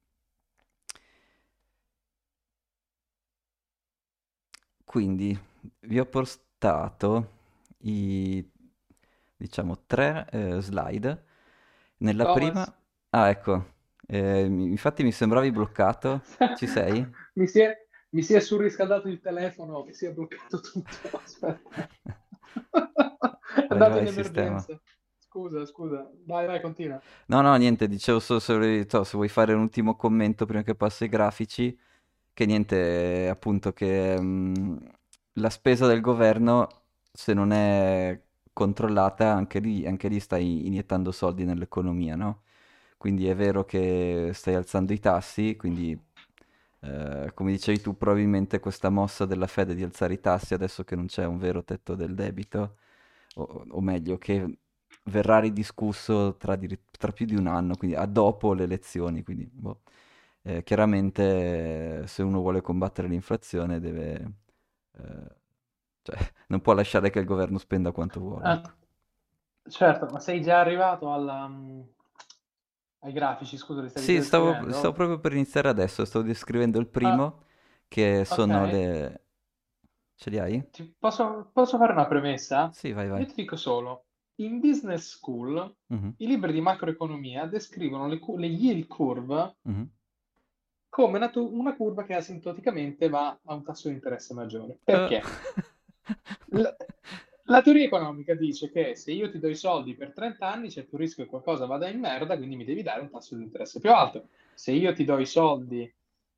Quindi 4.84 5.38
vi 5.80 5.98
ho 5.98 6.06
postato 6.06 7.30
i, 7.78 8.44
diciamo, 9.36 9.84
tre 9.86 10.26
eh, 10.30 10.60
slide. 10.60 11.24
Nella 11.98 12.32
prima... 12.32 12.64
Thomas, 12.64 12.74
Ah, 13.10 13.28
ecco, 13.30 13.72
eh, 14.08 14.42
infatti 14.44 15.02
mi 15.02 15.12
sembravi 15.12 15.50
bloccato. 15.50 16.22
Ci 16.56 16.66
sei? 16.66 17.06
mi 17.34 17.46
si 17.46 17.60
è, 17.60 17.85
mi 18.16 18.22
si 18.22 18.32
è 18.32 18.40
surriscaldato 18.40 19.08
il 19.08 19.20
telefono, 19.20 19.84
mi 19.84 19.92
si 19.92 20.06
è 20.06 20.10
bloccato 20.10 20.60
tutto. 20.60 20.88
Aspetta. 21.22 21.88
È 23.54 23.66
andato 23.68 23.98
in 23.98 24.06
emergenza. 24.06 24.80
Scusa, 25.18 25.66
scusa. 25.66 26.10
Vai, 26.24 26.46
vai, 26.46 26.62
continua. 26.62 26.98
No, 27.26 27.42
no, 27.42 27.54
niente, 27.56 27.86
dicevo 27.86 28.18
solo 28.18 28.38
se, 28.38 28.86
so, 28.88 29.04
se 29.04 29.16
vuoi 29.18 29.28
fare 29.28 29.52
un 29.52 29.60
ultimo 29.60 29.96
commento 29.96 30.46
prima 30.46 30.62
che 30.62 30.74
passo 30.74 31.04
ai 31.04 31.10
grafici, 31.10 31.78
che 32.32 32.46
niente, 32.46 33.28
appunto, 33.28 33.74
che 33.74 34.18
mh, 34.18 34.92
la 35.34 35.50
spesa 35.50 35.86
del 35.86 36.00
governo, 36.00 36.68
se 37.12 37.34
non 37.34 37.52
è 37.52 38.18
controllata, 38.50 39.30
anche 39.30 39.58
lì, 39.58 39.86
anche 39.86 40.08
lì 40.08 40.20
stai 40.20 40.66
iniettando 40.66 41.12
soldi 41.12 41.44
nell'economia, 41.44 42.16
no? 42.16 42.44
quindi 42.96 43.28
è 43.28 43.34
vero 43.36 43.64
che 43.64 44.30
stai 44.34 44.54
alzando 44.54 44.92
i 44.92 44.98
tassi, 45.00 45.56
quindi 45.56 45.98
eh, 46.86 47.32
come 47.34 47.50
dicevi 47.50 47.80
tu, 47.80 47.96
probabilmente 47.96 48.60
questa 48.60 48.90
mossa 48.90 49.26
della 49.26 49.46
Fed 49.48 49.72
di 49.72 49.82
alzare 49.82 50.14
i 50.14 50.20
tassi 50.20 50.54
adesso 50.54 50.84
che 50.84 50.94
non 50.94 51.06
c'è 51.06 51.24
un 51.24 51.38
vero 51.38 51.64
tetto 51.64 51.94
del 51.94 52.14
debito, 52.14 52.76
o, 53.36 53.66
o 53.68 53.80
meglio, 53.80 54.18
che 54.18 54.58
verrà 55.04 55.40
ridiscusso 55.40 56.36
tra, 56.36 56.56
di, 56.56 56.78
tra, 56.90 57.12
più 57.12 57.26
di 57.26 57.34
un 57.34 57.46
anno, 57.48 57.76
quindi 57.76 57.96
a 57.96 58.06
dopo 58.06 58.54
le 58.54 58.64
elezioni, 58.64 59.22
quindi 59.22 59.48
boh. 59.50 59.80
eh, 60.42 60.62
chiaramente 60.62 62.06
se 62.06 62.22
uno 62.22 62.40
vuole 62.40 62.60
combattere 62.60 63.08
l'inflazione 63.08 63.80
deve... 63.80 64.32
Eh, 64.92 65.34
cioè, 66.02 66.16
non 66.48 66.60
può 66.60 66.72
lasciare 66.72 67.10
che 67.10 67.18
il 67.18 67.26
governo 67.26 67.58
spenda 67.58 67.90
quanto 67.90 68.20
vuole. 68.20 68.44
Ah, 68.44 68.62
certo, 69.68 70.06
ma 70.06 70.20
sei 70.20 70.40
già 70.40 70.60
arrivato 70.60 71.12
alla, 71.12 71.48
mm, 71.48 71.80
ai 73.06 73.12
grafici, 73.12 73.56
scusa, 73.56 73.80
li 73.82 73.88
Sì, 73.92 74.20
stavo, 74.20 74.70
stavo 74.72 74.92
proprio 74.94 75.18
per 75.18 75.32
iniziare 75.32 75.68
adesso, 75.68 76.04
stavo 76.04 76.24
descrivendo 76.24 76.78
il 76.78 76.86
primo, 76.86 77.24
ah, 77.24 77.44
che 77.88 78.24
sono 78.24 78.64
ok. 78.64 78.66
le... 78.66 79.20
Ce 80.16 80.30
li 80.30 80.38
hai? 80.38 80.62
Posso, 80.98 81.50
posso 81.52 81.76
fare 81.76 81.92
una 81.92 82.06
premessa? 82.06 82.72
Sì, 82.72 82.92
vai, 82.92 83.08
vai. 83.08 83.20
Io 83.20 83.26
ti 83.26 83.34
dico 83.34 83.56
solo, 83.56 84.04
in 84.36 84.60
business 84.60 85.08
school 85.08 85.74
Mhm, 85.90 86.16
i 86.18 86.26
libri 86.26 86.52
di 86.52 86.60
macroeconomia 86.60 87.46
descrivono 87.46 88.06
le, 88.06 88.20
le 88.36 88.46
yield 88.46 88.86
curve 88.86 89.56
mhm. 89.64 89.86
come 90.88 91.18
una, 91.18 91.30
tu- 91.30 91.48
una 91.52 91.76
curva 91.76 92.04
che 92.04 92.14
asintoticamente 92.14 93.08
va 93.08 93.38
a 93.44 93.54
un 93.54 93.62
tasso 93.62 93.88
di 93.88 93.94
interesse 93.94 94.34
maggiore. 94.34 94.78
Eh, 94.88 94.92
Perché? 94.98 95.22
La, 96.50 96.74
la 97.46 97.62
teoria 97.62 97.84
economica 97.84 98.34
dice 98.34 98.70
che 98.70 98.94
se 98.96 99.12
io 99.12 99.30
ti 99.30 99.38
do 99.38 99.48
i 99.48 99.54
soldi 99.54 99.94
per 99.94 100.12
30 100.12 100.50
anni 100.50 100.68
c'è 100.68 100.84
più 100.84 100.98
rischio 100.98 101.24
che 101.24 101.30
qualcosa 101.30 101.66
vada 101.66 101.88
in 101.88 101.98
merda, 102.00 102.36
quindi 102.36 102.56
mi 102.56 102.64
devi 102.64 102.82
dare 102.82 103.00
un 103.02 103.10
tasso 103.10 103.36
di 103.36 103.42
interesse 103.44 103.80
più 103.80 103.90
alto. 103.92 104.28
Se 104.54 104.72
io 104.72 104.92
ti 104.92 105.04
do 105.04 105.18
i 105.18 105.26
soldi 105.26 105.92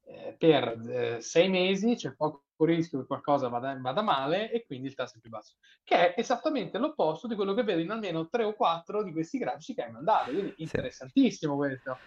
eh, 0.04 0.34
per 0.38 0.68
eh, 0.88 1.20
sei 1.20 1.48
mesi 1.48 1.94
c'è 1.94 2.14
poco 2.14 2.44
rischio 2.64 3.00
che 3.00 3.06
qualcosa 3.06 3.48
vada, 3.48 3.78
vada 3.80 4.02
male 4.02 4.50
e 4.50 4.64
quindi 4.66 4.88
il 4.88 4.94
tasso 4.94 5.16
è 5.18 5.20
più 5.20 5.30
basso. 5.30 5.54
Che 5.84 6.14
è 6.14 6.20
esattamente 6.20 6.78
l'opposto 6.78 7.26
di 7.26 7.34
quello 7.36 7.54
che 7.54 7.62
vedo 7.62 7.80
in 7.80 7.90
almeno 7.90 8.28
tre 8.28 8.44
o 8.44 8.54
quattro 8.54 9.02
di 9.02 9.12
questi 9.12 9.38
grafici 9.38 9.74
che 9.74 9.84
hai 9.84 9.92
mandato. 9.92 10.32
Quindi 10.32 10.54
Sì. 10.62 10.78
interessantissimo 10.78 11.56
questo. 11.56 12.02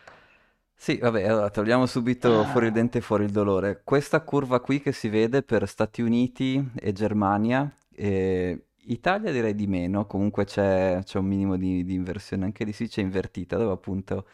Sì, 0.75 0.97
vabbè, 0.97 1.23
allora 1.27 1.49
togliamo 1.51 1.85
subito 1.85 2.43
fuori 2.43 2.65
il 2.67 2.71
Ah, 2.71 2.73
dente 2.73 2.97
e 2.97 3.01
fuori 3.01 3.25
il 3.25 3.31
dolore. 3.31 3.81
Questa 3.83 4.21
curva 4.23 4.59
qui 4.59 4.81
che 4.81 4.91
si 4.91 5.09
vede 5.09 5.43
per 5.43 5.67
Stati 5.67 6.01
Uniti 6.01 6.71
e 6.79 6.91
Germania, 6.91 7.71
e 7.93 8.65
Italia 8.85 9.31
direi 9.31 9.53
di 9.55 9.67
meno, 9.67 10.05
comunque 10.07 10.45
c'è 10.45 10.99
c'è 11.03 11.19
un 11.19 11.25
minimo 11.25 11.55
di, 11.57 11.83
di 11.83 11.93
inversione, 11.93 12.45
anche 12.45 12.63
lì 12.65 12.73
sì 12.73 12.87
c'è 12.87 13.01
invertita, 13.01 13.57
dove 13.57 13.73
appunto 13.73 14.27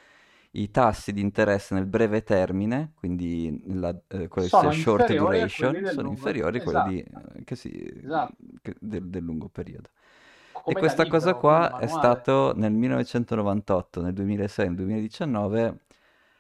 i 0.52 0.72
tassi 0.72 1.12
di 1.14 1.22
interesse 1.22 1.74
nel 1.76 1.86
breve 1.86 2.24
termine, 2.24 2.94
quindi 2.96 3.62
la, 3.68 3.96
eh, 4.08 4.28
sono 4.40 4.72
short 4.72 5.14
duration, 5.14 5.84
sono 5.86 6.08
lungo. 6.08 6.10
inferiori 6.10 6.58
a 6.58 6.62
quelli 6.62 7.00
Esatto, 7.00 7.34
eh, 7.36 7.44
che 7.44 7.56
si- 7.56 7.72
esatto. 8.04 8.36
che- 8.62 8.76
del, 8.80 9.08
del 9.10 9.24
lungo 9.24 9.50
periodo. 9.50 9.90
E 10.66 10.76
Come 10.76 10.82
da 10.82 10.94
questa 10.94 11.08
cosa 11.08 11.34
libro, 11.34 11.46
come 11.46 11.68
da 11.68 11.74
qua 11.74 11.76
è 11.76 11.88
stato 11.88 12.54
nel 12.56 12.72
1998, 12.74 14.02
nel 14.02 14.14
2006, 14.14 14.66
nel 14.68 14.76
2019 14.76 15.80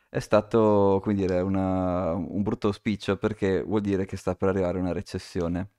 è 0.09 0.19
stato, 0.19 0.99
come 1.03 1.15
dire, 1.15 1.39
una- 1.41 2.13
un 2.13 2.41
brutto 2.43 2.67
auspicio 2.67 3.17
perché 3.17 3.61
vuol 3.63 3.81
dire 3.81 4.05
che 4.05 4.17
sta 4.17 4.35
per 4.35 4.49
arrivare 4.49 4.79
una 4.79 4.91
recessione 4.93 5.69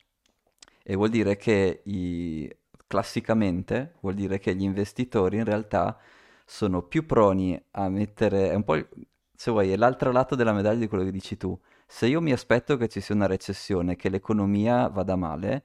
e 0.91 0.95
vuol 0.97 1.11
dire 1.11 1.37
che 1.37 1.83
i- 1.85 2.51
classicamente 2.87 3.95
vuol 4.01 4.15
dire 4.15 4.39
che 4.39 4.55
gli 4.55 4.63
investitori 4.63 5.37
in 5.37 5.45
realtà 5.45 5.99
sono 6.47 6.83
più 6.83 7.05
proni 7.05 7.61
a 7.73 7.89
mettere, 7.91 8.51
è 8.51 8.55
un 8.55 8.65
po', 8.65 8.77
il- 8.77 8.89
se 9.35 9.51
vuoi, 9.51 9.71
è 9.71 9.77
l'altro 9.77 10.11
lato 10.13 10.35
della 10.35 10.53
medaglia 10.55 10.79
di 10.81 10.89
quello 10.89 11.05
che 11.05 11.11
dici 11.13 11.37
tu. 11.37 11.59
Se 11.87 12.07
io 12.07 12.21
mi 12.23 12.33
aspetto 12.33 12.77
che 12.79 12.89
ci 12.89 13.01
sia 13.01 13.15
una 13.15 13.27
recessione, 13.27 13.97
che 13.97 14.09
l'economia 14.09 14.89
vada 14.89 15.15
male, 15.17 15.65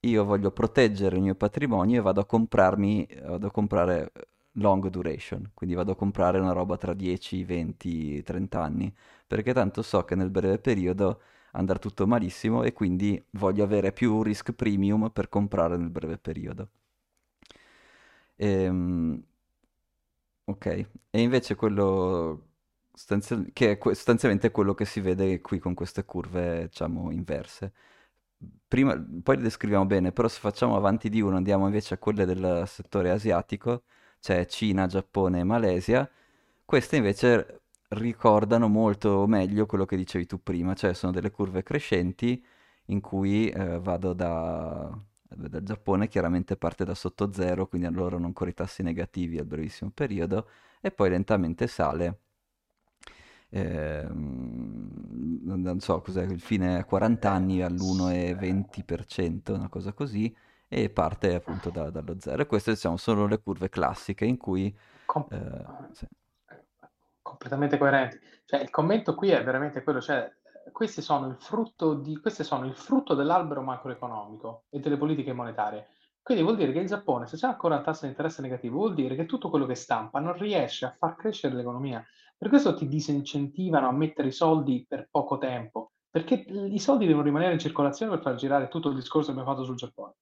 io 0.00 0.24
voglio 0.24 0.50
proteggere 0.52 1.16
il 1.16 1.22
mio 1.22 1.34
patrimonio 1.34 1.98
e 2.00 2.02
vado 2.02 2.20
a 2.20 2.24
comprarmi, 2.26 3.08
vado 3.24 3.46
a 3.48 3.50
comprare 3.50 4.12
long 4.52 4.88
duration, 4.88 5.50
quindi 5.54 5.74
vado 5.76 5.92
a 5.92 5.96
comprare 5.96 6.38
una 6.38 6.52
roba 6.52 6.76
tra 6.76 6.94
10, 6.94 7.44
20, 7.44 8.22
30 8.22 8.62
anni, 8.62 8.92
perché 9.26 9.52
tanto 9.52 9.82
so 9.82 10.04
che 10.04 10.14
nel 10.14 10.30
breve 10.30 10.58
periodo 10.58 11.20
andrà 11.58 11.78
tutto 11.78 12.06
malissimo 12.06 12.62
e 12.64 12.72
quindi 12.72 13.22
voglio 13.32 13.64
avere 13.64 13.92
più 13.92 14.22
risk 14.22 14.52
premium 14.52 15.10
per 15.10 15.28
comprare 15.28 15.76
nel 15.76 15.90
breve 15.90 16.18
periodo. 16.18 16.68
Ehm, 18.38 19.22
ok, 20.44 20.66
e 21.10 21.20
invece 21.20 21.54
quello 21.54 22.46
sostanzial- 22.92 23.50
che 23.52 23.72
è 23.72 23.78
que- 23.78 23.94
sostanzialmente 23.94 24.50
quello 24.50 24.74
che 24.74 24.84
si 24.84 25.00
vede 25.00 25.40
qui 25.40 25.58
con 25.58 25.74
queste 25.74 26.04
curve, 26.04 26.64
diciamo, 26.68 27.10
inverse. 27.10 27.72
Prima, 28.68 28.94
poi 29.22 29.36
le 29.36 29.42
descriviamo 29.42 29.86
bene, 29.86 30.12
però 30.12 30.28
se 30.28 30.38
facciamo 30.40 30.76
avanti 30.76 31.08
di 31.08 31.20
uno 31.20 31.36
andiamo 31.36 31.66
invece 31.66 31.94
a 31.94 31.98
quelle 31.98 32.24
del 32.24 32.64
settore 32.66 33.10
asiatico, 33.10 33.82
cioè 34.20 34.46
Cina, 34.46 34.86
Giappone 34.86 35.40
e 35.40 35.44
Malesia, 35.44 36.08
queste 36.64 36.96
invece 36.96 37.62
ricordano 37.88 38.68
molto 38.68 39.26
meglio 39.26 39.66
quello 39.66 39.84
che 39.84 39.96
dicevi 39.96 40.26
tu 40.26 40.42
prima, 40.42 40.74
cioè 40.74 40.94
sono 40.94 41.12
delle 41.12 41.30
curve 41.30 41.62
crescenti 41.62 42.42
in 42.86 43.00
cui 43.00 43.48
eh, 43.50 43.78
vado 43.80 44.12
da, 44.14 44.90
dal 45.22 45.62
Giappone, 45.62 46.08
chiaramente 46.08 46.56
parte 46.56 46.84
da 46.84 46.94
sotto 46.94 47.32
zero, 47.32 47.66
quindi 47.68 47.86
allora 47.86 48.16
hanno 48.16 48.26
ancora 48.26 48.50
i 48.50 48.54
tassi 48.54 48.82
negativi 48.82 49.38
al 49.38 49.46
brevissimo 49.46 49.90
periodo, 49.90 50.48
e 50.80 50.90
poi 50.90 51.10
lentamente 51.10 51.66
sale. 51.66 52.20
Ehm, 53.50 55.40
non 55.44 55.60
non 55.62 55.80
so 55.80 56.00
cos'è, 56.02 56.22
il 56.24 56.40
fine 56.40 56.78
a 56.78 56.84
40 56.84 57.30
Eh, 57.30 57.32
anni 57.32 57.62
s- 57.76 58.04
all'1,20%, 58.32 59.54
una 59.54 59.68
cosa 59.68 59.92
così, 59.92 60.34
e 60.68 60.90
parte 60.90 61.34
appunto 61.34 61.70
da- 61.70 61.90
dallo 61.90 62.16
zero. 62.20 62.42
E 62.42 62.46
queste 62.46 62.72
diciamo, 62.72 62.96
sono 62.96 63.26
le 63.26 63.38
curve 63.40 63.68
classiche 63.68 64.24
in 64.26 64.36
cui... 64.36 64.74
com- 65.06 65.30
eh, 65.30 65.66
sì. 65.92 66.06
Completamente 67.28 67.78
coerenti. 67.78 68.18
Cioè, 68.44 68.60
il 68.62 68.70
commento 68.70 69.14
qui 69.14 69.30
è 69.30 69.42
veramente 69.44 69.82
quello, 69.82 70.00
cioè, 70.00 70.30
questi 70.72 71.02
sono 71.02 71.26
il 71.26 71.36
frutto 71.38 71.94
di, 71.94 72.20
sono 72.24 72.66
il 72.66 72.74
frutto 72.74 73.14
dell'albero 73.14 73.62
macroeconomico 73.62 74.64
e 74.70 74.80
delle 74.80 74.96
politiche 74.96 75.32
monetarie. 75.32 75.88
Quindi 76.22 76.44
vuol 76.44 76.56
dire 76.56 76.72
che 76.72 76.80
il 76.80 76.86
Giappone, 76.86 77.26
se 77.26 77.36
c'è 77.36 77.46
ancora 77.46 77.76
un 77.76 77.82
tasso 77.82 78.02
di 78.02 78.10
interesse 78.10 78.42
negativo, 78.42 78.76
vuol 78.76 78.94
dire 78.94 79.14
che 79.14 79.26
tutto 79.26 79.48
quello 79.48 79.66
che 79.66 79.74
stampa 79.74 80.20
non 80.20 80.36
riesce 80.36 80.84
a 80.84 80.90
far 80.90 81.16
crescere 81.16 81.54
l'economia. 81.54 82.04
Per 82.36 82.48
questo 82.48 82.74
ti 82.74 82.86
disincentivano 82.86 83.88
a 83.88 83.92
mettere 83.92 84.28
i 84.28 84.32
soldi 84.32 84.84
per 84.86 85.08
poco 85.10 85.38
tempo, 85.38 85.92
perché 86.10 86.34
i 86.34 86.78
soldi 86.78 87.06
devono 87.06 87.24
rimanere 87.24 87.54
in 87.54 87.58
circolazione 87.58 88.12
per 88.12 88.20
far 88.20 88.34
girare 88.34 88.68
tutto 88.68 88.90
il 88.90 88.94
discorso 88.94 89.32
che 89.32 89.38
abbiamo 89.38 89.50
fatto 89.50 89.64
sul 89.64 89.76
Giappone. 89.76 90.14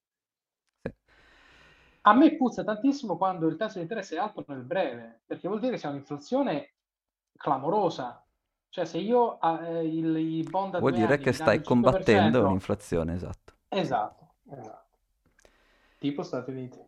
A 2.02 2.14
me 2.14 2.36
puzza 2.36 2.62
tantissimo 2.62 3.16
quando 3.16 3.48
il 3.48 3.56
tasso 3.56 3.78
di 3.78 3.82
interesse 3.82 4.14
è 4.14 4.18
alto 4.18 4.44
nel 4.46 4.62
breve, 4.62 5.22
perché 5.26 5.48
vuol 5.48 5.58
dire 5.58 5.72
che 5.72 5.80
c'è 5.80 5.88
un'inflazione 5.88 6.75
clamorosa. 7.36 8.24
Cioè, 8.68 8.84
se 8.84 8.98
io 8.98 9.40
eh, 9.40 9.84
il, 9.86 10.16
i 10.16 10.42
bond 10.44 10.74
a 10.74 10.78
Vuol 10.78 10.92
dire 10.94 11.18
anni 11.18 11.18
che 11.18 11.34
stai 11.34 11.60
il 11.60 11.62
combattendo 11.62 12.40
5%, 12.40 12.42
l'inflazione, 12.42 13.14
esatto. 13.14 13.56
esatto, 13.70 14.34
esatto. 14.50 14.84
Tipo 15.98 16.22
Stati 16.22 16.50
Uniti. 16.52 16.80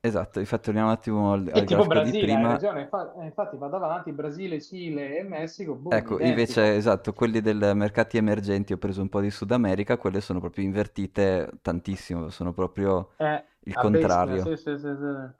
Esatto, 0.00 0.38
infatti 0.40 0.64
torniamo 0.64 0.88
un 0.88 0.94
attimo 0.94 1.32
al, 1.32 1.48
al 1.52 1.64
tipo 1.64 2.00
di 2.00 2.14
Brasile, 2.14 2.34
hai 2.34 2.44
prima. 2.44 2.46
ragione. 2.46 2.88
Eh, 3.18 3.24
Infatti 3.24 3.56
vado 3.56 3.76
avanti, 3.76 4.12
Brasile, 4.12 4.60
Cile 4.60 5.18
e 5.18 5.22
Messico, 5.22 5.74
boom, 5.74 6.10
Ecco, 6.10 6.20
invece, 6.20 6.74
identico. 6.74 6.74
esatto, 6.74 7.12
quelli 7.12 7.42
dei 7.42 7.54
mercati 7.74 8.16
emergenti, 8.16 8.72
ho 8.72 8.78
preso 8.78 9.02
un 9.02 9.10
po' 9.10 9.20
di 9.20 9.30
Sud 9.30 9.50
America, 9.52 9.98
quelle 9.98 10.22
sono 10.22 10.40
proprio 10.40 10.64
invertite 10.64 11.50
tantissimo, 11.60 12.30
sono 12.30 12.54
proprio 12.54 13.10
È 13.16 13.42
il 13.64 13.76
a 13.76 13.86
bestia, 13.86 14.36
contrario. 14.36 14.52
sì, 14.54 14.54
sì, 14.54 14.76
sì, 14.76 14.94
sì. 14.94 15.32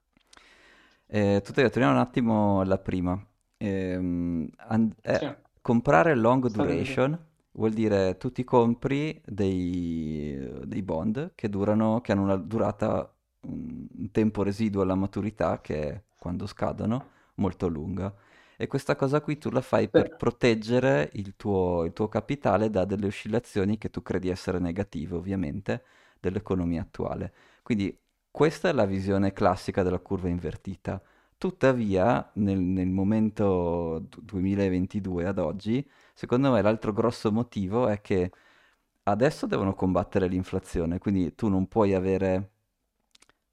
Eh, 1.07 1.41
tuttavia, 1.43 1.69
torniamo 1.69 1.95
un 1.95 2.01
attimo 2.01 2.59
alla 2.61 2.77
prima. 2.79 3.23
Ehm, 3.63 4.49
and- 4.57 4.93
eh, 5.01 5.37
comprare 5.61 6.15
long 6.15 6.49
duration 6.49 7.17
vuol 7.51 7.71
dire 7.71 8.17
tu 8.17 8.29
ti 8.29 8.43
compri 8.43 9.21
dei, 9.25 10.37
dei 10.65 10.81
bond 10.81 11.31
che 11.33 11.47
durano, 11.47 12.01
che 12.01 12.11
hanno 12.11 12.23
una 12.23 12.35
durata, 12.35 13.09
un, 13.47 14.09
tempo 14.11 14.43
residuo 14.43 14.81
alla 14.81 14.95
maturità, 14.95 15.61
che 15.61 15.89
è 15.89 16.03
quando 16.19 16.45
scadono, 16.45 17.09
molto 17.35 17.67
lunga. 17.69 18.13
E 18.57 18.67
questa 18.67 18.95
cosa 18.95 19.21
qui 19.21 19.37
tu 19.37 19.49
la 19.49 19.61
fai 19.61 19.89
per 19.89 20.15
proteggere 20.17 21.09
il 21.13 21.35
tuo, 21.37 21.85
il 21.85 21.93
tuo 21.93 22.07
capitale 22.09 22.69
da 22.69 22.85
delle 22.85 23.07
oscillazioni 23.07 23.77
che 23.77 23.89
tu 23.89 24.01
credi 24.01 24.29
essere 24.29 24.59
negative, 24.59 25.15
ovviamente, 25.15 25.83
dell'economia 26.19 26.81
attuale. 26.81 27.33
Quindi 27.63 27.97
questa 28.29 28.69
è 28.69 28.73
la 28.73 28.85
visione 28.85 29.31
classica 29.31 29.83
della 29.83 29.99
curva 29.99 30.27
invertita. 30.27 31.01
Tuttavia, 31.43 32.31
nel, 32.35 32.57
nel 32.57 32.87
momento 32.87 33.99
du- 34.07 34.21
2022 34.21 35.25
ad 35.27 35.39
oggi, 35.39 35.85
secondo 36.13 36.51
me 36.51 36.61
l'altro 36.61 36.93
grosso 36.93 37.33
motivo 37.33 37.87
è 37.89 37.99
che 37.99 38.31
adesso 39.03 39.45
devono 39.45 39.73
combattere 39.75 40.27
l'inflazione, 40.27 40.99
quindi 40.99 41.35
tu 41.35 41.49
non 41.49 41.67
puoi 41.67 41.93
avere 41.95 42.51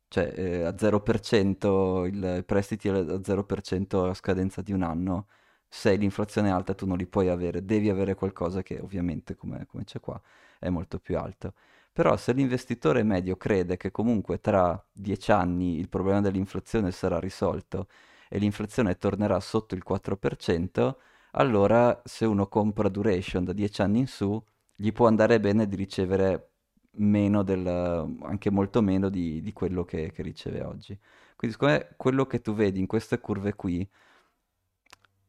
cioè 0.08 0.32
eh, 0.36 0.62
a 0.64 0.76
0% 0.76 2.04
il 2.06 2.42
prestiti 2.46 2.88
a 2.88 3.22
0% 3.22 4.08
a 4.08 4.14
scadenza 4.14 4.60
di 4.62 4.72
un 4.72 4.82
anno, 4.82 5.28
se 5.68 5.94
l'inflazione 5.94 6.48
è 6.48 6.50
alta 6.52 6.74
tu 6.74 6.86
non 6.86 6.96
li 6.96 7.06
puoi 7.06 7.28
avere, 7.28 7.64
devi 7.64 7.90
avere 7.90 8.14
qualcosa 8.14 8.62
che 8.62 8.78
ovviamente, 8.80 9.36
come, 9.36 9.66
come 9.66 9.84
c'è 9.84 10.00
qua, 10.00 10.20
è 10.58 10.68
molto 10.68 10.98
più 10.98 11.16
alto. 11.18 11.54
Però 11.92 12.16
se 12.16 12.32
l'investitore 12.32 13.02
medio 13.02 13.36
crede 13.36 13.76
che 13.76 13.90
comunque 13.90 14.40
tra 14.40 14.82
dieci 14.92 15.32
anni 15.32 15.78
il 15.78 15.88
problema 15.88 16.20
dell'inflazione 16.20 16.92
sarà 16.92 17.18
risolto 17.18 17.88
e 18.28 18.38
l'inflazione 18.38 18.96
tornerà 18.96 19.40
sotto 19.40 19.74
il 19.74 19.82
4%, 19.86 20.94
allora 21.32 22.00
se 22.04 22.24
uno 22.24 22.46
compra 22.48 22.88
duration 22.88 23.44
da 23.44 23.52
dieci 23.52 23.82
anni 23.82 24.00
in 24.00 24.06
su, 24.06 24.42
gli 24.74 24.92
può 24.92 25.06
andare 25.06 25.40
bene 25.40 25.68
di 25.68 25.76
ricevere 25.76 26.50
meno 26.92 27.42
del, 27.42 27.66
anche 27.66 28.50
molto 28.50 28.82
meno 28.82 29.08
di, 29.08 29.40
di 29.42 29.52
quello 29.52 29.84
che, 29.84 30.10
che, 30.12 30.22
riceve 30.22 30.62
oggi. 30.62 30.98
Quindi 31.36 31.56
secondo 31.56 31.74
me 31.74 31.94
quello 31.96 32.26
che 32.26 32.40
tu 32.40 32.54
vedi 32.54 32.80
in 32.80 32.86
queste 32.86 33.20
curve 33.20 33.54
qui 33.54 33.88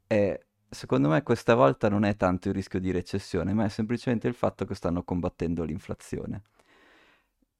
è, 0.07 0.39
secondo 0.71 1.09
me 1.09 1.21
questa 1.21 1.53
volta 1.53 1.89
non 1.89 2.05
è 2.05 2.15
tanto 2.15 2.47
il 2.47 2.53
rischio 2.53 2.79
di 2.79 2.91
recessione, 2.91 3.53
ma 3.53 3.65
è 3.65 3.69
semplicemente 3.69 4.27
il 4.27 4.33
fatto 4.33 4.65
che 4.65 4.73
stanno 4.73 5.03
combattendo 5.03 5.63
l'inflazione. 5.63 6.43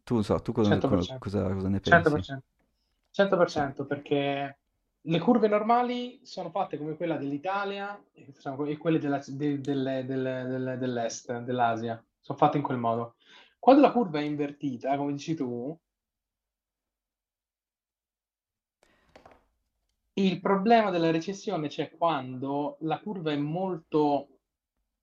Tu 0.04 0.16
non 0.16 0.24
so, 0.24 0.40
tu 0.40 0.54
cosa, 0.54 0.78
cosa, 0.80 1.18
cosa 1.20 1.68
ne 1.68 1.80
pensi? 1.80 2.10
100%. 2.10 2.40
100% 3.14 3.86
perché 3.86 4.58
le 5.02 5.20
curve 5.20 5.48
normali 5.50 6.22
sono 6.24 6.50
fatte 6.50 6.78
come 6.78 6.96
quella 6.96 7.18
dell'Italia 7.18 8.02
e 8.14 8.78
quelle 8.78 9.00
della, 9.00 9.22
de, 9.28 9.60
de, 9.60 10.06
de, 10.06 10.78
dell'est, 10.78 11.40
dell'Asia, 11.40 12.02
sono 12.20 12.38
fatte 12.38 12.58
in 12.58 12.64
quel 12.64 12.78
modo. 12.78 13.16
Quando 13.60 13.82
la 13.82 13.92
curva 13.92 14.20
è 14.20 14.24
invertita, 14.24 14.96
come 14.96 15.12
dici 15.12 15.36
tu, 15.36 15.78
il 20.14 20.42
problema 20.42 20.90
della 20.90 21.12
recessione 21.12 21.68
c'è 21.68 21.92
quando 21.92 22.78
la 22.82 23.00
curva 23.00 23.32
è 23.32 23.38
molto 23.38 24.40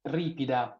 ripida. 0.03 0.79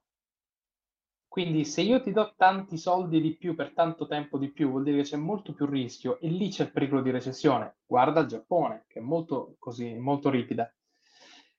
Quindi 1.27 1.65
se 1.65 1.83
io 1.83 2.03
ti 2.03 2.11
do 2.11 2.35
tanti 2.37 2.77
soldi 2.77 3.21
di 3.21 3.37
più 3.37 3.55
per 3.55 3.73
tanto 3.73 4.07
tempo 4.07 4.39
di 4.39 4.51
più, 4.51 4.71
vuol 4.71 4.83
dire 4.83 4.99
che 4.99 5.03
c'è 5.05 5.17
molto 5.17 5.53
più 5.53 5.67
rischio 5.67 6.19
e 6.21 6.29
lì 6.29 6.49
c'è 6.49 6.65
il 6.65 6.73
pericolo 6.73 7.01
di 7.01 7.11
recessione. 7.11 7.77
Guarda 7.87 8.21
il 8.21 8.27
Giappone, 8.27 8.85
che 8.89 8.99
è 8.99 9.03
molto 9.03 9.55
così, 9.59 9.95
molto 9.95 10.31
ripida. 10.31 10.73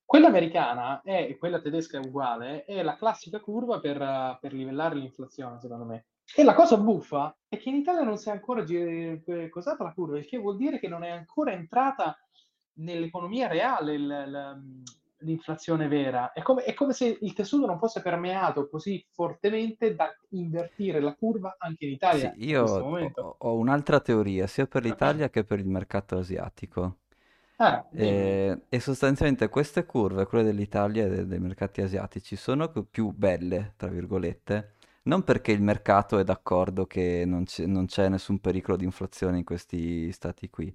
Quella 0.03 0.27
americana 0.27 1.01
e 1.03 1.37
quella 1.37 1.61
tedesca 1.61 1.99
è 1.99 2.05
uguale, 2.05 2.65
è 2.65 2.81
la 2.81 2.97
classica 2.97 3.39
curva 3.39 3.79
per, 3.79 4.39
per 4.41 4.53
livellare 4.53 4.95
l'inflazione, 4.95 5.59
secondo 5.59 5.85
me. 5.85 6.07
E 6.35 6.43
la 6.43 6.55
cosa 6.55 6.77
buffa 6.77 7.35
è 7.47 7.57
che 7.57 7.69
in 7.69 7.75
Italia 7.75 8.01
non 8.01 8.17
si 8.17 8.29
è 8.29 8.31
ancora 8.31 8.63
cosata 9.49 9.83
la 9.83 9.93
curva, 9.93 10.17
il 10.17 10.25
che 10.25 10.37
vuol 10.37 10.57
dire 10.57 10.79
che 10.79 10.87
non 10.87 11.03
è 11.03 11.09
ancora 11.09 11.51
entrata 11.51 12.17
nell'economia 12.79 13.47
reale 13.47 13.93
il, 13.93 14.61
l'inflazione 15.19 15.87
vera. 15.87 16.31
È 16.31 16.41
come, 16.41 16.63
è 16.63 16.73
come, 16.73 16.93
se 16.93 17.17
il 17.21 17.33
tessuto 17.33 17.65
non 17.65 17.77
fosse 17.77 18.01
permeato 18.01 18.67
così 18.69 19.03
fortemente 19.11 19.95
da 19.95 20.13
invertire 20.29 20.99
la 20.99 21.13
curva 21.13 21.55
anche 21.57 21.85
in 21.85 21.91
Italia. 21.91 22.33
Sì, 22.33 22.47
io 22.47 22.63
ho, 22.63 23.35
ho, 23.37 23.57
un'altra 23.57 23.99
teoria, 23.99 24.47
sia 24.47 24.67
per 24.67 24.83
l'Italia 24.83 25.29
che 25.29 25.43
per 25.43 25.59
il 25.59 25.67
mercato 25.67 26.17
asiatico. 26.17 26.97
Ah, 27.61 27.85
e, 27.91 28.61
e, 28.69 28.79
sostanzialmente 28.79 29.49
queste 29.49 29.85
curve, 29.85 30.25
quelle 30.25 30.45
dell'Italia 30.45 31.05
e 31.05 31.09
dei, 31.09 31.27
dei 31.27 31.39
mercati 31.39 31.81
asiatici, 31.81 32.37
sono 32.37 32.69
più 32.89 33.11
belle, 33.11 33.73
tra 33.75 33.89
virgolette, 33.89 34.75
non 35.03 35.23
perché 35.23 35.51
il 35.51 35.61
mercato 35.61 36.17
è 36.19 36.23
d'accordo 36.23 36.85
che 36.85 37.23
non 37.25 37.43
c'è, 37.43 37.65
non 37.65 37.85
c'è 37.87 38.07
nessun 38.07 38.39
pericolo 38.39 38.77
di 38.77 38.85
inflazione 38.85 39.39
in 39.39 39.43
questi 39.43 40.09
stati 40.13 40.49
qui, 40.49 40.73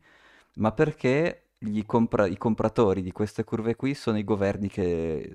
ma 0.57 0.73
perché 0.73 1.44
compra- 1.87 2.27
i 2.27 2.37
compratori 2.37 3.03
di 3.03 3.13
queste 3.13 3.45
curve 3.45 3.77
qui 3.77 3.95
sono 3.95 4.19
i 4.19 4.25
governi 4.25 4.69
che 4.69 5.35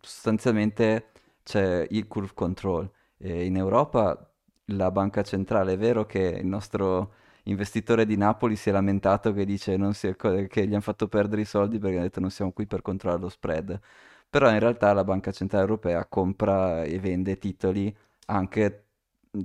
sostanzialmente 0.00 1.08
c'è 1.42 1.86
il 1.90 2.06
curve 2.06 2.32
control. 2.34 2.90
E 3.18 3.44
in 3.44 3.56
Europa 3.56 4.30
la 4.66 4.90
banca 4.90 5.22
centrale, 5.22 5.74
è 5.74 5.78
vero 5.78 6.06
che 6.06 6.20
il 6.40 6.46
nostro 6.46 7.14
investitore 7.44 8.06
di 8.06 8.16
Napoli 8.16 8.56
si 8.56 8.68
è 8.68 8.72
lamentato 8.72 9.32
che 9.32 9.44
dice 9.44 9.74
è, 9.74 10.46
che 10.48 10.66
gli 10.66 10.72
hanno 10.72 10.80
fatto 10.80 11.08
perdere 11.08 11.42
i 11.42 11.44
soldi 11.44 11.78
perché 11.78 11.96
hanno 11.96 12.04
detto 12.04 12.20
non 12.20 12.30
siamo 12.30 12.52
qui 12.52 12.66
per 12.66 12.82
controllare 12.82 13.22
lo 13.22 13.28
spread. 13.28 13.80
Però 14.28 14.50
in 14.50 14.58
realtà 14.58 14.92
la 14.92 15.04
Banca 15.04 15.30
Centrale 15.32 15.64
Europea 15.64 16.06
compra 16.06 16.84
e 16.84 16.98
vende 16.98 17.38
titoli 17.38 17.94
anche 18.26 18.86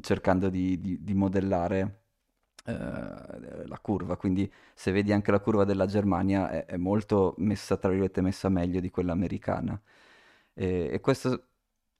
cercando 0.02 0.50
di, 0.50 0.80
di, 0.80 1.04
di 1.04 1.14
modellare 1.14 2.07
la 2.74 3.80
curva. 3.80 4.18
Quindi 4.18 4.52
se 4.74 4.92
vedi 4.92 5.12
anche 5.12 5.32
la 5.32 5.40
curva 5.40 5.64
della 5.64 5.86
Germania 5.86 6.50
è, 6.50 6.66
è 6.66 6.78
molto 6.78 7.36
messa, 7.38 7.78
tra 7.78 7.90
virgolette, 7.90 8.22
messa 8.22 8.50
meglio 8.50 8.80
di 8.80 8.90
quella 8.90 9.14
americana. 9.14 9.80
E, 10.54 10.90
e 10.92 11.00
questo 11.00 11.48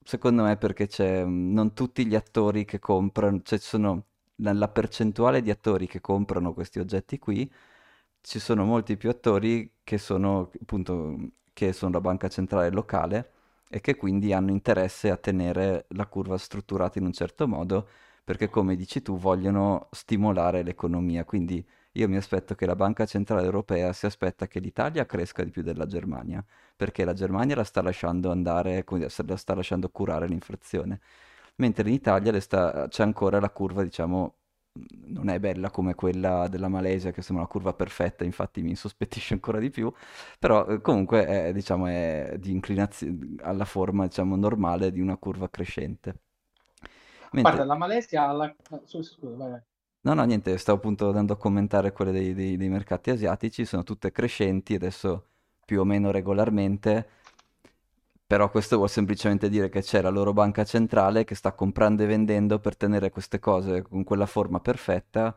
secondo 0.08 0.42
me 0.42 0.56
perché 0.56 0.86
c'è 0.86 1.24
non 1.24 1.74
tutti 1.74 2.06
gli 2.06 2.14
attori 2.14 2.64
che 2.64 2.78
comprano, 2.78 3.40
cioè 3.42 3.58
ci 3.58 3.66
sono 3.68 4.06
nella 4.36 4.68
percentuale 4.68 5.42
di 5.42 5.50
attori 5.50 5.86
che 5.86 6.00
comprano 6.00 6.54
questi 6.54 6.78
oggetti 6.78 7.18
qui, 7.18 7.50
ci 8.20 8.38
sono 8.38 8.64
molti 8.64 8.96
più 8.96 9.10
attori 9.10 9.72
che 9.84 9.98
sono 9.98 10.50
appunto 10.60 11.32
che 11.52 11.72
sono 11.72 11.92
la 11.92 12.00
banca 12.00 12.28
centrale 12.28 12.70
locale 12.70 13.32
e 13.68 13.80
che 13.80 13.96
quindi 13.96 14.32
hanno 14.32 14.50
interesse 14.50 15.10
a 15.10 15.16
tenere 15.16 15.86
la 15.90 16.06
curva 16.06 16.38
strutturata 16.38 16.98
in 16.98 17.04
un 17.06 17.12
certo 17.12 17.46
modo 17.48 17.88
perché 18.28 18.50
come 18.50 18.76
dici 18.76 19.00
tu 19.00 19.16
vogliono 19.16 19.88
stimolare 19.90 20.62
l'economia. 20.62 21.24
Quindi 21.24 21.66
io 21.92 22.08
mi 22.10 22.16
aspetto 22.16 22.54
che 22.54 22.66
la 22.66 22.76
Banca 22.76 23.06
Centrale 23.06 23.46
Europea 23.46 23.90
si 23.94 24.04
aspetta 24.04 24.46
che 24.46 24.60
l'Italia 24.60 25.06
cresca 25.06 25.42
di 25.42 25.50
più 25.50 25.62
della 25.62 25.86
Germania, 25.86 26.44
perché 26.76 27.06
la 27.06 27.14
Germania 27.14 27.56
la 27.56 27.64
sta 27.64 27.80
lasciando 27.80 28.30
andare, 28.30 28.84
la 29.26 29.36
sta 29.36 29.54
lasciando 29.54 29.88
curare 29.88 30.28
l'inflazione, 30.28 31.00
mentre 31.56 31.88
in 31.88 31.94
Italia 31.94 32.38
sta, 32.40 32.86
c'è 32.88 33.02
ancora 33.02 33.40
la 33.40 33.48
curva, 33.48 33.82
diciamo, 33.82 34.34
non 35.06 35.30
è 35.30 35.38
bella 35.40 35.70
come 35.70 35.94
quella 35.94 36.48
della 36.48 36.68
Malesia, 36.68 37.12
che 37.12 37.22
sembra 37.22 37.44
una 37.44 37.52
curva 37.52 37.72
perfetta, 37.72 38.24
infatti 38.24 38.60
mi 38.60 38.68
insospettisce 38.70 39.32
ancora 39.40 39.58
di 39.58 39.70
più, 39.70 39.90
però 40.38 40.66
eh, 40.66 40.82
comunque 40.82 41.24
è, 41.26 41.52
diciamo, 41.54 41.86
è 41.86 42.36
di 42.38 42.50
inclinazione 42.52 43.36
alla 43.40 43.64
forma 43.64 44.06
diciamo, 44.06 44.36
normale 44.36 44.92
di 44.92 45.00
una 45.00 45.16
curva 45.16 45.48
crescente. 45.48 46.20
Mentre... 47.32 47.52
Guarda, 47.54 47.64
la 47.64 47.76
Malesia... 47.76 48.32
La... 48.32 48.54
Scusa, 48.84 49.36
vai, 49.36 49.50
vai. 49.50 49.60
No, 50.00 50.14
no, 50.14 50.24
niente, 50.24 50.56
stavo 50.58 50.78
appunto 50.78 51.08
andando 51.08 51.32
a 51.34 51.36
commentare 51.36 51.92
quelle 51.92 52.12
dei, 52.12 52.32
dei, 52.32 52.56
dei 52.56 52.68
mercati 52.68 53.10
asiatici, 53.10 53.64
sono 53.64 53.82
tutte 53.82 54.12
crescenti 54.12 54.74
adesso 54.74 55.24
più 55.64 55.80
o 55.80 55.84
meno 55.84 56.10
regolarmente, 56.10 57.06
però 58.26 58.50
questo 58.50 58.76
vuol 58.76 58.88
semplicemente 58.88 59.48
dire 59.48 59.68
che 59.68 59.82
c'è 59.82 60.00
la 60.00 60.08
loro 60.08 60.32
banca 60.32 60.64
centrale 60.64 61.24
che 61.24 61.34
sta 61.34 61.52
comprando 61.52 62.02
e 62.04 62.06
vendendo 62.06 62.58
per 62.58 62.76
tenere 62.76 63.10
queste 63.10 63.38
cose 63.38 63.82
con 63.82 64.04
quella 64.04 64.26
forma 64.26 64.60
perfetta 64.60 65.36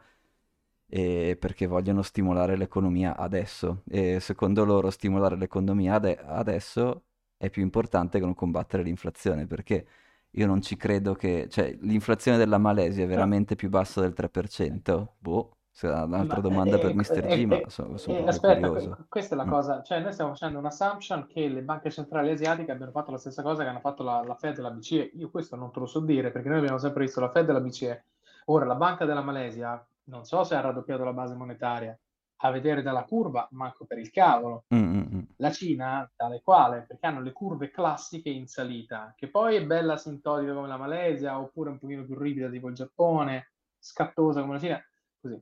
e 0.87 1.37
perché 1.39 1.67
vogliono 1.67 2.01
stimolare 2.01 2.55
l'economia 2.55 3.17
adesso. 3.17 3.83
E 3.89 4.19
secondo 4.19 4.63
loro 4.65 4.89
stimolare 4.89 5.37
l'economia 5.37 5.95
ade- 5.95 6.17
adesso 6.17 7.03
è 7.37 7.49
più 7.49 7.61
importante 7.61 8.19
che 8.19 8.25
non 8.25 8.35
combattere 8.35 8.83
l'inflazione, 8.83 9.47
perché 9.47 9.85
io 10.31 10.47
non 10.47 10.61
ci 10.61 10.77
credo 10.77 11.13
che... 11.13 11.47
Cioè, 11.49 11.77
l'inflazione 11.81 12.37
della 12.37 12.57
Malesia 12.57 13.03
è 13.03 13.07
veramente 13.07 13.55
più 13.55 13.69
bassa 13.69 14.01
del 14.01 14.13
3%? 14.15 15.07
Boh, 15.17 15.57
un'altra 15.81 16.35
ma, 16.37 16.41
domanda 16.41 16.75
eh, 16.77 16.79
per 16.79 16.93
Mr. 16.93 17.25
G, 17.25 17.45
ma 17.45 17.61
sono, 17.67 17.97
sono 17.97 18.17
eh, 18.17 18.27
aspetta, 18.27 18.67
curioso. 18.67 19.05
questa 19.09 19.35
è 19.35 19.37
la 19.37 19.45
mm. 19.45 19.49
cosa, 19.49 19.81
cioè 19.81 19.99
noi 19.99 20.11
stiamo 20.13 20.31
facendo 20.31 20.59
un'assumption 20.59 21.27
che 21.27 21.47
le 21.47 21.61
banche 21.61 21.89
centrali 21.89 22.29
asiatiche 22.29 22.71
abbiano 22.71 22.91
fatto 22.91 23.11
la 23.11 23.17
stessa 23.17 23.41
cosa 23.41 23.63
che 23.63 23.69
hanno 23.69 23.79
fatto 23.79 24.03
la, 24.03 24.23
la 24.25 24.35
Fed 24.35 24.57
e 24.57 24.61
la 24.61 24.71
BCE. 24.71 25.11
Io 25.15 25.29
questo 25.29 25.55
non 25.55 25.71
te 25.71 25.79
lo 25.79 25.85
so 25.85 25.99
dire, 25.99 26.31
perché 26.31 26.49
noi 26.49 26.59
abbiamo 26.59 26.77
sempre 26.77 27.03
visto 27.03 27.19
la 27.19 27.29
Fed 27.29 27.49
e 27.49 27.53
la 27.53 27.61
BCE. 27.61 28.03
Ora, 28.45 28.65
la 28.65 28.75
banca 28.75 29.05
della 29.05 29.21
Malesia, 29.21 29.83
non 30.05 30.25
so 30.25 30.43
se 30.43 30.55
ha 30.55 30.61
raddoppiato 30.61 31.03
la 31.03 31.13
base 31.13 31.35
monetaria, 31.35 31.97
a 32.43 32.51
vedere 32.51 32.81
dalla 32.81 33.03
curva, 33.03 33.47
manco 33.51 33.85
per 33.85 33.99
il 33.99 34.09
cavolo. 34.09 34.65
Mm-hmm. 34.73 35.21
La 35.37 35.51
Cina, 35.51 36.11
tale 36.15 36.41
quale, 36.41 36.85
perché 36.87 37.05
hanno 37.05 37.21
le 37.21 37.31
curve 37.31 37.69
classiche 37.69 38.29
in 38.29 38.47
salita, 38.47 39.13
che 39.15 39.29
poi 39.29 39.55
è 39.55 39.65
bella 39.65 39.93
asintotica 39.93 40.53
come 40.53 40.67
la 40.67 40.77
Malesia, 40.77 41.39
oppure 41.39 41.69
un 41.69 41.79
pochino 41.79 42.05
più 42.05 42.17
ripida 42.17 42.49
tipo 42.49 42.67
il 42.67 42.75
Giappone, 42.75 43.51
scattosa 43.77 44.41
come 44.41 44.53
la 44.53 44.59
Cina, 44.59 44.85
così. 45.19 45.41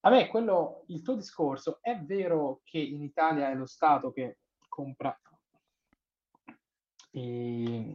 A 0.00 0.10
me 0.10 0.26
quello, 0.26 0.84
il 0.88 1.02
tuo 1.02 1.14
discorso, 1.14 1.78
è 1.80 1.98
vero 1.98 2.60
che 2.64 2.78
in 2.78 3.02
Italia 3.02 3.50
è 3.50 3.54
lo 3.54 3.66
Stato 3.66 4.10
che 4.10 4.38
compra 4.68 5.16
i, 7.12 7.92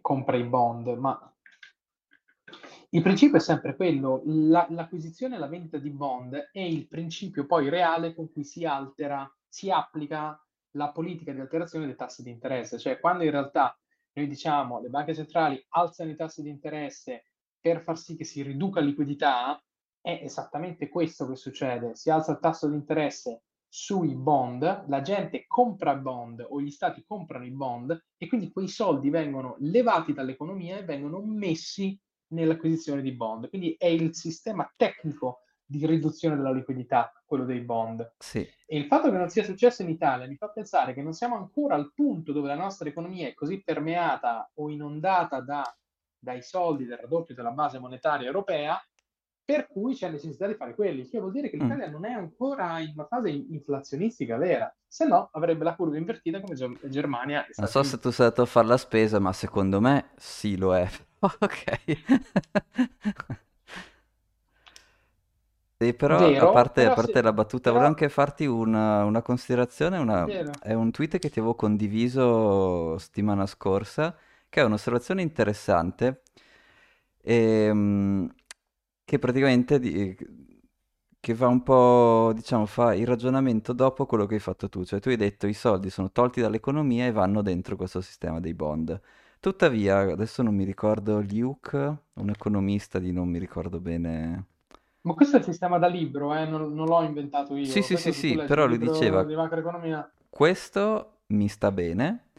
compra 0.00 0.36
i 0.36 0.44
bond, 0.44 0.88
ma 0.98 1.32
il 2.92 3.02
principio 3.02 3.36
è 3.36 3.40
sempre 3.40 3.76
quello, 3.76 4.22
la, 4.24 4.66
l'acquisizione 4.70 5.36
e 5.36 5.38
la 5.38 5.46
vendita 5.46 5.78
di 5.78 5.90
bond 5.90 6.50
è 6.52 6.60
il 6.60 6.88
principio 6.88 7.46
poi 7.46 7.68
reale 7.68 8.14
con 8.14 8.32
cui 8.32 8.42
si 8.42 8.64
altera, 8.64 9.30
si 9.48 9.70
applica 9.70 10.36
la 10.72 10.90
politica 10.90 11.32
di 11.32 11.40
alterazione 11.40 11.86
dei 11.86 11.94
tassi 11.94 12.22
di 12.22 12.30
interesse, 12.30 12.78
cioè 12.78 12.98
quando 12.98 13.22
in 13.22 13.30
realtà 13.30 13.78
noi 14.12 14.26
diciamo 14.26 14.80
le 14.80 14.88
banche 14.88 15.14
centrali 15.14 15.64
alzano 15.70 16.10
i 16.10 16.16
tassi 16.16 16.42
di 16.42 16.48
interesse 16.48 17.26
per 17.60 17.82
far 17.82 17.96
sì 17.96 18.16
che 18.16 18.24
si 18.24 18.42
riduca 18.42 18.80
liquidità, 18.80 19.62
è 20.00 20.20
esattamente 20.22 20.88
questo 20.88 21.28
che 21.28 21.36
succede. 21.36 21.94
Si 21.94 22.10
alza 22.10 22.32
il 22.32 22.38
tasso 22.40 22.68
di 22.68 22.74
interesse 22.74 23.42
sui 23.68 24.16
bond, 24.16 24.86
la 24.88 25.00
gente 25.00 25.44
compra 25.46 25.94
bond 25.94 26.44
o 26.48 26.60
gli 26.60 26.70
stati 26.70 27.04
comprano 27.06 27.44
i 27.44 27.50
bond 27.50 28.06
e 28.16 28.26
quindi 28.26 28.50
quei 28.50 28.66
soldi 28.66 29.10
vengono 29.10 29.54
levati 29.60 30.12
dall'economia 30.12 30.78
e 30.78 30.84
vengono 30.84 31.20
messi 31.20 31.96
nell'acquisizione 32.30 33.02
di 33.02 33.12
bond. 33.12 33.48
Quindi 33.48 33.74
è 33.78 33.86
il 33.86 34.14
sistema 34.14 34.70
tecnico 34.76 35.42
di 35.64 35.86
riduzione 35.86 36.34
della 36.34 36.50
liquidità, 36.50 37.12
quello 37.24 37.44
dei 37.44 37.60
bond. 37.60 38.14
Sì. 38.18 38.46
E 38.66 38.76
il 38.76 38.86
fatto 38.86 39.10
che 39.10 39.16
non 39.16 39.28
sia 39.28 39.44
successo 39.44 39.82
in 39.82 39.88
Italia 39.88 40.26
mi 40.26 40.36
fa 40.36 40.48
pensare 40.48 40.94
che 40.94 41.02
non 41.02 41.12
siamo 41.12 41.36
ancora 41.36 41.76
al 41.76 41.92
punto 41.94 42.32
dove 42.32 42.48
la 42.48 42.56
nostra 42.56 42.88
economia 42.88 43.28
è 43.28 43.34
così 43.34 43.62
permeata 43.62 44.50
o 44.54 44.68
inondata 44.68 45.40
da, 45.40 45.62
dai 46.18 46.42
soldi 46.42 46.86
del 46.86 46.98
raddoppio 46.98 47.36
della 47.36 47.52
base 47.52 47.78
monetaria 47.78 48.26
europea 48.26 48.80
per 49.44 49.66
cui 49.66 49.94
c'è 49.94 50.08
necessità 50.08 50.46
di 50.46 50.54
fare 50.54 50.76
quelli, 50.76 51.08
che 51.08 51.18
vuol 51.18 51.32
dire 51.32 51.50
che 51.50 51.56
mm. 51.56 51.60
l'Italia 51.60 51.88
mm. 51.88 51.92
non 51.92 52.04
è 52.04 52.12
ancora 52.12 52.78
in 52.78 52.92
una 52.94 53.06
fase 53.06 53.30
inflazionistica 53.30 54.36
vera, 54.36 54.72
se 54.86 55.06
no 55.06 55.28
avrebbe 55.32 55.64
la 55.64 55.74
curva 55.74 55.96
invertita 55.96 56.40
come 56.40 56.54
Germania. 56.88 57.44
Non 57.56 57.66
so 57.66 57.82
se 57.82 57.98
tu 57.98 58.10
sei 58.10 58.26
andato 58.26 58.42
a 58.42 58.46
fare 58.46 58.68
la 58.68 58.76
spesa, 58.76 59.18
ma 59.18 59.32
secondo 59.32 59.80
me 59.80 60.10
sì 60.16 60.56
lo 60.56 60.76
è. 60.76 60.88
Ok. 61.22 61.64
Sì, 65.82 65.94
però 65.94 66.26
Vero, 66.26 66.42
a 66.42 66.46
parte, 66.48 66.84
però 66.84 66.90
a 66.90 66.92
parte 66.92 67.22
sì, 67.22 67.22
la 67.22 67.32
battuta, 67.32 67.70
volevo 67.70 67.86
però 67.86 67.88
anche 67.88 68.10
farti 68.10 68.44
una, 68.44 69.04
una 69.04 69.22
considerazione, 69.22 69.96
una- 69.96 70.26
vero. 70.26 70.52
è 70.60 70.74
un 70.74 70.90
tweet 70.90 71.18
che 71.18 71.30
ti 71.30 71.38
avevo 71.38 71.54
condiviso 71.54 72.98
settimana 72.98 73.46
scorsa, 73.46 74.14
che 74.50 74.60
è 74.60 74.64
un'osservazione 74.64 75.22
interessante, 75.22 76.22
ehm, 77.22 78.32
che 79.04 79.18
praticamente 79.18 79.78
di- 79.78 80.16
che 81.20 81.34
fa 81.34 81.48
un 81.48 81.62
po', 81.62 82.32
diciamo, 82.34 82.64
fa 82.66 82.94
il 82.94 83.06
ragionamento 83.06 83.72
dopo 83.74 84.06
quello 84.06 84.24
che 84.26 84.34
hai 84.34 84.40
fatto 84.40 84.68
tu, 84.70 84.84
cioè 84.84 85.00
tu 85.00 85.08
hai 85.10 85.16
detto 85.16 85.46
i 85.46 85.52
soldi 85.52 85.90
sono 85.90 86.10
tolti 86.12 86.40
dall'economia 86.40 87.06
e 87.06 87.12
vanno 87.12 87.42
dentro 87.42 87.76
questo 87.76 88.00
sistema 88.00 88.40
dei 88.40 88.54
bond. 88.54 88.98
Tuttavia, 89.40 89.98
adesso 89.98 90.40
non 90.42 90.54
mi 90.54 90.62
ricordo, 90.64 91.20
Luke, 91.20 91.76
un 92.12 92.30
economista 92.30 93.00
di 93.00 93.10
non 93.10 93.28
mi 93.28 93.38
ricordo 93.38 93.80
bene 93.80 94.46
Ma 95.02 95.12
questo 95.12 95.36
è 95.36 95.38
il 95.40 95.44
sistema 95.44 95.76
da 95.78 95.88
libro, 95.88 96.34
eh, 96.34 96.46
non, 96.46 96.72
non 96.72 96.86
l'ho 96.86 97.02
inventato 97.02 97.54
Sì, 97.60 97.82
io. 97.82 97.82
sì, 97.82 97.96
sì, 97.96 98.12
Questo 98.12 98.12
sì, 98.12 98.38
un 98.38 98.42
però 98.42 98.66
lui 98.66 98.78
diceva, 98.78 99.26
di 99.26 99.34
macroeconomia, 99.34 100.10
questo 100.28 101.22
mi 101.28 101.48
sta 101.48 101.70
bene, 101.72 102.30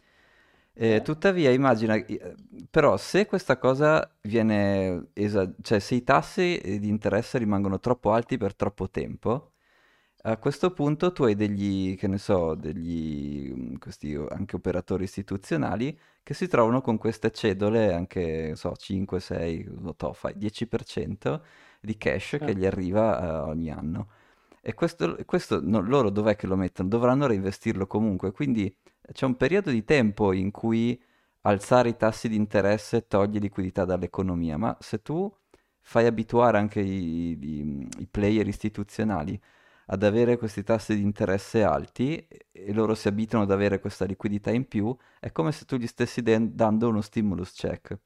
sì. 0.79 0.93
eh, 0.93 1.01
tuttavia 1.03 1.51
immagina, 1.51 1.95
eh, 1.95 2.35
però 2.69 2.97
se 2.97 3.25
questa 3.25 3.57
cosa 3.57 4.09
viene, 4.21 5.09
esa- 5.13 5.51
cioè 5.61 5.79
se 5.79 5.95
i 5.95 6.03
tassi 6.03 6.59
di 6.79 6.87
interesse 6.89 7.37
rimangono 7.37 7.79
troppo 7.79 8.11
alti 8.11 8.37
per 8.37 8.55
troppo 8.55 8.89
tempo, 8.89 9.50
a 10.23 10.37
questo 10.37 10.71
punto 10.71 11.11
tu 11.11 11.23
hai 11.23 11.35
degli, 11.35 11.95
che 11.97 12.07
ne 12.07 12.17
so, 12.19 12.53
degli, 12.55 13.51
mm, 13.53 13.75
questi 13.77 14.13
anche 14.29 14.55
operatori 14.55 15.03
istituzionali 15.03 15.97
che 16.23 16.33
si 16.35 16.47
trovano 16.47 16.81
con 16.81 16.97
queste 16.97 17.31
cedole, 17.31 17.93
anche, 17.93 18.45
non 18.47 18.55
so, 18.55 18.75
5, 18.75 19.19
6, 19.19 19.63
lo 19.81 19.95
to, 19.95 20.13
fai 20.13 20.33
10% 20.37 21.41
di 21.81 21.97
cash 21.97 22.37
che 22.39 22.55
gli 22.55 22.65
arriva, 22.65 23.45
eh, 23.47 23.49
ogni 23.49 23.71
anno. 23.71 24.09
E 24.61 24.73
questo, 24.75 25.17
questo 25.25 25.59
no- 25.61 25.81
loro 25.81 26.09
dov'è 26.11 26.35
che 26.35 26.45
lo 26.47 26.55
mettono? 26.55 26.89
Dovranno 26.89 27.25
reinvestirlo 27.27 27.87
comunque, 27.87 28.31
quindi 28.31 28.73
c'è 29.11 29.25
un 29.25 29.35
periodo 29.37 29.71
di 29.71 29.83
tempo 29.83 30.33
in 30.33 30.51
cui 30.51 31.01
alzare 31.41 31.89
i 31.89 31.97
tassi 31.97 32.29
di 32.29 32.35
interesse 32.35 33.07
toglie 33.07 33.39
liquidità 33.39 33.85
dall'economia, 33.85 34.57
ma 34.57 34.77
se 34.79 35.01
tu 35.01 35.31
fai 35.79 36.05
abituare 36.05 36.57
anche 36.59 36.79
i, 36.81 37.37
i- 37.41 37.87
i 37.99 38.07
player 38.07 38.47
istituzionali 38.47 39.39
ad 39.91 40.03
avere 40.03 40.37
questi 40.37 40.63
tassi 40.63 40.95
di 40.95 41.01
interesse 41.01 41.63
alti 41.63 42.25
e 42.51 42.73
loro 42.73 42.95
si 42.95 43.07
abituano 43.09 43.43
ad 43.43 43.51
avere 43.51 43.79
questa 43.79 44.05
liquidità 44.05 44.49
in 44.51 44.67
più, 44.67 44.95
è 45.19 45.31
come 45.31 45.51
se 45.51 45.65
tu 45.65 45.75
gli 45.77 45.87
stessi 45.87 46.21
den- 46.21 46.55
dando 46.55 46.87
uno 46.89 47.01
stimulus 47.01 47.51
check. 47.53 47.97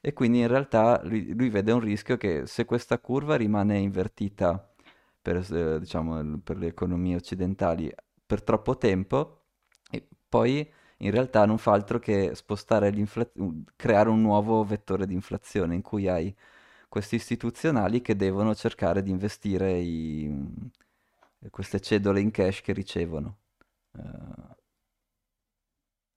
E 0.00 0.12
quindi 0.12 0.40
in 0.40 0.48
realtà 0.48 1.00
lui, 1.04 1.32
lui 1.34 1.48
vede 1.50 1.72
un 1.72 1.80
rischio 1.80 2.16
che 2.16 2.46
se 2.46 2.64
questa 2.64 2.98
curva 2.98 3.36
rimane 3.36 3.78
invertita 3.78 4.72
per, 5.20 5.36
eh, 5.52 5.78
diciamo, 5.80 6.38
per 6.40 6.56
le 6.58 6.66
economie 6.68 7.16
occidentali 7.16 7.92
per 8.26 8.42
troppo 8.42 8.76
tempo, 8.78 9.38
poi 10.28 10.68
in 10.98 11.10
realtà 11.10 11.44
non 11.44 11.58
fa 11.58 11.72
altro 11.72 11.98
che 11.98 12.32
creare 13.76 14.08
un 14.08 14.20
nuovo 14.20 14.64
vettore 14.64 15.06
di 15.06 15.14
inflazione 15.14 15.74
in 15.74 15.82
cui 15.82 16.08
hai 16.08 16.34
questi 16.88 17.16
istituzionali 17.16 18.00
che 18.02 18.16
devono 18.16 18.54
cercare 18.54 19.02
di 19.02 19.10
investire 19.10 19.78
i- 19.78 20.30
queste 21.50 21.80
cedole 21.80 22.20
in 22.20 22.30
cash 22.30 22.60
che 22.62 22.72
ricevono. 22.72 23.38
Eh, 23.98 24.00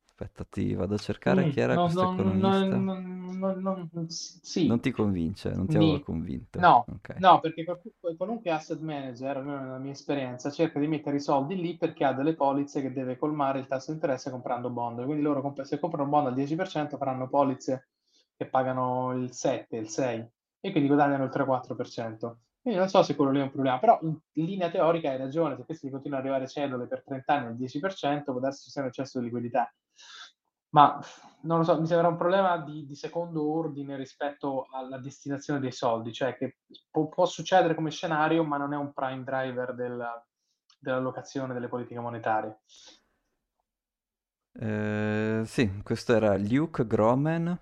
aspetta, 0.06 0.44
ti 0.46 0.74
vado 0.74 0.96
a 0.96 0.98
cercare 0.98 1.46
Mm, 1.46 1.50
chi 1.50 1.60
era 1.60 1.78
no, 1.78 1.82
questo 1.82 2.06
no, 2.14 2.14
no, 2.14 2.24
economista. 2.24 2.84
no, 2.84 3.54
no, 3.54 3.54
no, 3.56 3.90
Non 4.68 4.80
sì, 4.80 4.80
ti 4.80 4.92
convince, 4.92 5.50
non 5.56 5.68
ti 5.68 5.78
avevo 5.78 5.98
Ni. 5.98 6.00
convinto. 6.00 6.60
No, 6.60 6.90
Ok. 6.92 7.10
no, 7.16 7.40
perché 7.42 7.66
qualunque 8.16 8.50
asset 8.52 8.80
manager, 8.80 9.38
almeno 9.38 9.60
nella 9.62 9.78
mia 9.80 9.92
esperienza, 9.92 10.50
cerca 10.52 10.80
di 10.80 10.88
mettere 10.88 11.18
i 11.18 11.20
soldi 11.20 11.56
lì 11.56 11.78
perché 11.78 12.06
ha 12.06 12.14
delle 12.14 12.36
polizze 12.36 12.82
che 12.82 12.94
deve 12.94 13.18
colmare 13.18 13.60
il 13.60 13.68
tasso 13.68 13.88
di 13.92 13.98
interesse 13.98 14.30
comprando 14.32 14.70
bond. 14.70 15.04
Quindi 15.04 15.22
loro 15.22 15.42
comp- 15.42 15.62
se 15.64 15.80
comprano 15.80 16.08
bond 16.10 16.28
al 16.28 16.34
10% 16.36 16.98
faranno 16.98 17.28
polizze 17.28 17.90
che 18.38 18.48
pagano 18.48 19.14
il 19.18 19.32
7, 19.34 19.78
il 19.78 19.90
6 19.90 20.26
e 20.62 20.72
quindi 20.72 20.88
guadagnano 20.88 21.26
il 21.26 21.30
3-4%. 21.32 22.40
Quindi 22.66 22.80
non 22.80 22.90
so 22.90 23.04
se 23.04 23.16
quello 23.16 23.30
lì 23.30 23.38
è 23.40 23.44
un 23.44 23.52
problema, 23.52 23.78
però 23.78 24.00
in 24.02 24.18
linea 24.46 24.72
teorica 24.72 25.12
hai 25.12 25.18
ragione, 25.18 25.56
se 25.56 25.66
questi 25.66 25.88
continuano 25.92 26.24
ad 26.24 26.30
arrivare 26.32 26.50
cedole 26.52 26.88
per 26.88 27.04
30 27.04 27.36
anni 27.36 27.46
al 27.50 27.56
10%, 27.56 28.32
può 28.32 28.42
darsi 28.42 28.64
che 28.64 28.72
sia 28.72 28.82
un 28.82 28.88
eccesso 28.88 29.20
di 29.20 29.26
liquidità. 29.26 29.72
Ma 30.70 31.00
non 31.42 31.60
lo 31.60 31.64
so, 31.64 31.80
mi 31.80 31.86
sembra 31.86 32.08
un 32.08 32.18
problema 32.18 32.58
di, 32.58 32.86
di 32.88 32.96
secondo 32.96 33.48
ordine 33.50 33.96
rispetto 33.96 34.68
alla 34.72 34.98
destinazione 34.98 35.60
dei 35.60 35.72
soldi, 35.72 36.12
cioè 36.12 36.36
che 36.36 36.58
può, 36.90 37.08
può 37.08 37.26
succedere 37.28 37.76
come 37.76 37.92
scenario, 37.92 38.44
ma 38.44 38.58
non 38.58 38.74
è 38.74 38.78
un 38.78 38.92
prime 38.94 39.24
driver 39.24 39.76
del- 39.76 40.24
dell'allocazione 40.80 41.54
delle 41.54 41.68
politiche 41.68 42.00
monetarie. 42.00 42.62
Eh, 44.58 45.42
sì, 45.46 45.82
questo 45.84 46.14
era 46.16 46.38
Luke 46.38 46.88
Gromen 46.88 47.60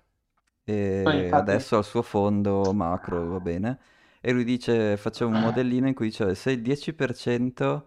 Poi 1.02 1.18
e 1.18 1.28
infatti, 1.28 1.54
adesso 1.54 1.76
al 1.76 1.84
suo 1.84 2.02
fondo 2.02 2.72
macro, 2.74 3.26
va 3.28 3.40
bene. 3.40 3.78
E 4.26 4.32
lui 4.32 4.44
dice, 4.44 4.96
faceva 4.96 5.30
un 5.36 5.42
modellino 5.42 5.86
in 5.86 5.92
cui 5.92 6.06
dice 6.06 6.34
se 6.34 6.52
il 6.52 6.62
10%, 6.62 7.82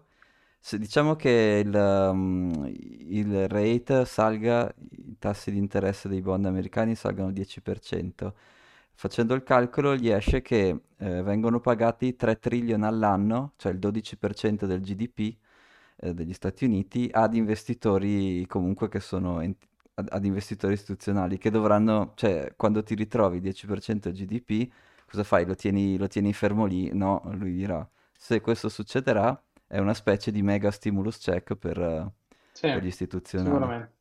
se 0.59 0.77
diciamo 0.77 1.15
che 1.15 1.63
il, 1.65 1.73
um, 1.73 2.69
il 2.71 3.47
rate 3.47 4.05
salga, 4.05 4.71
i 4.91 5.15
tassi 5.17 5.49
di 5.51 5.57
interesse 5.57 6.07
dei 6.07 6.21
bond 6.21 6.45
americani 6.45 6.93
salgano 6.93 7.29
al 7.29 7.33
10%, 7.33 8.31
facendo 8.93 9.33
il 9.33 9.41
calcolo 9.41 9.95
gli 9.95 10.09
esce 10.09 10.43
che 10.43 10.79
eh, 10.97 11.23
vengono 11.23 11.59
pagati 11.59 12.15
3 12.15 12.37
trillion 12.37 12.83
all'anno, 12.83 13.53
cioè 13.55 13.71
il 13.71 13.79
12% 13.79 14.65
del 14.65 14.81
GDP 14.81 15.35
eh, 15.97 16.13
degli 16.13 16.33
Stati 16.33 16.65
Uniti 16.65 17.09
ad 17.11 17.33
investitori 17.33 18.45
comunque 18.47 18.89
che 18.89 18.99
sono 18.99 19.41
ent- 19.41 19.65
ad, 19.95 20.07
ad 20.11 20.23
investitori 20.25 20.73
istituzionali 20.73 21.39
che 21.39 21.49
dovranno, 21.49 22.11
cioè 22.15 22.53
quando 22.55 22.83
ti 22.83 22.93
ritrovi 22.93 23.41
10% 23.41 24.11
GDP, 24.11 24.69
cosa 25.07 25.23
fai? 25.23 25.45
Lo 25.45 25.55
tieni, 25.55 25.97
lo 25.97 26.07
tieni 26.07 26.33
fermo 26.33 26.65
lì? 26.65 26.91
No, 26.93 27.21
lui 27.33 27.53
dirà, 27.53 27.87
se 28.17 28.41
questo 28.41 28.69
succederà 28.69 29.39
è 29.65 29.79
una 29.79 29.93
specie 29.93 30.31
di 30.31 30.41
mega 30.41 30.71
stimulus 30.71 31.17
check 31.17 31.55
per, 31.55 32.11
sì, 32.51 32.67
per 32.69 32.83
gli 32.83 32.87
istituzionali. 32.87 33.73
sicuramente. 33.73 33.95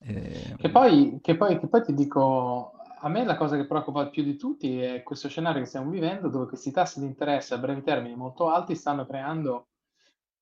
E- 0.00 0.56
Che 0.56 0.70
poi, 0.70 1.18
che 1.22 1.36
poi, 1.36 1.58
che 1.58 1.68
poi 1.68 1.82
ti 1.82 1.94
dico, 1.94 2.72
a 3.00 3.08
me 3.08 3.24
la 3.24 3.36
cosa 3.36 3.56
che 3.56 3.66
preoccupa 3.66 4.08
più 4.08 4.22
di 4.22 4.36
tutti 4.36 4.80
è 4.80 5.02
questo 5.02 5.28
scenario 5.28 5.60
che 5.62 5.66
stiamo 5.68 5.90
vivendo, 5.90 6.28
dove 6.28 6.46
questi 6.46 6.70
tassi 6.70 7.00
di 7.00 7.06
interesse 7.06 7.54
a 7.54 7.58
brevi 7.58 7.82
termini 7.82 8.14
molto 8.16 8.48
alti 8.48 8.74
stanno 8.74 9.06
creando 9.06 9.68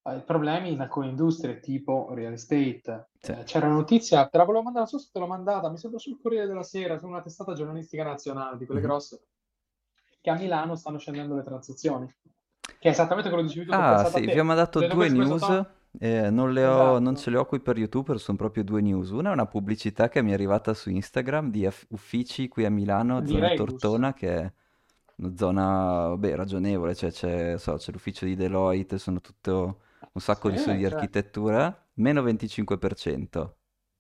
eh, 0.04 0.20
problemi 0.20 0.72
in 0.72 0.80
alcune 0.80 1.08
industrie, 1.08 1.60
tipo 1.60 2.08
real 2.14 2.32
estate. 2.32 3.08
sì. 3.22 3.32
Eh, 3.32 3.44
c'era 3.44 3.66
una 3.66 3.76
notizia, 3.76 4.26
te 4.28 4.38
la 4.38 4.44
volevo 4.44 4.64
mandare, 4.64 4.86
non 4.90 4.98
so 5.00 5.04
se 5.06 5.10
te 5.12 5.18
l'ho 5.18 5.26
mandata, 5.26 5.70
mi 5.70 5.78
sembra 5.78 5.98
sul 5.98 6.18
Corriere 6.20 6.46
della 6.46 6.62
Sera, 6.62 6.98
su 6.98 7.06
una 7.06 7.22
testata 7.22 7.52
giornalistica 7.54 8.04
nazionale, 8.04 8.56
di 8.56 8.66
quelle 8.66 8.80
Mhm. 8.80 8.86
grosse, 8.86 9.20
che 10.26 10.30
a 10.32 10.34
Milano 10.34 10.74
stanno 10.74 10.98
scendendo 10.98 11.36
le 11.36 11.44
transazioni, 11.44 12.12
che 12.80 12.88
è 12.88 12.88
esattamente 12.88 13.28
quello 13.28 13.44
che 13.44 13.48
dicevi 13.52 13.66
tu 13.66 13.74
che 13.76 13.78
Ah, 13.78 14.04
sì, 14.04 14.26
vi 14.28 14.38
ho 14.38 14.44
mandato 14.44 14.80
Vedo 14.80 14.94
due 14.94 15.08
news, 15.08 15.48
eh, 15.98 16.30
non 16.30 16.52
le 16.52 16.64
ho, 16.66 16.98
non 17.00 17.16
ce 17.16 17.30
Esatto. 17.30 17.30
le 17.30 17.36
ho 17.38 17.44
qui 17.46 17.60
per 17.60 17.76
YouTube, 17.76 18.16
sono 18.18 18.36
proprio 18.36 18.62
due 18.64 18.80
news. 18.80 19.10
Una 19.10 19.30
è 19.30 19.32
una 19.32 19.46
pubblicità 19.46 20.08
che 20.08 20.22
mi 20.22 20.30
è 20.30 20.34
arrivata 20.34 20.72
su 20.72 20.90
Instagram 20.90 21.50
di 21.50 21.66
aff- 21.66 21.84
uffici 21.90 22.48
qui 22.48 22.64
a 22.64 22.70
Milano, 22.70 23.24
Di 23.26 23.26
zona 23.26 23.50
Rebus. 23.50 23.50
Tortona, 23.50 24.14
che 24.14 24.36
è 24.38 24.52
una 25.16 25.36
zona, 25.36 25.62
vabbè, 26.08 26.34
ragionevole, 26.36 26.94
cioè 26.94 27.10
c'è 27.10 27.58
so, 27.58 27.74
c'è 27.76 27.90
l'ufficio 27.92 28.24
di 28.24 28.36
Deloitte, 28.36 28.98
sono 28.98 29.20
tutto 29.20 29.80
un 30.12 30.20
sacco 30.20 30.48
Sì, 30.48 30.50
di 30.50 30.56
studi 30.58 30.78
di 30.78 30.84
cioè, 30.84 30.86
architettura, 30.86 31.86
meno 31.94 32.22
25%. 32.22 33.56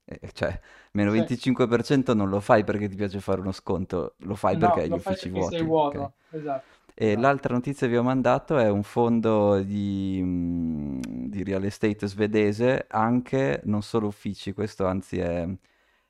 Eh, 0.08 0.30
cioè, 0.32 0.58
meno 0.92 1.10
sì. 1.10 1.30
25% 1.50 2.14
non 2.14 2.28
lo 2.28 2.40
fai 2.40 2.62
perché 2.64 2.88
ti 2.88 2.94
piace 2.96 3.20
fare 3.20 3.40
uno 3.40 3.52
sconto, 3.52 4.14
lo 4.20 4.34
fai 4.36 4.56
perché 4.56 4.80
No, 4.80 4.82
hai 4.82 4.90
gli 4.90 4.96
fai 4.98 4.98
uffici 4.98 5.28
perché 5.30 5.42
sei 5.42 5.62
vuoti, 5.62 5.74
ok? 5.80 6.04
vuoto. 6.04 6.14
Esatto. 6.30 6.78
E 6.98 7.16
Esatto. 7.16 7.16
l'altra 7.16 7.54
notizia 7.54 7.86
che 7.86 7.92
vi 7.92 7.98
ho 7.98 8.02
mandato 8.02 8.56
è 8.58 8.70
un 8.70 8.82
fondo 8.82 9.60
di, 9.62 10.20
mm, 10.22 11.00
di 11.28 11.42
real 11.44 11.64
estate 11.64 12.06
svedese, 12.06 12.86
anche 12.88 13.60
non 13.64 13.82
solo 13.82 14.06
uffici, 14.08 14.52
questo 14.52 14.86
anzi 14.86 15.18
è, 15.18 15.46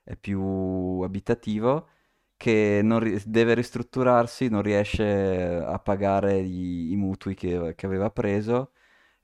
è 0.05 0.17
più 0.17 1.01
abitativo, 1.03 1.89
che 2.37 2.81
non 2.85 3.01
ri- 3.01 3.21
deve 3.27 3.55
ristrutturarsi, 3.55 4.49
non 4.49 4.63
riesce 4.63 5.05
a 5.57 5.79
pagare 5.81 6.39
i, 6.39 6.93
i 6.93 6.97
mutui 6.97 7.35
che, 7.35 7.75
che 7.75 7.87
aveva 7.87 8.11
preso, 8.11 8.73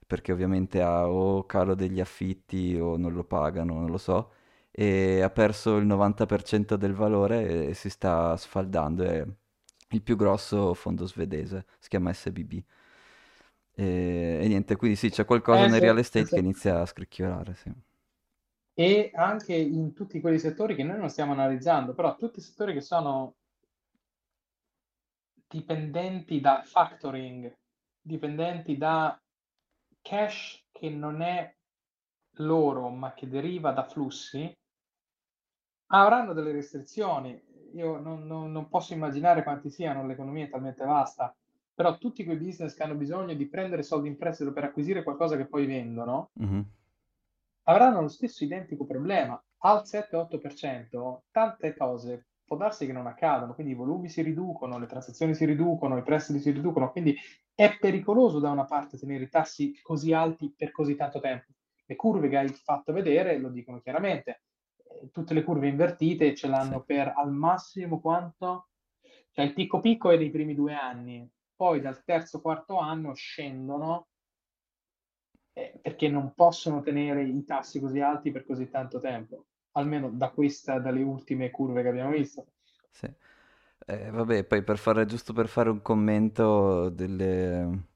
perché 0.05 0.31
ovviamente 0.31 0.81
ha 0.81 1.07
o 1.09 1.45
calo 1.45 1.75
degli 1.75 1.99
affitti 1.99 2.77
o 2.79 2.97
non 2.97 3.13
lo 3.13 3.23
pagano, 3.23 3.73
non 3.79 3.89
lo 3.89 3.97
so, 3.97 4.33
e 4.73 5.21
ha 5.21 5.29
perso 5.29 5.77
il 5.77 5.85
90% 5.85 6.75
del 6.77 6.93
valore 6.93 7.69
e 7.69 7.73
si 7.75 7.89
sta 7.89 8.35
sfaldando. 8.37 9.03
È 9.03 9.25
il 9.91 10.01
più 10.01 10.15
grosso 10.17 10.73
fondo 10.73 11.05
svedese, 11.07 11.65
si 11.79 11.89
chiama 11.89 12.13
SBB. 12.13 12.63
E, 13.75 14.39
e 14.43 14.47
niente, 14.47 14.75
quindi 14.75 14.95
sì, 14.97 15.09
c'è 15.09 15.25
qualcosa 15.25 15.65
Eh, 15.65 15.67
nel 15.67 15.81
real 15.81 15.97
estate 15.99 16.29
che 16.31 16.39
se- 16.39 16.39
inizia 16.39 16.81
a 16.81 16.85
scricchiolare, 16.85 17.55
sì. 17.55 17.71
e 18.75 19.09
anche 19.15 19.55
in 19.55 19.93
tutti 19.93 20.21
quei 20.21 20.37
settori 20.37 20.75
che 20.75 20.83
noi 20.83 20.99
non 20.99 21.09
stiamo 21.09 21.31
analizzando, 21.31 21.95
però 21.95 22.15
tutti 22.15 22.37
i 22.37 22.41
settori 22.43 22.73
che 22.73 22.81
sono 22.81 23.33
dipendenti 25.47 26.39
da 26.41 26.63
factoring, 26.63 27.53
dipendenti 28.01 28.77
da 28.77 29.17
cash 30.01 30.65
che 30.71 30.89
non 30.89 31.21
è 31.21 31.55
loro, 32.37 32.89
ma 32.89 33.13
che 33.13 33.27
deriva 33.27 33.71
da 33.71 33.83
flussi, 33.83 34.51
avranno 35.93 36.33
delle 36.33 36.51
restrizioni. 36.51 37.41
Io 37.73 37.99
non, 37.99 38.25
non- 38.27 38.51
non 38.51 38.67
posso 38.69 38.93
immaginare 38.93 39.43
quanti 39.43 39.69
siano, 39.69 40.05
l'economia 40.05 40.45
è 40.45 40.49
talmente 40.49 40.83
vasta, 40.85 41.35
però 41.73 41.97
tutti 41.97 42.23
quei 42.23 42.37
business 42.37 42.75
che 42.75 42.83
hanno 42.83 42.95
bisogno 42.95 43.33
di 43.33 43.47
prendere 43.47 43.81
soldi 43.83 44.07
in 44.07 44.17
prestito 44.17 44.53
per 44.53 44.65
acquisire 44.65 45.03
qualcosa 45.03 45.37
che 45.37 45.47
poi 45.47 45.65
vendono, 45.65 46.31
Mhm. 46.39 46.63
avranno 47.63 48.01
lo 48.01 48.07
stesso 48.07 48.43
identico 48.43 48.85
problema. 48.85 49.41
Al 49.65 49.85
7-8%, 49.85 51.23
tante 51.31 51.75
cose 51.75 52.27
può 52.45 52.57
darsi 52.57 52.85
che 52.85 52.91
non 52.91 53.07
accadano, 53.07 53.53
quindi 53.53 53.73
i 53.73 53.75
volumi 53.75 54.09
si 54.09 54.21
riducono, 54.21 54.77
le 54.77 54.85
transazioni 54.87 55.33
si 55.33 55.45
riducono, 55.45 55.97
i 55.97 56.03
prestiti 56.03 56.39
si 56.39 56.51
riducono, 56.51 56.91
quindi 56.91 57.15
è 57.55 57.77
pericoloso 57.79 58.39
da 58.39 58.49
una 58.51 58.65
parte 58.65 58.97
tenere 58.97 59.23
i 59.23 59.29
tassi 59.29 59.79
così 59.81 60.11
alti 60.13 60.53
per 60.55 60.71
così 60.71 60.95
tanto 60.95 61.19
tempo. 61.19 61.51
Le 61.85 61.95
curve 61.95 62.27
che 62.29 62.37
hai 62.37 62.49
fatto 62.49 62.91
vedere 62.93 63.37
lo 63.37 63.49
dicono 63.49 63.79
chiaramente. 63.79 64.41
Tutte 65.11 65.33
le 65.33 65.43
curve 65.43 65.67
invertite 65.67 66.35
ce 66.35 66.47
Sì, 66.57 66.73
l'hanno 66.73 66.83
per 66.83 67.13
al 67.15 67.31
massimo 67.31 67.99
quanto? 67.99 68.69
Cioè 69.31 69.45
il 69.45 69.53
picco 69.53 69.79
picco 69.79 70.11
è 70.11 70.17
dei 70.17 70.29
primi 70.29 70.55
due 70.55 70.73
anni, 70.73 71.27
poi 71.55 71.81
dal 71.81 72.03
terzo 72.03 72.41
quarto 72.41 72.77
anno 72.77 73.13
scendono 73.13 74.07
eh, 75.53 75.79
perché 75.81 76.09
non 76.09 76.33
possono 76.33 76.81
tenere 76.81 77.23
i 77.23 77.43
tassi 77.43 77.79
così 77.79 77.99
alti 77.99 78.31
per 78.31 78.45
così 78.45 78.69
tanto 78.69 78.99
tempo, 78.99 79.45
almeno 79.71 80.09
da 80.09 80.29
questa, 80.29 80.79
dalle 80.79 81.01
ultime 81.01 81.49
curve 81.51 81.81
che 81.81 81.87
abbiamo 81.89 82.11
visto. 82.11 82.47
sì. 82.91 83.11
Eh, 83.85 84.09
vabbè, 84.11 84.45
poi 84.45 84.63
per 84.63 84.77
fare, 84.77 85.05
giusto 85.05 85.33
per 85.33 85.47
fare 85.47 85.69
un 85.69 85.81
commento 85.81 86.89
delle, 86.89 87.87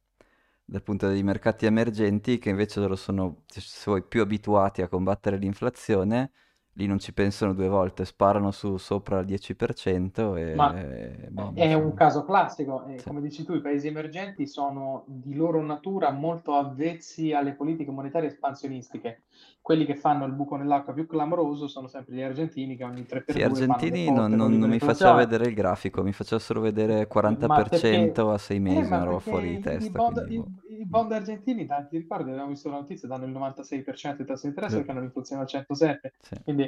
dal 0.66 0.84
punto 0.84 1.08
dei 1.10 1.24
mercati 1.24 1.66
emergenti, 1.66 2.40
che 2.40 2.50
invece 2.50 2.80
loro 2.82 2.96
sono, 2.96 3.44
se 3.48 3.84
vuoi, 3.86 4.04
più 4.04 4.22
abituati 4.22 4.82
a 4.82 4.88
combattere 4.90 5.38
l'inflazione, 5.38 6.32
lì 6.78 6.86
non 6.88 7.00
ci 7.00 7.14
pensano 7.14 7.54
due 7.54 7.68
volte, 7.68 8.06
sparano 8.06 8.52
su 8.52 8.78
sopra 8.78 9.20
il 9.20 9.26
10% 9.26 10.36
Ma 10.52 10.82
e, 10.82 11.18
e 11.26 11.30
boh, 11.32 11.54
è 11.54 11.74
un 11.74 11.94
caso 11.94 12.24
classico, 12.26 12.86
e 12.86 13.04
Sì, 13.04 13.06
come 13.06 13.22
dici 13.22 13.44
tu, 13.44 13.54
i 13.54 13.62
paesi 13.62 13.88
emergenti 13.88 14.48
sono 14.48 15.04
di 15.08 15.36
loro 15.36 15.62
natura 15.62 16.12
molto 16.12 16.54
avvezzi 16.56 17.34
alle 17.34 17.54
politiche 17.54 17.92
monetarie 17.92 18.30
espansionistiche. 18.30 19.24
Quelli 19.62 19.86
che 19.86 19.96
fanno 19.96 20.26
il 20.26 20.32
buco 20.34 20.56
nell'acqua 20.56 20.94
più 20.94 21.06
clamoroso 21.06 21.68
sono 21.68 21.88
sempre 21.88 22.16
gli 22.16 22.22
argentini 22.22 22.76
che 22.78 22.84
ogni 22.86 23.06
Sì, 23.26 23.42
3x2 23.42 23.62
fanno 23.62 23.88
le 23.88 24.00
argentini 24.00 24.10
non, 24.10 24.34
non- 24.36 24.58
non 24.58 24.70
mi 24.70 24.80
faceva 24.80 25.14
vedere 25.14 25.48
il 25.48 25.54
grafico, 25.54 26.02
mi 26.02 26.14
faceva 26.14 26.42
solo 26.42 26.62
vedere 26.62 27.08
Ma 27.40 27.62
perché, 27.62 28.24
40% 28.26 28.32
a 28.32 28.38
sei 28.38 28.60
eh, 28.64 28.84
mesi, 28.84 28.94
ma 28.94 28.98
una 28.98 29.04
roba 29.04 29.20
fuori 29.20 29.50
di 29.50 29.60
i 29.60 29.60
testa, 29.60 30.00
bond, 30.00 30.26
quindi 30.26 30.30
i, 30.30 30.38
boh. 30.38 30.52
i 30.80 30.86
bond 30.86 31.12
argentini, 31.12 31.66
da- 31.66 31.84
ti 31.86 31.98
ricordi, 31.98 32.30
abbiamo 32.32 32.50
visto 32.50 32.70
la 32.70 32.78
notizia, 32.78 33.08
danno 33.08 33.26
il 33.26 33.32
96% 33.32 34.24
di 34.24 34.28
tasso 34.30 34.42
di 34.44 34.48
interesse 34.50 34.76
Eh, 34.76 34.78
perché 34.78 34.92
hanno 34.92 35.02
l'inflazione 35.02 35.42
al 35.42 35.48
107%. 35.48 36.16
Sì, 36.22 36.36
Quindi, 36.44 36.67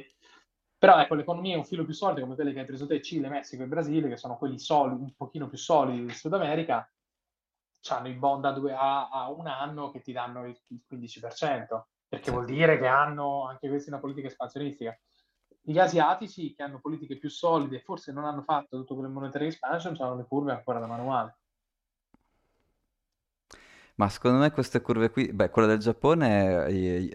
però 0.78 0.98
ecco, 1.00 1.16
l'economia 1.16 1.56
è 1.56 1.58
un 1.58 1.66
filo 1.66 1.84
più 1.84 1.94
solido 1.94 2.22
come 2.22 2.36
quelle 2.36 2.54
che 2.54 2.60
hai 2.60 2.66
preso 2.66 2.88
te, 2.88 3.02
Cile, 3.02 3.28
Messico 3.28 3.64
e 3.64 3.68
Brasile, 3.68 4.08
che 4.08 4.16
sono 4.16 4.38
quelli 4.38 4.58
solidi, 4.58 5.02
un 5.02 5.14
pochino 5.14 5.50
più 5.50 5.58
solidi 5.58 6.06
del 6.06 6.16
Sud 6.16 6.34
America, 6.34 6.90
hanno 7.90 8.08
i 8.08 8.14
bond 8.14 8.46
a, 8.46 8.52
due, 8.52 8.74
a, 8.74 9.10
a 9.10 9.30
un 9.30 9.48
anno 9.48 9.92
che 9.92 10.02
ti 10.02 10.14
danno 10.14 10.46
il, 10.46 10.58
il 10.68 10.82
15%, 10.90 11.82
perché 12.08 12.32
vuol 12.32 12.46
dire 12.46 12.80
che 12.80 12.88
hanno 12.88 13.46
anche 13.46 13.68
questi 13.68 13.90
una 13.90 14.00
politica 14.00 14.28
espansionistica. 14.28 14.98
Gli 15.62 15.78
asiatici 15.80 16.54
che 16.54 16.64
hanno 16.64 16.80
politiche 16.80 17.18
più 17.18 17.30
solide 17.30 17.82
forse 17.82 18.14
non 18.14 18.24
hanno 18.24 18.44
fatto 18.44 18.78
tutto 18.78 18.96
quello 18.96 19.10
monetary 19.10 19.48
expansion, 19.48 19.96
hanno 20.00 20.16
le 20.16 20.26
curve 20.26 20.54
ancora 20.54 20.80
da 20.80 20.88
manuale. 20.88 21.39
Ma 24.00 24.08
secondo 24.08 24.38
me 24.38 24.52
queste 24.52 24.80
curve 24.82 25.10
qui, 25.10 25.34
beh, 25.34 25.50
quella 25.50 25.68
del 25.68 25.80
Giappone 25.80 26.66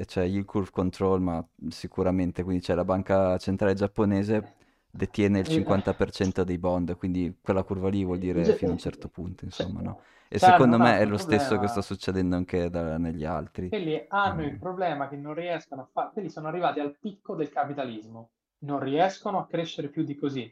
c'è 0.05 0.25
yield 0.27 0.45
curve 0.45 0.71
control, 0.71 1.21
ma 1.23 1.43
sicuramente, 1.71 2.43
quindi 2.43 2.63
c'è 2.63 2.75
la 2.75 2.85
banca 2.85 3.39
centrale 3.39 3.73
giapponese 3.73 4.51
detiene 4.91 5.39
il 5.41 5.47
Eh, 5.47 5.49
50% 5.49 6.45
dei 6.45 6.59
bond, 6.59 6.95
quindi 6.97 7.39
quella 7.41 7.63
curva 7.65 7.89
lì 7.89 8.05
vuol 8.05 8.19
eh, 8.19 8.19
dire 8.19 8.53
fino 8.53 8.71
a 8.73 8.75
un 8.75 8.79
certo 8.79 9.09
punto, 9.09 9.45
cioè, 9.49 9.67
insomma, 9.67 9.81
no? 9.81 9.99
E 10.29 10.39
secondo 10.39 10.79
me 10.79 10.99
è 10.99 11.07
lo 11.07 11.17
stesso 11.17 11.57
che 11.57 11.69
sta 11.69 11.81
succedendo 11.81 12.37
anche 12.37 12.69
da- 12.69 12.99
negli 12.99 13.25
altri. 13.25 13.67
Quelli 13.69 14.03
hanno 14.09 14.43
il 14.43 14.57
Eh, 14.57 14.59
problema 14.59 15.07
che 15.07 15.17
non 15.17 15.35
riescono 15.35 15.83
a 15.83 15.89
fare, 15.93 16.13
quelli 16.13 16.31
sono 16.31 16.49
arrivati 16.49 16.81
al 16.81 16.97
picco 16.99 17.35
del 17.35 17.51
capitalismo, 17.51 18.31
non 18.61 18.79
riescono 18.81 19.39
a 19.39 19.47
crescere 19.47 19.89
più 19.91 20.03
di 20.03 20.15
così. 20.15 20.51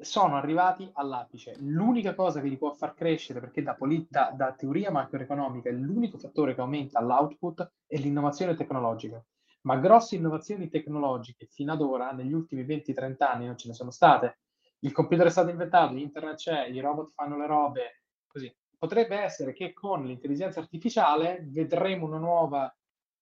Sono 0.00 0.36
arrivati 0.36 0.90
all'apice. 0.94 1.54
L'unica 1.60 2.14
cosa 2.14 2.40
che 2.40 2.48
li 2.48 2.56
può 2.56 2.72
far 2.72 2.94
crescere, 2.94 3.40
perché 3.40 3.62
da, 3.62 3.74
poli- 3.74 4.06
da- 4.08 4.32
da 4.34 4.52
teoria 4.52 4.90
macroeconomica 4.90 5.70
l'unico 5.70 6.18
fattore 6.18 6.54
che 6.54 6.60
aumenta 6.60 7.00
l'output, 7.00 7.72
è 7.86 7.96
l'innovazione 7.96 8.54
tecnologica. 8.54 9.22
Ma 9.62 9.76
grosse 9.76 10.16
innovazioni 10.16 10.68
tecnologiche 10.68 11.46
fino 11.46 11.72
ad 11.72 11.80
ora, 11.80 12.10
negli 12.12 12.32
ultimi 12.32 12.64
20-30 12.64 13.30
anni, 13.30 13.46
non 13.46 13.56
ce 13.56 13.68
ne 13.68 13.74
sono 13.74 13.90
state. 13.90 14.40
Il 14.80 14.92
computer 14.92 15.26
è 15.26 15.30
stato 15.30 15.50
inventato, 15.50 15.94
internet 15.94 16.36
c'è, 16.36 16.66
i 16.66 16.80
robot 16.80 17.12
fanno 17.12 17.36
le 17.36 17.46
robe, 17.46 18.02
così. 18.26 18.52
Potrebbe 18.76 19.16
essere 19.16 19.52
che 19.52 19.72
con 19.72 20.04
l'intelligenza 20.04 20.58
artificiale 20.58 21.44
vedremo 21.48 22.06
una 22.06 22.18
nuova 22.18 22.74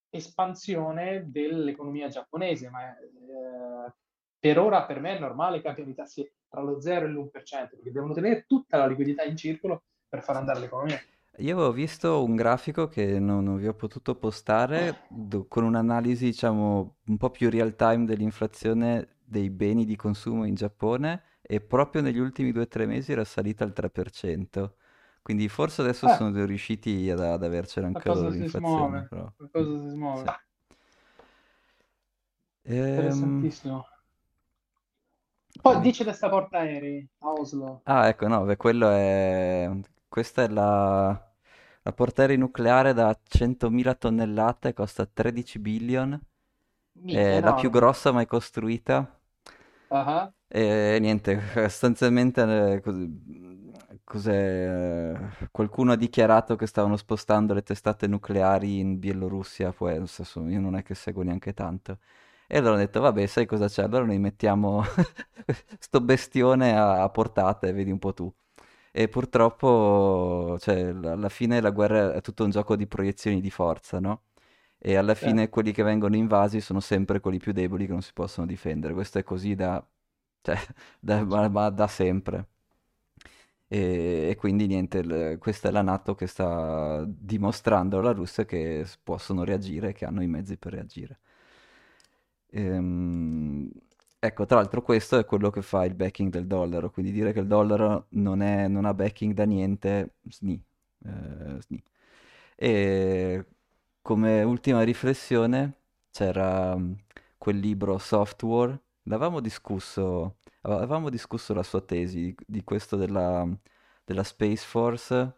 espansione 0.09 1.31
dell'economia 1.31 2.09
giapponese, 2.09 2.71
ma 2.71 2.97
eh, 2.99 3.93
per 4.41 4.59
ora 4.59 4.85
per 4.87 5.01
me 5.01 5.17
è 5.17 5.21
normale 5.21 5.61
che 5.61 5.69
abbiano 5.69 5.91
i 5.91 5.95
tassi 5.95 6.29
tra 6.49 6.61
lo 6.63 6.81
0 6.81 7.07
e 7.07 7.09
l'1%, 7.11 7.77
perché 7.77 7.93
devono 7.93 8.15
tenere 8.15 8.45
tutta 8.49 8.79
la 8.79 8.87
liquidità 8.89 9.23
in 9.23 9.37
circolo 9.37 9.85
per 10.09 10.23
far 10.25 10.37
sì. 10.39 10.39
andare 10.39 10.61
l'economia. 10.61 10.99
Io 11.39 11.55
avevo 11.55 11.73
visto 11.73 12.23
un 12.25 12.37
grafico 12.37 12.89
che 12.89 13.19
non, 13.19 13.45
non 13.45 13.57
vi 13.59 13.67
ho 13.69 13.75
potuto 13.75 14.17
postare 14.17 15.05
do- 15.09 15.47
con 15.49 15.65
un'analisi, 15.65 16.27
diciamo, 16.27 16.99
un 17.07 17.17
po' 17.17 17.31
più 17.31 17.49
real 17.51 17.77
time 17.77 18.05
dell'inflazione 18.05 19.17
dei 19.25 19.51
beni 19.51 19.85
di 19.87 19.97
consumo 19.97 20.45
in 20.45 20.55
Giappone 20.55 21.23
e 21.43 21.61
proprio 21.61 22.03
negli 22.03 22.19
ultimi 22.19 22.53
due 22.53 22.63
o 22.63 22.69
tre 22.69 22.87
mesi 22.87 23.13
era 23.13 23.25
salita 23.25 23.65
al 23.65 23.73
3%. 23.73 24.77
Quindi 25.23 25.49
forse 25.49 25.83
adesso 25.83 26.09
Eh, 26.09 26.09
sono 26.09 26.45
riusciti 26.45 27.09
ad, 27.11 27.21
ad 27.21 27.43
avercela 27.45 27.89
qualcosa 27.91 28.31
si 28.31 28.49
l'inflazione, 28.49 28.49
smuove, 28.49 29.09
però. 29.09 29.33
qualcosa 29.37 29.79
si 29.83 29.89
sì. 30.13 30.31
smuove. 30.31 30.35
Ehm, 32.65 33.51
Interessantissimo. 33.53 33.87
Poi 35.61 35.81
quindi... 35.81 35.89
dice 35.89 36.05
porta 36.29 36.59
aerei 36.59 37.09
a 37.21 37.33
Oslo. 37.33 37.85
Ah, 37.85 38.09
ecco, 38.09 38.29
no, 38.29 38.45
beh, 38.45 38.57
quello 38.57 38.89
è... 38.91 39.69
Questa 40.09 40.43
è 40.45 40.49
la... 40.49 41.25
La 41.83 41.93
portaerei 41.95 42.37
nucleare 42.37 42.93
da 42.93 43.19
100.000 43.25 43.95
tonnellate, 43.95 44.75
costa 44.75 45.07
13 45.07 45.59
billion. 45.59 46.19
Minchia, 47.05 47.39
È 47.39 47.41
la 47.43 47.55
più 47.55 47.71
grossa 47.71 48.13
mai 48.13 48.27
costruita. 48.27 49.21
Ah, 49.91 50.33
E 50.53 50.99
niente, 51.01 51.41
sostanzialmente 51.69 52.43
eh, 52.75 52.81
cos- 52.81 53.09
cos'è, 54.05 55.15
eh, 55.43 55.49
qualcuno 55.51 55.93
ha 55.93 55.97
dichiarato 55.97 56.57
che 56.57 56.67
stavano 56.67 56.97
spostando 56.97 57.55
le 57.55 57.63
testate 57.63 58.07
nucleari 58.09 58.79
in 58.81 58.99
Bielorussia, 58.99 59.73
poi 59.73 59.95
io 60.49 60.61
non 60.61 60.77
è 60.77 60.83
che 60.83 60.95
seguo 60.95 61.23
neanche 61.23 61.53
tanto. 61.55 61.99
E 62.53 62.57
allora 62.59 62.75
hanno 62.75 62.85
detto, 62.85 63.01
vabbè, 63.01 63.27
sai 63.27 63.47
cosa 63.47 63.69
c'è? 63.69 63.83
Allora 63.85 64.05
noi 64.05 64.19
mettiamo 64.19 64.83
sto 65.79 66.01
bestione 66.01 66.77
a, 66.77 67.03
a 67.03 67.09
portata 67.11 67.67
e 67.69 67.73
vedi 67.73 67.91
un 67.93 67.99
po' 67.99 68.13
tu. 68.13 68.33
E 68.93 69.09
purtroppo, 69.09 70.57
cioè, 70.61 70.93
l- 70.93 71.05
alla 71.07 71.29
fine 71.29 71.61
la 71.61 71.71
guerra 71.71 72.15
è 72.15 72.21
tutto 72.23 72.43
un 72.45 72.51
gioco 72.51 72.75
di 72.77 72.87
proiezioni 72.89 73.41
di 73.41 73.51
forza, 73.51 74.01
no? 74.01 74.23
E 74.79 74.97
alla 74.97 75.15
fine 75.15 75.49
quelli 75.49 75.73
che 75.73 75.83
vengono 75.85 76.17
invasi 76.17 76.61
sono 76.61 76.81
sempre 76.81 77.21
quelli 77.21 77.39
più 77.39 77.53
deboli 77.53 77.87
che 77.87 77.93
non 77.93 78.03
si 78.03 78.13
possono 78.13 78.47
difendere. 78.47 78.95
Questo 78.95 79.19
è 79.19 79.23
così 79.25 79.55
da, 79.55 79.85
cioè, 80.43 80.59
da, 80.99 81.25
ma- 81.49 81.71
da 81.71 81.87
sempre. 81.89 82.47
E, 83.73 84.29
e 84.31 84.37
quindi 84.37 84.67
niente, 84.67 84.99
il- 84.99 85.37
questa 85.39 85.69
è 85.69 85.71
la 85.73 85.83
NATO 85.83 86.15
che 86.15 86.27
sta 86.27 87.05
dimostrando 87.07 87.99
alla 87.99 88.13
Russia 88.13 88.45
che 88.45 88.85
possono 89.03 89.45
reagire, 89.45 89.93
che 89.93 90.05
hanno 90.05 90.23
i 90.23 90.27
mezzi 90.27 90.57
per 90.57 90.73
reagire. 90.73 91.19
Ehm, 92.53 93.71
ecco, 94.19 94.47
tra 94.47 94.57
l'altro 94.57 94.83
questo 94.83 95.19
è 95.19 95.25
quello 95.25 95.51
che 95.51 95.63
fa 95.63 95.85
il 95.85 95.95
backing 95.95 96.31
del 96.33 96.47
dollaro, 96.47 96.91
quindi 96.91 97.13
dire 97.13 97.33
che 97.33 97.41
il 97.41 97.47
dollaro 97.47 98.07
non 98.11 98.43
è- 98.43 98.69
non 98.69 98.85
ha 98.85 98.95
backing 98.95 99.33
da 99.35 99.45
niente, 99.45 100.17
sni. 100.29 100.63
eh, 101.05 101.61
sni. 101.63 101.83
E 102.57 103.47
come 104.03 104.43
ultima 104.43 104.83
riflessione 104.83 105.75
c'era 106.11 106.77
mm, 106.77 106.93
quel 107.39 107.59
libro 107.59 107.97
Software, 107.99 108.79
l'avevamo 109.05 109.41
discusso, 109.41 110.37
avevamo 110.63 111.09
discusso 111.11 111.55
la 111.55 111.63
sua 111.63 111.81
tesi 111.81 112.35
di, 112.47 112.63
questo 112.65 112.97
della, 112.97 113.47
della 114.05 114.25
Space 114.25 114.65
Force 114.67 115.35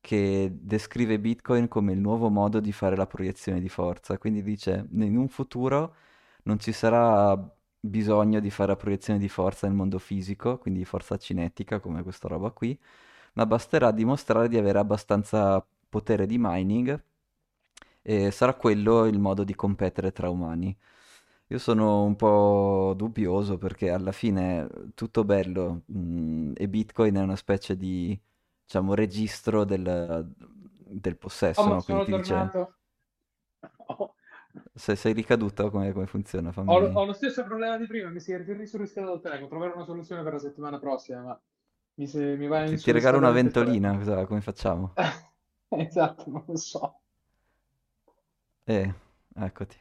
che 0.00 0.50
descrive 0.52 1.18
Bitcoin 1.18 1.68
come 1.68 1.92
il 1.92 1.98
nuovo 2.00 2.28
modo 2.30 2.60
di 2.60 2.72
fare 2.72 2.96
la 2.96 3.06
proiezione 3.06 3.60
di 3.60 3.68
forza. 3.68 4.16
Quindi 4.18 4.42
dice, 4.42 4.86
in 4.92 5.16
un 5.16 5.28
futuro 5.28 5.94
non 6.48 6.58
ci 6.58 6.72
sarà 6.72 7.38
bisogno 7.80 8.40
di 8.40 8.50
fare 8.50 8.70
la 8.70 8.76
proiezione 8.76 9.18
di 9.18 9.28
forza 9.28 9.66
nel 9.66 9.76
mondo 9.76 9.98
fisico, 9.98 10.58
quindi 10.58 10.84
forza 10.84 11.16
cinetica 11.18 11.78
come 11.78 12.02
questa 12.02 12.26
roba 12.28 12.50
qui, 12.50 12.78
ma 13.34 13.46
basterà 13.46 13.90
dimostrare 13.92 14.48
di 14.48 14.56
avere 14.56 14.78
abbastanza 14.78 15.64
potere 15.88 16.26
di 16.26 16.36
mining 16.38 17.02
e 18.02 18.30
sarà 18.30 18.54
quello 18.54 19.04
il 19.06 19.18
modo 19.18 19.44
di 19.44 19.54
competere 19.54 20.12
tra 20.12 20.30
umani. 20.30 20.76
Io 21.48 21.58
sono 21.58 22.04
un 22.04 22.16
po' 22.16 22.94
dubbioso 22.96 23.58
perché 23.58 23.90
alla 23.90 24.12
fine 24.12 24.66
tutto 24.94 25.24
bello 25.24 25.82
mm, 25.92 26.52
e 26.56 26.68
Bitcoin 26.68 27.14
è 27.16 27.20
una 27.22 27.36
specie 27.36 27.76
di, 27.76 28.18
diciamo, 28.64 28.94
registro 28.94 29.64
del, 29.64 30.30
del 30.86 31.16
Oh, 31.16 31.18
possesso, 31.18 31.68
ma 31.68 31.74
no? 31.76 31.82
Quindi 31.82 32.04
ti 32.04 32.12
dice 32.12 32.52
se 34.78 34.96
sei 34.96 35.12
ricaduto 35.12 35.70
come, 35.70 35.92
come 35.92 36.06
funziona, 36.06 36.52
ho 36.66 36.78
lo 36.78 36.86
fammi... 36.86 36.92
ho 36.92 37.04
lo 37.04 37.12
stesso 37.14 37.42
problema 37.44 37.76
di 37.76 37.86
prima, 37.88 38.10
mi 38.10 38.20
si 38.20 38.30
è 38.32 38.38
risurriscaldato 38.44 39.16
il 39.16 39.22
telefono. 39.22 39.48
Troverò 39.48 39.74
una 39.74 39.84
soluzione 39.84 40.22
per 40.22 40.34
la 40.34 40.38
settimana 40.38 40.78
prossima, 40.78 41.20
ma 41.22 41.40
mi, 41.94 42.06
se- 42.06 42.36
mi 42.36 42.46
va 42.46 42.64
in 42.64 42.76
Ti, 42.76 42.80
ti 42.80 42.92
regalo 42.92 43.18
una 43.18 43.32
ventolina, 43.32 43.96
cosa- 43.96 44.24
come 44.26 44.40
facciamo? 44.40 44.94
Esatto, 45.70 46.30
non 46.30 46.44
lo 46.46 46.56
so. 46.56 47.00
Eh, 48.66 48.92
eccoti. 49.34 49.76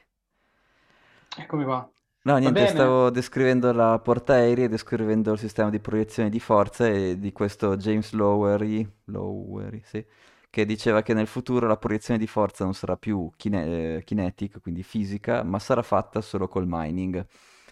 Eccomi 1.37 1.63
qua. 1.63 1.89
No, 2.23 2.37
niente, 2.39 2.67
stavo 2.67 3.09
descrivendo 3.09 3.71
la 3.71 3.97
portaerei 3.99 4.65
e 4.65 4.67
descrivendo 4.69 5.31
il 5.31 5.39
sistema 5.39 5.69
di 5.69 5.79
proiezione 5.79 6.29
di 6.29 6.41
forza 6.41 6.85
e 6.87 7.17
di 7.17 7.31
questo 7.31 7.77
James 7.77 8.11
Lowery, 8.11 8.85
Lowery, 9.05 9.81
sì, 9.85 10.05
che 10.57 10.65
diceva 10.65 11.01
che 11.03 11.13
nel 11.13 11.27
futuro 11.27 11.67
la 11.67 11.77
proiezione 11.77 12.19
di 12.19 12.25
forza 12.27 12.63
non 12.63 12.73
sarà 12.73 12.97
più 12.97 13.29
kine- 13.37 13.97
eh, 13.97 14.03
kinetic, 14.03 14.59
quindi 14.61 14.81
fisica, 14.83 15.43
ma 15.43 15.59
sarà 15.59 15.83
fatta 15.83 16.19
solo 16.21 16.47
col 16.47 16.65
mining. 16.67 17.25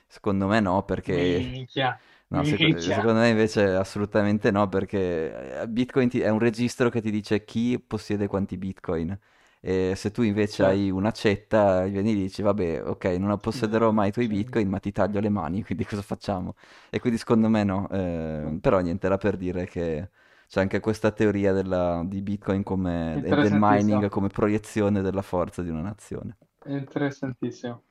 Secondo 0.08 0.48
me 0.48 0.60
no, 0.60 0.84
perché... 0.84 1.48
Minchia, 1.48 2.00
No, 2.28 2.44
seco- 2.44 2.68
minchia. 2.68 2.92
secondo 2.92 3.20
me 3.22 3.30
invece 3.30 3.64
assolutamente 3.76 4.52
no, 4.52 4.68
perché 4.68 5.62
eh, 5.62 5.68
Bitcoin 5.68 6.10
ti- 6.10 6.20
è 6.22 6.30
un 6.30 6.40
registro 6.40 6.90
che 6.90 7.02
ti 7.02 7.12
dice 7.12 7.44
chi 7.46 7.80
possiede 7.80 8.28
quanti 8.28 8.58
Bitcoin. 8.58 9.18
E 9.62 9.94
se 9.96 10.12
tu 10.12 10.22
invece 10.22 10.64
Certo. 10.64 10.66
hai 10.66 10.90
una 10.92 11.12
cetta, 11.12 11.84
vieni 11.86 12.12
e 12.12 12.16
dici, 12.16 12.42
vabbè, 12.44 12.84
ok, 12.88 13.06
non 13.20 13.38
possederò 13.40 13.92
mai 13.92 14.10
i 14.10 14.12
tuoi 14.12 14.28
Bitcoin, 14.28 14.68
ma 14.70 14.80
ti 14.80 14.92
taglio 14.92 15.20
le 15.20 15.30
mani, 15.30 15.64
quindi 15.66 15.86
cosa 15.86 16.02
facciamo? 16.04 16.56
E 16.92 17.00
quindi 17.00 17.18
secondo 17.20 17.50
me 17.50 17.64
no. 17.64 17.88
Eh, 17.90 18.58
però 18.62 18.80
niente, 18.80 19.06
era 19.08 19.18
per 19.18 19.38
dire 19.38 19.66
che 19.66 20.10
c'è 20.48 20.62
anche 20.62 20.80
questa 20.80 21.12
teoria 21.12 21.52
della- 21.54 22.02
di 22.06 22.22
Bitcoin 22.22 22.64
come, 22.64 23.22
e 23.24 23.36
del 23.36 23.54
mining 23.56 24.10
come 24.10 24.28
proiezione 24.30 25.02
della 25.02 25.22
forza 25.22 25.62
di 25.62 25.70
una 25.70 25.82
nazione. 25.82 26.38
interessantissimo. 26.66 27.82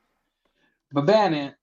Va 0.89 1.01
bene, 1.01 1.59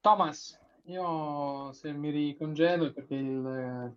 Thomas, 0.00 0.56
io 0.84 1.72
se 1.72 1.92
mi 1.92 2.10
ricongedo 2.10 2.86
è 2.86 2.92
perché 2.92 3.14
il 3.16 3.44
eh, 3.46 3.94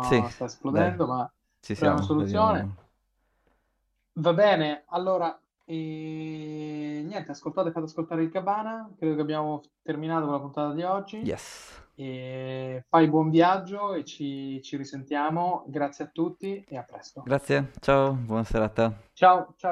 Sì, 0.00 0.24
telefono 0.28 0.28
sta 0.30 0.46
dai, 0.66 0.92
esplodendo, 0.92 1.06
ma 1.06 1.30
ci 1.60 1.74
troviamo 1.74 1.98
una 1.98 2.06
siamo, 2.06 2.06
soluzione. 2.06 2.70
vediamo. 2.70 2.76
Va 4.20 4.34
bene, 4.34 4.84
allora, 4.88 5.40
eh, 5.64 7.02
niente, 7.06 7.30
ascoltate, 7.30 7.70
fate 7.72 7.86
ascoltare 7.86 8.22
il 8.22 8.30
Cabana, 8.30 8.92
credo 8.98 9.14
che 9.14 9.20
abbiamo 9.22 9.62
terminato 9.82 10.24
con 10.26 10.34
la 10.34 10.40
puntata 10.40 10.74
di 10.74 10.82
oggi. 10.82 11.18
Yes. 11.22 11.80
E 12.00 12.84
fai 12.88 13.08
buon 13.08 13.28
viaggio 13.28 13.92
e 13.92 14.04
ci 14.04 14.60
ci 14.62 14.76
risentiamo. 14.76 15.64
Grazie 15.66 16.04
a 16.04 16.08
tutti 16.12 16.62
e 16.62 16.76
a 16.76 16.84
presto. 16.84 17.22
Grazie, 17.24 17.72
ciao, 17.80 18.12
buona 18.12 18.44
serata. 18.44 18.96
Ciao, 19.12 19.54
ciao. 19.56 19.66